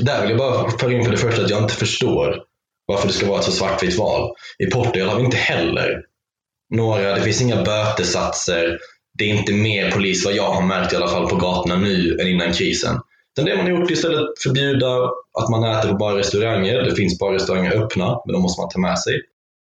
Där 0.00 0.20
vill 0.20 0.30
jag 0.30 0.38
bara 0.38 0.70
föra 0.70 0.92
in 0.92 1.04
för 1.04 1.10
det 1.10 1.16
första 1.16 1.42
att 1.42 1.50
jag 1.50 1.62
inte 1.62 1.74
förstår 1.74 2.42
varför 2.86 3.08
det 3.08 3.14
ska 3.14 3.26
vara 3.26 3.38
ett 3.38 3.44
så 3.44 3.52
svartvitt 3.52 3.98
val. 3.98 4.30
I 4.58 4.66
Portugal 4.66 5.08
har 5.08 5.16
vi 5.16 5.24
inte 5.24 5.36
heller 5.36 6.02
några, 6.74 7.14
det 7.14 7.22
finns 7.22 7.42
inga 7.42 7.62
bötesatser. 7.62 8.78
Det 9.18 9.24
är 9.24 9.34
inte 9.34 9.52
mer 9.52 9.90
polis 9.90 10.24
vad 10.24 10.34
jag 10.34 10.50
har 10.50 10.62
märkt 10.62 10.92
i 10.92 10.96
alla 10.96 11.08
fall 11.08 11.28
på 11.28 11.36
gatorna 11.36 11.76
nu 11.76 12.18
än 12.20 12.28
innan 12.28 12.52
krisen. 12.52 13.00
Utan 13.32 13.44
det 13.44 13.56
man 13.56 13.64
har 13.64 13.80
gjort 13.80 13.90
är 13.90 13.94
istället 13.94 14.42
förbjuda 14.42 15.10
att 15.38 15.50
man 15.50 15.64
äter 15.64 15.88
på 15.88 15.96
bara 15.96 16.18
restauranger. 16.18 16.82
Det 16.82 16.94
finns 16.94 17.18
bara 17.18 17.34
restauranger 17.34 17.82
öppna, 17.82 18.20
men 18.26 18.32
de 18.32 18.42
måste 18.42 18.60
man 18.60 18.70
ta 18.70 18.78
med 18.78 18.98
sig. 18.98 19.20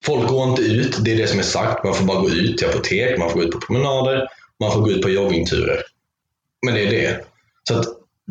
Folk 0.05 0.29
går 0.29 0.49
inte 0.49 0.61
ut, 0.61 1.05
det 1.05 1.11
är 1.11 1.17
det 1.17 1.27
som 1.27 1.39
är 1.39 1.43
sagt. 1.43 1.83
Man 1.83 1.93
får 1.93 2.05
bara 2.05 2.21
gå 2.21 2.29
ut 2.29 2.57
till 2.57 2.67
apotek, 2.67 3.19
man 3.19 3.29
får 3.29 3.39
gå 3.39 3.45
ut 3.45 3.51
på 3.51 3.59
promenader, 3.59 4.27
man 4.59 4.71
får 4.71 4.81
gå 4.81 4.91
ut 4.91 5.01
på 5.01 5.09
joggingturer. 5.09 5.81
Men 6.65 6.73
det 6.73 6.81
är 6.81 6.91
det. 6.91 7.25
Så 7.67 7.79
att 7.79 7.85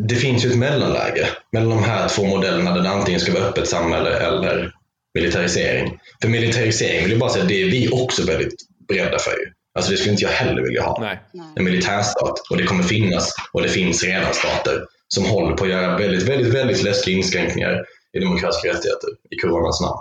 det 0.06 0.14
finns 0.14 0.44
ju 0.44 0.50
ett 0.50 0.58
mellanläge 0.58 1.28
mellan 1.52 1.70
de 1.70 1.84
här 1.84 2.08
två 2.08 2.24
modellerna 2.24 2.74
där 2.74 2.82
det 2.82 2.90
antingen 2.90 3.20
ska 3.20 3.32
vara 3.32 3.44
öppet 3.44 3.68
samhälle 3.68 4.18
eller 4.18 4.72
militarisering. 5.14 5.98
För 6.22 6.28
militarisering 6.28 7.02
vill 7.02 7.10
jag 7.10 7.20
bara 7.20 7.30
säga, 7.30 7.44
det 7.44 7.62
är 7.62 7.70
vi 7.70 7.88
också 7.92 8.26
väldigt 8.26 8.54
beredda 8.88 9.18
för. 9.18 9.30
Ju. 9.30 9.52
Alltså 9.74 9.90
det 9.90 9.96
skulle 9.96 10.12
inte 10.12 10.24
jag 10.24 10.30
heller 10.30 10.62
vilja 10.62 10.82
ha. 10.82 10.98
Nej. 11.00 11.20
En 11.56 11.64
militärstat. 11.64 12.40
Och 12.50 12.56
det 12.56 12.64
kommer 12.64 12.82
finnas, 12.82 13.34
och 13.52 13.62
det 13.62 13.68
finns 13.68 14.04
redan 14.04 14.34
stater 14.34 14.84
som 15.08 15.24
håller 15.24 15.56
på 15.56 15.64
att 15.64 15.70
göra 15.70 15.98
väldigt, 15.98 16.22
väldigt, 16.22 16.54
väldigt 16.54 16.82
läskiga 16.82 17.16
inskränkningar 17.16 17.84
i 18.12 18.18
demokratiska 18.18 18.68
rättigheter 18.68 19.08
i 19.30 19.36
coronans 19.36 19.80
namn. 19.80 20.00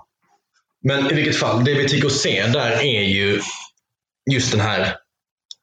Men 0.84 1.12
i 1.12 1.14
vilket 1.14 1.36
fall, 1.36 1.66
det 1.66 1.74
vi 1.74 1.88
tycker 1.88 2.08
att 2.08 2.14
se 2.14 2.48
där 2.48 2.72
är 2.72 3.02
ju 3.02 3.42
just 4.32 4.52
den 4.52 4.62
här 4.62 4.96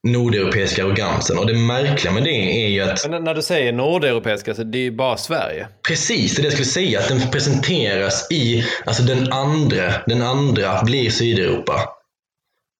nordeuropeiska 0.04 0.84
arrogansen. 0.84 1.38
Och 1.38 1.46
det 1.46 1.54
märkliga 1.54 2.12
med 2.12 2.24
det 2.24 2.64
är 2.64 2.68
ju 2.68 2.80
att 2.80 3.10
Men 3.10 3.24
när 3.24 3.34
du 3.34 3.42
säger 3.42 3.72
nordeuropeiska, 3.72 4.54
så 4.54 4.62
det 4.62 4.78
är 4.78 4.82
ju 4.82 4.90
bara 4.90 5.16
Sverige. 5.16 5.68
Precis, 5.88 6.34
det 6.34 6.40
är 6.40 6.42
det 6.42 6.46
jag 6.46 6.52
skulle 6.52 6.66
säga. 6.66 7.00
Att 7.00 7.08
den 7.08 7.30
presenteras 7.30 8.32
i, 8.32 8.64
alltså 8.84 9.02
den 9.02 9.32
andra, 9.32 9.92
den 10.06 10.22
andra 10.22 10.82
blir 10.82 11.10
Sydeuropa. 11.10 11.88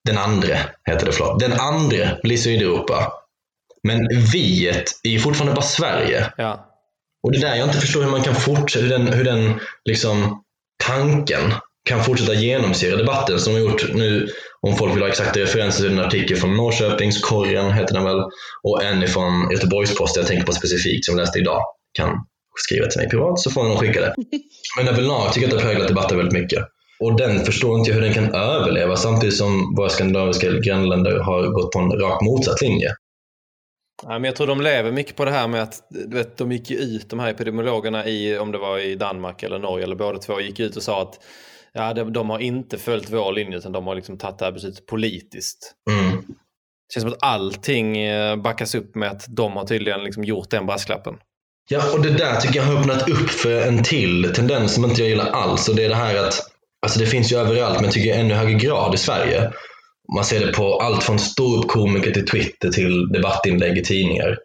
Den 0.09 0.19
andra 0.19 0.57
heter 0.89 1.07
det, 1.07 1.13
förlåt. 1.13 1.41
Den 1.41 1.53
andra 1.53 2.09
blir 2.23 2.37
Sydeuropa. 2.37 3.13
Men 3.89 4.09
viet 4.33 4.91
är 5.03 5.11
ju 5.11 5.19
fortfarande 5.19 5.55
bara 5.55 5.63
Sverige. 5.63 6.33
Ja. 6.37 6.71
Och 7.23 7.33
det 7.33 7.39
är 7.39 7.41
där 7.41 7.57
jag 7.57 7.69
inte 7.69 7.81
förstår 7.81 8.03
hur 8.03 8.11
man 8.11 8.23
kan 8.23 8.35
fortsätta, 8.35 8.85
hur 8.85 8.91
den, 8.91 9.13
hur 9.13 9.25
den 9.25 9.61
liksom, 9.85 10.45
tanken 10.85 11.55
kan 11.85 12.05
fortsätta 12.05 12.35
genomsyra 12.35 12.97
debatten 12.97 13.39
som 13.39 13.53
har 13.53 13.61
gjort 13.61 13.95
nu, 13.95 14.29
om 14.61 14.77
folk 14.77 14.95
vill 14.95 15.03
ha 15.03 15.09
exakta 15.09 15.41
referenser 15.41 15.83
till 15.83 15.99
en 15.99 16.05
artikel 16.05 16.37
från 16.37 16.57
Norrköpings, 16.57 17.21
Korren 17.21 17.73
heter 17.73 17.95
den 17.95 18.05
väl, 18.05 18.23
och 18.63 18.83
en 18.83 19.09
från 19.09 19.51
Göteborgs-Posten 19.51 20.21
jag 20.21 20.29
tänker 20.29 20.47
på 20.47 20.53
specifikt 20.53 21.05
som 21.05 21.15
jag 21.15 21.21
läste 21.21 21.39
idag. 21.39 21.63
Kan 21.93 22.09
skriva 22.57 22.87
till 22.87 23.01
mig 23.01 23.09
privat 23.09 23.41
så 23.41 23.51
får 23.51 23.65
nog 23.65 23.79
skicka 23.79 24.01
det. 24.01 24.15
Men 24.79 24.89
överlag 24.89 25.33
tycker 25.33 25.49
jag 25.49 25.55
att 25.55 25.61
det 25.61 25.65
har 25.65 25.73
präglat 25.73 25.89
debatten 25.89 26.17
väldigt 26.17 26.43
mycket. 26.43 26.65
Och 27.01 27.17
den 27.17 27.45
förstår 27.45 27.79
inte 27.79 27.91
jag 27.91 27.95
hur 27.95 28.03
den 28.03 28.15
kan 28.15 28.35
överleva 28.35 28.97
samtidigt 28.97 29.37
som 29.37 29.75
våra 29.77 29.89
skandinaviska 29.89 30.51
grannländer 30.51 31.19
har 31.19 31.49
gått 31.49 31.73
på 31.73 31.79
en 31.79 31.91
rakt 31.91 32.23
motsatt 32.23 32.61
linje. 32.61 32.91
Ja, 34.03 34.09
men 34.09 34.25
jag 34.25 34.37
tror 34.37 34.47
de 34.47 34.61
lever 34.61 34.93
mycket 34.93 35.17
på 35.17 35.25
det 35.25 35.31
här 35.31 35.49
med 35.49 35.63
att 35.63 35.87
du 35.91 36.17
vet, 36.17 36.37
de 36.37 36.53
gick 36.53 36.71
ju 36.71 36.77
ut, 36.77 37.11
de 37.11 37.19
här 37.19 37.31
epidemiologerna, 37.31 38.07
i, 38.07 38.39
om 38.39 38.53
det 38.53 38.59
var 38.59 38.79
i 38.79 38.95
Danmark 38.95 39.43
eller 39.43 39.59
Norge 39.59 39.85
eller 39.85 39.97
båda 39.97 40.19
två, 40.19 40.41
gick 40.41 40.61
ut 40.61 40.77
och 40.77 40.83
sa 40.83 41.03
att 41.03 41.19
ja, 41.75 41.95
de, 41.95 42.13
de 42.13 42.31
har 42.31 42.39
inte 42.39 42.79
följt 42.79 43.11
vår 43.11 43.33
linje 43.33 43.59
utan 43.59 43.73
de 43.73 43.87
har 43.87 43.95
liksom 43.95 44.19
tagit 44.19 44.39
det 44.39 44.45
här 44.45 44.53
beslutet 44.53 44.87
politiskt. 44.87 45.75
Mm. 45.91 46.17
Det 46.17 46.95
känns 46.95 47.03
som 47.03 47.13
att 47.13 47.23
allting 47.23 47.99
eh, 47.99 48.37
backas 48.37 48.75
upp 48.75 48.95
med 48.95 49.11
att 49.11 49.27
de 49.29 49.53
har 49.53 49.67
tydligen 49.67 50.05
liksom 50.05 50.25
gjort 50.25 50.51
den 50.51 50.67
brasklappen. 50.67 51.15
Ja, 51.71 51.93
och 51.95 52.03
det 52.03 52.11
där 52.11 52.41
tycker 52.41 52.57
jag 52.57 52.67
har 52.67 52.81
öppnat 52.81 53.09
upp 53.09 53.31
för 53.31 53.69
en 53.69 53.83
till 53.83 54.33
tendens 54.35 54.75
som 54.75 54.85
inte 54.85 55.01
jag 55.01 55.09
gillar 55.09 55.31
alls. 55.31 55.69
Och 55.69 55.77
det 55.77 55.85
är 55.85 55.89
det 55.89 55.95
här 55.95 56.17
att, 56.17 56.41
alltså 56.83 56.99
det 56.99 57.07
finns 57.07 57.33
ju 57.33 57.37
överallt, 57.37 57.75
men 57.75 57.85
jag 57.85 57.93
tycker 57.93 58.09
i 58.09 58.21
ännu 58.21 58.35
högre 58.35 58.59
grad 58.59 58.95
i 58.95 58.99
Sverige. 58.99 59.51
Man 60.15 60.25
ser 60.25 60.47
det 60.47 60.53
på 60.53 60.81
allt 60.81 61.05
från 61.05 61.19
ståuppkomiker 61.19 62.11
till 62.11 62.27
Twitter 62.27 62.71
till 62.71 63.09
debattinlägg 63.09 63.79
i 63.79 63.85
tidningar. 63.85 64.39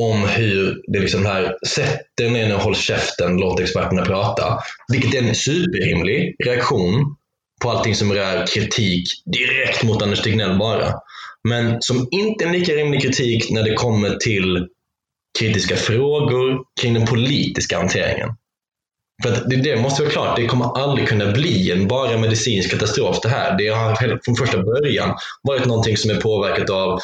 Om 0.00 0.22
hur 0.28 0.82
det 0.92 0.98
liksom 0.98 1.26
här, 1.26 1.56
sätt 1.66 2.00
ner 2.20 2.48
nu, 2.48 2.54
håll 2.54 2.76
käften, 2.76 3.36
låt 3.36 3.60
experterna 3.60 4.04
prata. 4.04 4.58
Vilket 4.92 5.14
är 5.14 5.28
en 5.28 5.34
superrimlig 5.34 6.36
reaktion 6.44 7.16
på 7.62 7.70
allting 7.70 7.94
som 7.94 8.12
rör 8.12 8.46
kritik 8.46 9.08
direkt 9.24 9.82
mot 9.82 10.02
Anders 10.02 10.22
Tegnell 10.22 10.58
bara. 10.58 10.94
Men 11.48 11.76
som 11.82 12.08
inte 12.10 12.44
är 12.44 12.48
en 12.48 12.52
lika 12.52 12.72
rimlig 12.72 13.02
kritik 13.02 13.50
när 13.50 13.62
det 13.62 13.74
kommer 13.74 14.16
till 14.16 14.68
kritiska 15.38 15.76
frågor 15.76 16.58
kring 16.80 16.94
den 16.94 17.06
politiska 17.06 17.78
hanteringen. 17.78 18.28
För 19.22 19.32
att 19.32 19.50
det, 19.50 19.56
det 19.56 19.82
måste 19.82 20.02
vara 20.02 20.12
klart, 20.12 20.36
det 20.36 20.46
kommer 20.46 20.78
aldrig 20.78 21.08
kunna 21.08 21.32
bli 21.32 21.70
en 21.70 21.88
bara 21.88 22.18
medicinsk 22.18 22.70
katastrof 22.70 23.20
det 23.22 23.28
här. 23.28 23.58
Det 23.58 23.68
har 23.68 24.20
från 24.24 24.36
första 24.36 24.62
början 24.62 25.16
varit 25.42 25.66
någonting 25.66 25.96
som 25.96 26.10
är 26.10 26.20
påverkat 26.20 26.70
av 26.70 27.00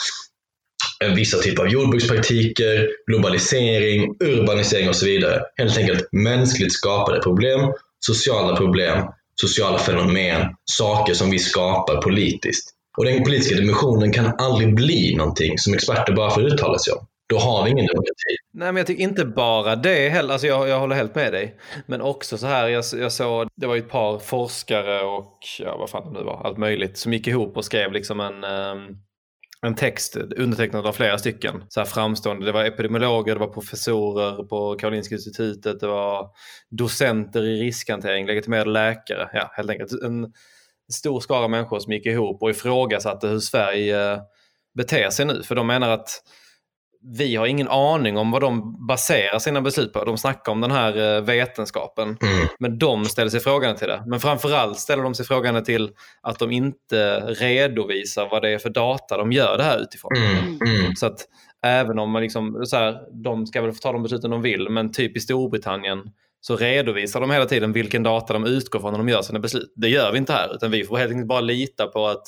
Eh, 1.04 1.14
vissa 1.14 1.38
typer 1.38 1.62
av 1.62 1.68
jordbrukspraktiker, 1.68 2.88
globalisering, 3.06 4.16
urbanisering 4.20 4.88
och 4.88 4.96
så 4.96 5.06
vidare. 5.06 5.42
Helt 5.56 5.78
enkelt 5.78 6.08
mänskligt 6.12 6.72
skapade 6.72 7.20
problem, 7.20 7.72
sociala 8.00 8.56
problem, 8.56 9.06
sociala 9.40 9.78
fenomen, 9.78 10.46
saker 10.64 11.14
som 11.14 11.30
vi 11.30 11.38
skapar 11.38 12.02
politiskt. 12.02 12.70
Och 12.98 13.04
den 13.04 13.24
politiska 13.24 13.56
dimensionen 13.56 14.12
kan 14.12 14.32
aldrig 14.38 14.74
bli 14.74 15.14
någonting 15.16 15.58
som 15.58 15.74
experter 15.74 16.12
bara 16.12 16.30
får 16.30 16.42
uttala 16.42 16.78
sig 16.78 16.92
om. 16.92 17.06
Då 17.28 17.38
har 17.38 17.64
vi 17.64 17.70
ingen 17.70 17.86
demokrati. 17.86 18.36
Nej, 18.52 18.72
men 18.72 18.76
jag 18.76 18.86
tycker 18.86 19.02
inte 19.02 19.24
bara 19.24 19.76
det 19.76 20.08
heller. 20.08 20.32
Alltså 20.32 20.46
jag, 20.46 20.68
jag 20.68 20.80
håller 20.80 20.96
helt 20.96 21.14
med 21.14 21.32
dig. 21.32 21.56
Men 21.86 22.00
också 22.00 22.38
så 22.38 22.46
här, 22.46 22.68
jag, 22.68 22.84
jag 23.00 23.12
såg, 23.12 23.48
det 23.56 23.66
var 23.66 23.74
ju 23.74 23.80
ett 23.80 23.90
par 23.90 24.18
forskare 24.18 25.02
och 25.02 25.38
ja, 25.58 25.76
vad 25.76 25.90
fan 25.90 26.12
det 26.12 26.18
nu 26.18 26.24
var, 26.24 26.40
allt 26.44 26.58
möjligt, 26.58 26.98
som 26.98 27.12
gick 27.12 27.26
ihop 27.26 27.56
och 27.56 27.64
skrev 27.64 27.92
liksom 27.92 28.20
en, 28.20 28.44
um, 28.44 28.96
en 29.66 29.74
text 29.74 30.16
undertecknad 30.16 30.86
av 30.86 30.92
flera 30.92 31.18
stycken. 31.18 31.64
Så 31.68 31.80
här 31.80 31.84
framstående, 31.84 32.46
det 32.46 32.52
var 32.52 32.64
epidemiologer, 32.64 33.34
det 33.34 33.40
var 33.40 33.52
professorer 33.52 34.44
på 34.44 34.74
Karolinska 34.74 35.14
institutet, 35.14 35.80
det 35.80 35.86
var 35.86 36.30
docenter 36.70 37.42
i 37.42 37.60
riskhantering, 37.62 38.26
legitimerade 38.26 38.70
läkare. 38.70 39.30
Ja, 39.32 39.50
helt 39.52 39.70
enkelt 39.70 39.92
en 39.92 40.32
stor 40.92 41.20
skara 41.20 41.48
människor 41.48 41.78
som 41.78 41.92
gick 41.92 42.06
ihop 42.06 42.42
och 42.42 42.50
ifrågasatte 42.50 43.28
hur 43.28 43.38
Sverige 43.38 44.12
eh, 44.12 44.20
beter 44.74 45.10
sig 45.10 45.26
nu. 45.26 45.42
För 45.42 45.54
de 45.54 45.66
menar 45.66 45.90
att 45.90 46.22
vi 47.02 47.36
har 47.36 47.46
ingen 47.46 47.68
aning 47.68 48.16
om 48.16 48.30
vad 48.30 48.42
de 48.42 48.86
baserar 48.86 49.38
sina 49.38 49.60
beslut 49.60 49.92
på. 49.92 50.04
De 50.04 50.18
snackar 50.18 50.52
om 50.52 50.60
den 50.60 50.70
här 50.70 51.16
eh, 51.16 51.22
vetenskapen. 51.22 52.08
Mm. 52.08 52.48
Men 52.58 52.78
de 52.78 53.04
ställer 53.04 53.30
sig 53.30 53.40
frågan 53.40 53.76
till 53.76 53.88
det. 53.88 54.02
Men 54.06 54.20
framförallt 54.20 54.78
ställer 54.78 55.02
de 55.02 55.14
sig 55.14 55.26
frågan 55.26 55.64
till 55.64 55.90
att 56.22 56.38
de 56.38 56.50
inte 56.50 57.20
redovisar 57.20 58.28
vad 58.30 58.42
det 58.42 58.50
är 58.50 58.58
för 58.58 58.70
data 58.70 59.16
de 59.16 59.32
gör 59.32 59.58
det 59.58 59.64
här 59.64 59.78
utifrån. 59.78 60.12
Mm. 60.16 60.58
Mm. 60.66 60.96
Så 60.96 61.06
att 61.06 61.26
även 61.62 61.98
om 61.98 62.10
man 62.10 62.22
liksom, 62.22 62.62
så 62.66 62.76
här, 62.76 63.22
de 63.24 63.46
ska 63.46 63.62
väl 63.62 63.72
få 63.72 63.78
ta 63.78 63.92
de 63.92 64.02
besluten 64.02 64.30
de 64.30 64.42
vill, 64.42 64.68
men 64.68 64.92
typ 64.92 65.16
i 65.16 65.20
Storbritannien 65.20 65.98
så 66.40 66.56
redovisar 66.56 67.20
de 67.20 67.30
hela 67.30 67.46
tiden 67.46 67.72
vilken 67.72 68.02
data 68.02 68.32
de 68.32 68.46
utgår 68.46 68.80
från 68.80 68.92
när 68.92 68.98
de 68.98 69.08
gör 69.08 69.22
sina 69.22 69.38
beslut. 69.38 69.72
Det 69.76 69.88
gör 69.88 70.12
vi 70.12 70.18
inte 70.18 70.32
här, 70.32 70.54
utan 70.54 70.70
vi 70.70 70.84
får 70.84 70.96
helt 70.96 71.10
enkelt 71.10 71.28
bara 71.28 71.40
lita 71.40 71.86
på 71.86 72.06
att, 72.06 72.26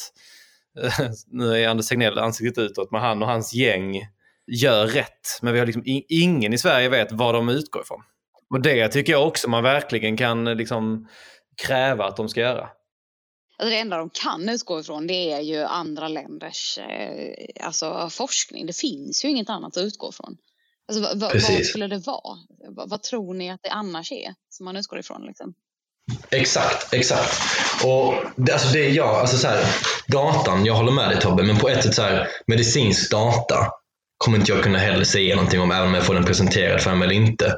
nu 1.30 1.56
är 1.56 1.68
Anders 1.68 1.88
Tegnell 1.88 2.18
ansiktet 2.18 2.58
utåt, 2.58 2.90
men 2.90 3.00
han 3.00 3.22
och 3.22 3.28
hans 3.28 3.54
gäng 3.54 4.00
gör 4.46 4.86
rätt. 4.86 5.38
Men 5.42 5.52
vi 5.52 5.58
har 5.58 5.66
liksom, 5.66 5.82
ingen 6.08 6.52
i 6.52 6.58
Sverige 6.58 6.88
vet 6.88 7.12
vad 7.12 7.34
de 7.34 7.48
utgår 7.48 7.82
ifrån. 7.82 8.02
Och 8.50 8.62
det 8.62 8.88
tycker 8.88 9.12
jag 9.12 9.26
också 9.26 9.50
man 9.50 9.62
verkligen 9.62 10.16
kan 10.16 10.44
liksom 10.44 11.08
kräva 11.66 12.04
att 12.04 12.16
de 12.16 12.28
ska 12.28 12.40
göra. 12.40 12.68
Alltså 13.58 13.70
det 13.70 13.78
enda 13.78 13.96
de 13.96 14.10
kan 14.10 14.48
utgå 14.48 14.80
ifrån 14.80 15.06
det 15.06 15.32
är 15.32 15.40
ju 15.40 15.62
andra 15.62 16.08
länders 16.08 16.78
eh, 16.78 17.66
alltså 17.66 18.08
forskning. 18.10 18.66
Det 18.66 18.76
finns 18.76 19.24
ju 19.24 19.28
inget 19.28 19.50
annat 19.50 19.76
att 19.76 19.82
utgå 19.82 20.08
ifrån. 20.08 20.36
Alltså, 20.88 21.02
vad, 21.02 21.32
vad 21.32 21.64
skulle 21.64 21.86
det 21.86 21.98
vara? 21.98 22.38
Vad, 22.68 22.90
vad, 22.90 23.02
tror 23.02 23.34
ni 23.34 23.50
att 23.50 23.60
det 23.62 23.70
annars 23.70 24.12
är 24.12 24.34
som 24.48 24.64
man 24.64 24.76
utgår 24.76 24.98
ifrån? 24.98 25.26
Liksom? 25.26 25.54
Exakt, 26.30 26.94
exakt. 26.94 27.40
Och 27.84 28.14
det, 28.36 28.52
alltså 28.52 28.72
det 28.72 28.86
är 28.86 28.90
jag, 28.90 29.08
alltså 29.08 29.36
så 29.36 29.48
här, 29.48 29.64
datan, 30.08 30.64
jag 30.64 30.74
håller 30.74 30.92
med 30.92 31.10
dig 31.10 31.20
Tobbe, 31.20 31.42
men 31.42 31.58
på 31.58 31.68
ett 31.68 31.82
sätt 31.84 31.94
så 31.94 32.02
här, 32.02 32.28
medicinsk 32.46 33.10
data 33.10 33.66
kommer 34.22 34.38
inte 34.38 34.52
jag 34.52 34.62
kunna 34.62 34.78
heller 34.78 35.04
säga 35.04 35.36
någonting 35.36 35.60
om 35.60 35.70
även 35.70 35.88
om 35.88 35.94
jag 35.94 36.06
får 36.06 36.14
den 36.14 36.24
presenterad 36.24 36.80
för 36.80 36.94
mig 36.94 37.06
eller 37.06 37.16
inte. 37.16 37.54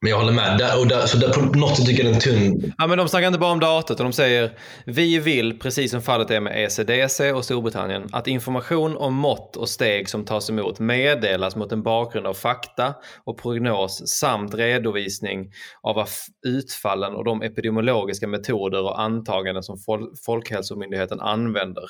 Men 0.00 0.10
jag 0.10 0.18
håller 0.18 0.32
med. 0.32 0.58
Där, 0.58 0.80
och 0.80 0.86
där, 0.86 1.06
så 1.06 1.18
där, 1.18 1.32
på 1.32 1.58
något 1.58 1.76
sätt 1.76 1.86
tycker 1.86 2.04
jag 2.04 2.12
den 2.12 2.20
tunn. 2.20 2.72
Ja, 2.78 2.86
men 2.86 2.98
de 2.98 3.08
snackar 3.08 3.26
inte 3.26 3.38
bara 3.38 3.52
om 3.52 3.60
datorn. 3.60 3.96
De 3.98 4.12
säger 4.12 4.58
vi 4.86 5.18
vill, 5.18 5.58
precis 5.58 5.90
som 5.90 6.02
fallet 6.02 6.30
är 6.30 6.40
med 6.40 6.64
ECDC 6.64 7.32
och 7.32 7.44
Storbritannien, 7.44 8.08
att 8.12 8.26
information 8.26 8.96
om 8.96 9.14
mått 9.14 9.56
och 9.56 9.68
steg 9.68 10.08
som 10.08 10.24
tas 10.24 10.50
emot 10.50 10.78
meddelas 10.78 11.56
mot 11.56 11.72
en 11.72 11.82
bakgrund 11.82 12.26
av 12.26 12.34
fakta 12.34 12.94
och 13.24 13.38
prognos 13.38 14.08
samt 14.08 14.54
redovisning 14.54 15.52
av 15.82 16.06
utfallen 16.46 17.14
och 17.14 17.24
de 17.24 17.42
epidemiologiska 17.42 18.28
metoder 18.28 18.82
och 18.82 19.00
antaganden 19.00 19.62
som 19.62 19.78
Fol 19.78 20.14
Folkhälsomyndigheten 20.26 21.20
använder 21.20 21.84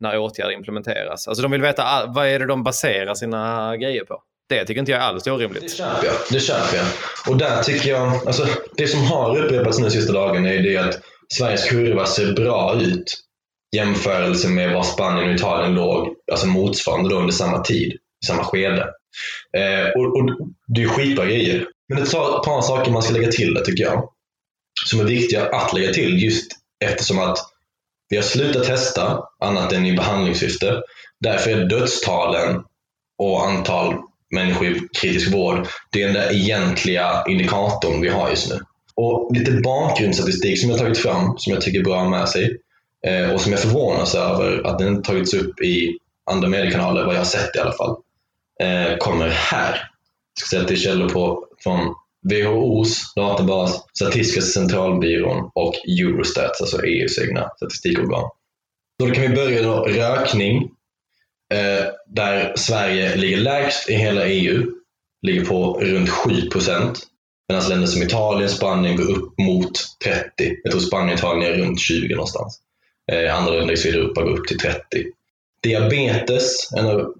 när 0.00 0.18
åtgärder 0.18 0.52
implementeras. 0.52 1.28
Alltså 1.28 1.42
de 1.42 1.50
vill 1.50 1.62
veta 1.62 1.84
vad 2.06 2.26
är 2.26 2.38
det 2.38 2.46
de 2.46 2.62
baserar 2.62 3.14
sina 3.14 3.76
grejer 3.76 4.04
på. 4.04 4.22
Det 4.48 4.64
tycker 4.64 4.80
inte 4.80 4.92
jag 4.92 5.00
alls 5.00 5.26
är 5.26 5.34
orimligt. 5.34 5.62
Det 5.62 5.68
köper 5.68 6.06
jag. 6.06 6.14
Det 6.30 6.40
köper 6.40 6.76
jag. 6.76 6.86
Och 7.28 7.36
där 7.36 7.62
tycker 7.62 7.90
jag, 7.90 8.26
alltså 8.26 8.46
det 8.76 8.88
som 8.88 9.04
har 9.04 9.38
upprepats 9.38 9.78
nu 9.78 9.90
sista 9.90 10.12
dagarna 10.12 10.48
är 10.48 10.62
det 10.62 10.76
att 10.76 11.00
Sveriges 11.34 11.68
kurva 11.68 12.06
ser 12.06 12.32
bra 12.32 12.80
ut 12.80 13.16
jämförelse 13.76 14.48
med 14.48 14.74
var 14.74 14.82
Spanien 14.82 15.28
och 15.28 15.34
Italien 15.34 15.74
låg, 15.74 16.14
alltså 16.32 16.46
motsvarande 16.46 17.10
då 17.10 17.16
under 17.16 17.32
samma 17.32 17.62
tid, 17.62 17.92
samma 18.26 18.44
skede. 18.44 18.82
Eh, 19.56 19.88
och, 19.96 20.16
och, 20.16 20.48
det 20.66 20.82
är 20.82 20.88
skitbra 20.88 21.24
grejer. 21.24 21.66
Men 21.88 22.02
ett 22.02 22.12
par 22.12 22.62
saker 22.62 22.90
man 22.90 23.02
ska 23.02 23.12
lägga 23.12 23.30
till 23.30 23.54
där 23.54 23.64
tycker 23.64 23.84
jag, 23.84 24.10
som 24.86 25.00
är 25.00 25.04
viktiga 25.04 25.46
att 25.46 25.72
lägga 25.72 25.92
till 25.92 26.22
just 26.24 26.52
eftersom 26.84 27.18
att 27.18 27.38
vi 28.08 28.16
har 28.16 28.24
slutat 28.24 28.64
testa 28.64 29.22
annat 29.44 29.72
än 29.72 29.86
i 29.86 29.96
behandlingssyfte. 29.96 30.82
Därför 31.20 31.50
är 31.50 31.64
dödstalen 31.64 32.62
och 33.18 33.46
antal 33.46 33.94
människor 34.30 34.66
i 34.66 34.80
kritisk 35.00 35.32
vård, 35.32 35.66
det 35.92 36.02
är 36.02 36.06
den 36.06 36.14
där 36.14 36.32
egentliga 36.32 37.24
indikatorn 37.28 38.00
vi 38.00 38.08
har 38.08 38.30
just 38.30 38.50
nu. 38.50 38.60
Och 38.94 39.36
lite 39.36 39.52
bakgrundsstatistik 39.52 40.60
som 40.60 40.70
jag 40.70 40.78
tagit 40.78 40.98
fram, 40.98 41.38
som 41.38 41.52
jag 41.52 41.62
tycker 41.62 41.78
är 41.78 41.84
bra 41.84 41.96
att 41.96 42.02
ha 42.02 42.10
med 42.10 42.28
sig 42.28 42.56
eh, 43.06 43.30
och 43.30 43.40
som 43.40 43.52
jag 43.52 43.60
förvånas 43.60 44.14
över 44.14 44.66
att 44.66 44.78
den 44.78 44.88
inte 44.88 45.10
tagits 45.10 45.34
upp 45.34 45.60
i 45.60 45.98
andra 46.30 46.48
mediekanaler, 46.48 47.04
vad 47.04 47.14
jag 47.14 47.20
har 47.20 47.24
sett 47.24 47.56
i 47.56 47.58
alla 47.58 47.72
fall, 47.72 47.96
eh, 48.60 48.96
kommer 48.96 49.28
här. 49.28 49.70
Jag 49.70 50.40
ska 50.40 50.48
säga 50.48 50.62
att 50.62 50.68
det 50.68 50.74
är 50.74 50.78
källor 50.78 51.08
på, 51.08 51.46
från 51.62 51.94
WHOs 52.30 53.14
databas, 53.16 53.84
Statistiska 53.94 54.40
centralbyrån 54.40 55.50
och 55.54 55.74
Eurostat, 55.74 56.60
alltså 56.60 56.84
EUs 56.84 57.18
egna 57.18 57.50
statistikorgan. 57.56 58.30
Då 58.98 59.10
kan 59.10 59.22
vi 59.22 59.28
börja 59.28 59.62
då, 59.62 59.84
rökning 59.84 60.70
Eh, 61.54 61.86
där 62.06 62.52
Sverige 62.56 63.16
ligger 63.16 63.36
lägst 63.36 63.90
i 63.90 63.94
hela 63.94 64.26
EU, 64.26 64.66
ligger 65.22 65.44
på 65.44 65.80
runt 65.80 66.10
7 66.10 66.48
procent. 66.50 66.98
Medan 67.48 67.68
länder 67.68 67.86
som 67.86 68.02
Italien, 68.02 68.50
Spanien 68.50 68.96
går 68.96 69.10
upp 69.10 69.38
mot 69.38 69.72
30. 70.04 70.56
Jag 70.62 70.70
tror 70.70 70.80
Spanien 70.80 71.12
och 71.12 71.18
Italien 71.18 71.52
är 71.52 71.56
runt 71.56 71.80
20 71.80 72.14
någonstans. 72.14 72.60
Eh, 73.12 73.38
andra 73.38 73.52
länder 73.52 73.74
i 73.74 73.76
Sydeuropa 73.76 74.22
går 74.22 74.38
upp 74.38 74.48
till 74.48 74.58
30. 74.58 74.80
Diabetes, 75.62 76.72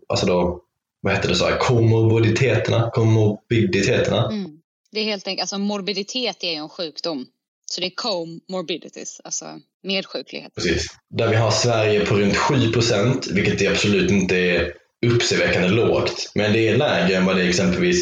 alltså 0.09 0.27
då, 0.27 0.61
vad 1.01 1.15
heter 1.15 1.29
det 1.29 1.35
så 1.35 1.45
här, 1.45 1.59
komorbiditeterna, 1.59 2.91
komorbiditeterna. 2.91 4.27
Mm. 4.27 4.59
Det 4.91 5.01
är 5.01 5.05
helt 5.05 5.27
enkelt, 5.27 5.43
alltså 5.43 5.59
morbiditet 5.59 6.45
är 6.45 6.51
ju 6.51 6.55
en 6.55 6.69
sjukdom. 6.69 7.27
Så 7.71 7.81
det 7.81 7.87
är 7.87 7.93
comorbidities, 7.95 9.21
alltså 9.25 9.61
medsjuklighet. 9.83 10.55
Precis. 10.55 10.87
Där 11.11 11.29
vi 11.29 11.37
har 11.37 11.51
Sverige 11.51 12.07
på 12.07 12.15
runt 12.15 12.37
7 12.37 12.73
procent, 12.73 13.27
vilket 13.27 13.63
är 13.63 13.71
absolut 13.71 14.11
inte 14.11 14.37
är 14.37 14.73
uppseendeväckande 15.07 15.69
lågt. 15.69 16.33
Men 16.35 16.53
det 16.53 16.69
är 16.69 16.77
lägre 16.77 17.17
än 17.17 17.25
vad 17.25 17.37
det 17.37 17.43
är 17.43 17.49
exempelvis 17.49 17.97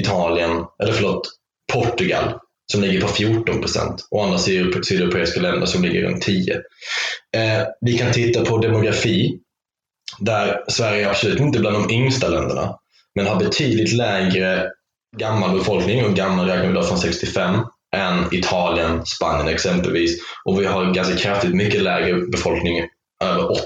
Italien, 0.00 0.64
eller 0.82 0.92
förlåt, 0.92 1.28
Portugal 1.72 2.38
som 2.72 2.80
ligger 2.80 3.00
på 3.00 3.08
14 3.08 3.60
procent 3.60 4.06
och 4.10 4.24
andra 4.24 4.38
sydeuropeiska 4.38 5.40
länder 5.40 5.66
som 5.66 5.82
ligger 5.82 6.02
runt 6.02 6.22
10. 6.22 6.54
Eh, 7.36 7.66
vi 7.80 7.98
kan 7.98 8.12
titta 8.12 8.44
på 8.44 8.58
demografi 8.58 9.38
där 10.18 10.64
Sverige 10.68 11.04
är 11.04 11.10
absolut 11.10 11.40
inte 11.40 11.58
bland 11.58 11.76
de 11.76 11.94
yngsta 11.94 12.28
länderna 12.28 12.78
men 13.14 13.26
har 13.26 13.36
betydligt 13.36 13.92
lägre 13.92 14.70
gammal 15.16 15.58
befolkning 15.58 16.04
och 16.04 16.14
gammal 16.14 16.46
räknar 16.46 16.68
vi 16.68 16.74
då 16.74 16.82
från 16.82 16.98
65 16.98 17.60
än 17.96 18.34
Italien, 18.34 19.06
Spanien 19.06 19.48
exempelvis. 19.48 20.20
Och 20.44 20.60
vi 20.60 20.66
har 20.66 20.94
ganska 20.94 21.16
kraftigt 21.16 21.54
mycket 21.54 21.82
lägre 21.82 22.20
befolkning 22.20 22.88
över 23.24 23.50
80 23.50 23.62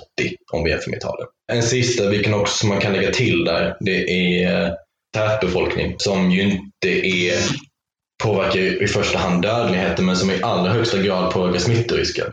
om 0.52 0.64
vi 0.64 0.70
jämför 0.70 0.90
med 0.90 0.96
Italien. 0.96 1.28
En 1.52 1.62
sista 1.62 2.08
vi 2.08 2.22
kan 2.22 2.34
också, 2.34 2.56
som 2.56 2.68
man 2.68 2.80
kan 2.80 2.92
lägga 2.92 3.10
till 3.10 3.44
där, 3.44 3.76
det 3.80 4.10
är 4.10 4.66
eh, 4.66 4.72
tätbefolkning 5.14 5.94
som 5.98 6.30
ju 6.30 6.42
inte 6.42 7.06
är, 7.06 7.38
påverkar 8.22 8.82
i 8.82 8.86
första 8.86 9.18
hand 9.18 9.42
dödligheten 9.42 10.06
men 10.06 10.16
som 10.16 10.30
i 10.30 10.42
allra 10.42 10.72
högsta 10.72 11.02
grad 11.02 11.32
påverkar 11.32 11.58
smittorisken. 11.58 12.26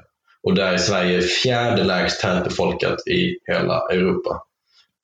Och 0.44 0.56
där 0.56 0.74
är 0.74 0.78
Sverige 0.78 1.22
fjärde 1.22 1.84
lägst 1.84 2.22
tätbefolkat 2.22 3.08
i 3.08 3.38
hela 3.52 3.88
Europa. 3.92 4.42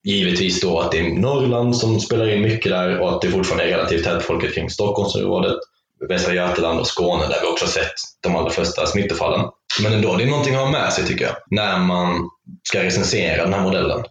Givetvis 0.04 0.62
då 0.62 0.80
att 0.80 0.92
det 0.92 1.00
är 1.00 1.20
Norrland 1.20 1.78
som 1.78 2.00
spelar 2.00 2.30
in 2.30 2.42
mycket 2.42 2.72
där 2.72 3.00
och 3.00 3.10
att 3.10 3.22
det 3.22 3.30
fortfarande 3.30 3.64
är 3.64 3.68
relativt 3.68 4.04
tätbefolkat 4.04 4.54
kring 4.54 4.70
Stockholmsområdet. 4.70 5.58
Västra 6.08 6.34
Götaland 6.34 6.80
och 6.80 6.88
Skåne 6.88 7.28
där 7.28 7.42
vi 7.42 7.48
också 7.48 7.68
sett 7.68 7.94
de 8.24 8.36
allra 8.36 8.50
första 8.50 8.86
smittofallen. 8.86 9.46
Men 9.84 9.94
ändå, 9.94 10.16
det 10.16 10.24
är 10.24 10.28
någonting 10.28 10.56
att 10.56 10.62
ha 10.62 10.72
med 10.72 10.94
sig 10.94 11.06
tycker 11.06 11.26
jag, 11.26 11.36
när 11.52 11.80
man 11.80 12.30
ska 12.64 12.84
recensera 12.84 13.44
den 13.44 13.54
här 13.54 13.62
modellen. 13.64 14.04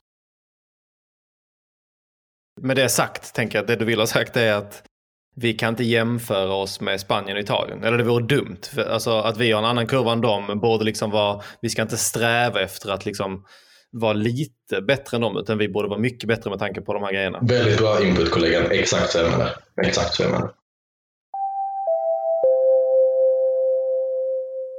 Med 2.61 2.77
det 2.77 2.89
sagt, 2.89 3.35
tänker 3.35 3.59
jag 3.59 3.63
att 3.63 3.69
det 3.69 3.77
du 3.77 3.85
vill 3.85 3.99
ha 3.99 4.07
sagt 4.07 4.37
är 4.37 4.53
att 4.53 4.83
vi 5.37 5.55
kan 5.55 5.69
inte 5.69 5.85
jämföra 5.85 6.55
oss 6.55 6.81
med 6.81 7.01
Spanien 7.01 7.37
och 7.37 7.43
Italien. 7.43 7.85
Eller 7.85 7.99
det 7.99 8.05
vore 8.05 8.27
dumt. 8.27 8.61
För, 8.75 8.91
alltså, 8.91 9.19
att 9.19 9.37
vi 9.37 9.53
har 9.53 9.59
en 9.59 9.69
annan 9.69 9.87
kurva 9.87 10.13
än 10.13 10.21
dem 10.21 10.61
borde 10.61 10.85
liksom 10.85 11.11
vara, 11.11 11.43
vi 11.63 11.69
ska 11.69 11.83
inte 11.83 11.97
sträva 11.97 12.61
efter 12.61 12.91
att 12.91 13.07
liksom 13.07 13.45
vara 13.93 14.13
lite 14.13 14.83
bättre 14.89 15.17
än 15.17 15.21
dem, 15.21 15.37
utan 15.37 15.59
vi 15.59 15.69
borde 15.69 15.89
vara 15.89 16.01
mycket 16.01 16.29
bättre 16.29 16.51
med 16.51 16.59
tanke 16.59 16.81
på 16.81 16.95
de 16.95 17.03
här 17.03 17.13
grejerna. 17.13 17.39
Väldigt 17.43 17.79
bra 17.79 18.05
input 18.05 18.31
kollegan. 18.31 18.71
Exakt 18.71 19.11
så 19.11 19.19
jag 19.19 19.31
menar. 19.31 19.51
Exakt 19.87 20.15
så 20.15 20.23
jag 20.23 20.31
menar. 20.31 20.51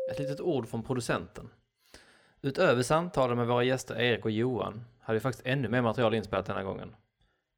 Ett 0.09 0.19
litet 0.19 0.41
ord 0.41 0.67
från 0.67 0.83
producenten. 0.83 1.49
Utöver 2.41 2.83
samtalen 2.83 3.37
med 3.37 3.47
våra 3.47 3.63
gäster 3.63 3.99
Erik 3.99 4.25
och 4.25 4.31
Johan 4.31 4.85
hade 4.99 5.19
vi 5.19 5.21
faktiskt 5.21 5.47
ännu 5.47 5.69
mer 5.69 5.81
material 5.81 6.13
inspelat 6.13 6.45
den 6.45 6.55
här 6.55 6.63
gången. 6.63 6.95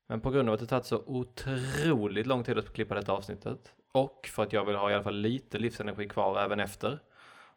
Men 0.10 0.22
på 0.22 0.32
grund 0.32 0.50
av 0.50 0.54
att 0.54 0.60
det 0.60 0.66
tagit 0.66 0.86
så 0.86 1.04
otroligt 1.06 2.28
lång 2.28 2.44
tid 2.44 2.58
att 2.58 2.74
klippa 2.74 2.96
detta 2.96 3.12
avsnittet 3.12 3.74
och 3.92 4.30
för 4.34 4.44
att 4.44 4.54
jag 4.54 4.66
vill 4.66 4.76
ha 4.76 4.92
i 4.92 4.94
alla 4.94 5.04
fall 5.04 5.16
lite 5.16 5.58
livsenergi 5.58 6.08
kvar 6.08 6.40
även 6.40 6.60
efter 6.60 7.00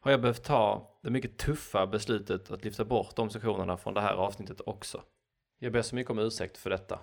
har 0.01 0.11
jag 0.11 0.21
behövt 0.21 0.45
ta 0.45 0.91
det 1.03 1.11
mycket 1.11 1.39
tuffa 1.39 1.87
beslutet 1.87 2.51
att 2.51 2.65
lyfta 2.65 2.85
bort 2.85 3.17
de 3.17 3.31
sektionerna 3.31 3.77
från 3.77 3.95
det 3.95 4.01
här 4.01 4.15
avsnittet 4.15 4.61
också. 4.67 5.03
Jag 5.59 5.73
ber 5.73 5.83
så 5.83 5.95
mycket 5.95 6.11
om 6.11 6.19
ursäkt 6.19 6.59
för 6.59 6.71
detta. 6.71 6.99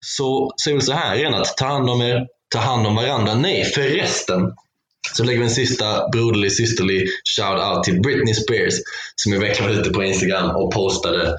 Så 0.00 0.50
säger 0.64 0.76
vi 0.76 0.80
så 0.80 0.92
här 0.92 1.16
igen 1.16 1.34
att 1.34 1.56
ta 1.56 1.66
hand 1.66 1.90
om 1.90 2.00
er, 2.00 2.28
ta 2.54 2.60
hand 2.60 2.86
om 2.86 2.94
varandra. 2.94 3.34
Nej, 3.34 3.64
förresten 3.64 4.52
så 5.12 5.24
lägger 5.24 5.38
vi 5.38 5.44
en 5.44 5.50
sista 5.50 6.08
broderlig, 6.08 6.52
systerlig 6.52 7.08
shout-out 7.38 7.82
till 7.82 8.00
Britney 8.00 8.34
Spears 8.34 8.74
som 9.16 9.34
i 9.34 9.38
veckan 9.38 9.66
var 9.66 9.74
ute 9.74 9.90
på 9.90 10.04
Instagram 10.04 10.56
och 10.56 10.72
postade, 10.72 11.36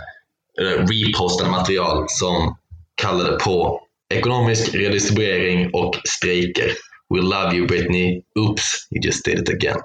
eller 0.60 0.78
repostade 0.78 1.50
material 1.50 2.06
som 2.08 2.58
kallade 2.96 3.38
på 3.38 3.82
ekonomisk 4.14 4.76
redistribuering 4.76 5.70
och 5.74 5.96
strejker. 6.08 6.72
We 7.14 7.22
love 7.22 7.56
you 7.56 7.68
Britney. 7.68 8.22
Oops, 8.40 8.88
you 8.92 9.06
just 9.06 9.26
did 9.26 9.40
it 9.40 9.50
again. 9.50 9.80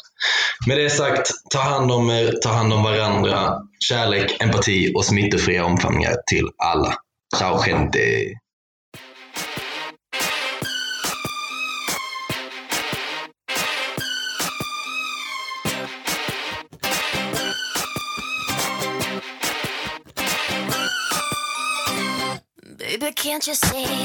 Med 0.66 0.78
det 0.78 0.90
sagt, 0.90 1.30
ta 1.50 1.58
hand 1.58 1.92
om 1.92 2.10
er, 2.10 2.32
ta 2.42 2.48
hand 2.48 2.72
om 2.72 2.82
varandra. 2.82 3.58
Kärlek, 3.88 4.36
empati 4.40 4.92
och 4.94 5.04
smittofria 5.04 5.64
omfamningar 5.64 6.14
till 6.30 6.48
alla. 6.56 6.94
Ciao 7.38 7.62
gente! 7.66 7.98
Can't 23.20 23.46
you 23.46 23.52
see 23.52 24.02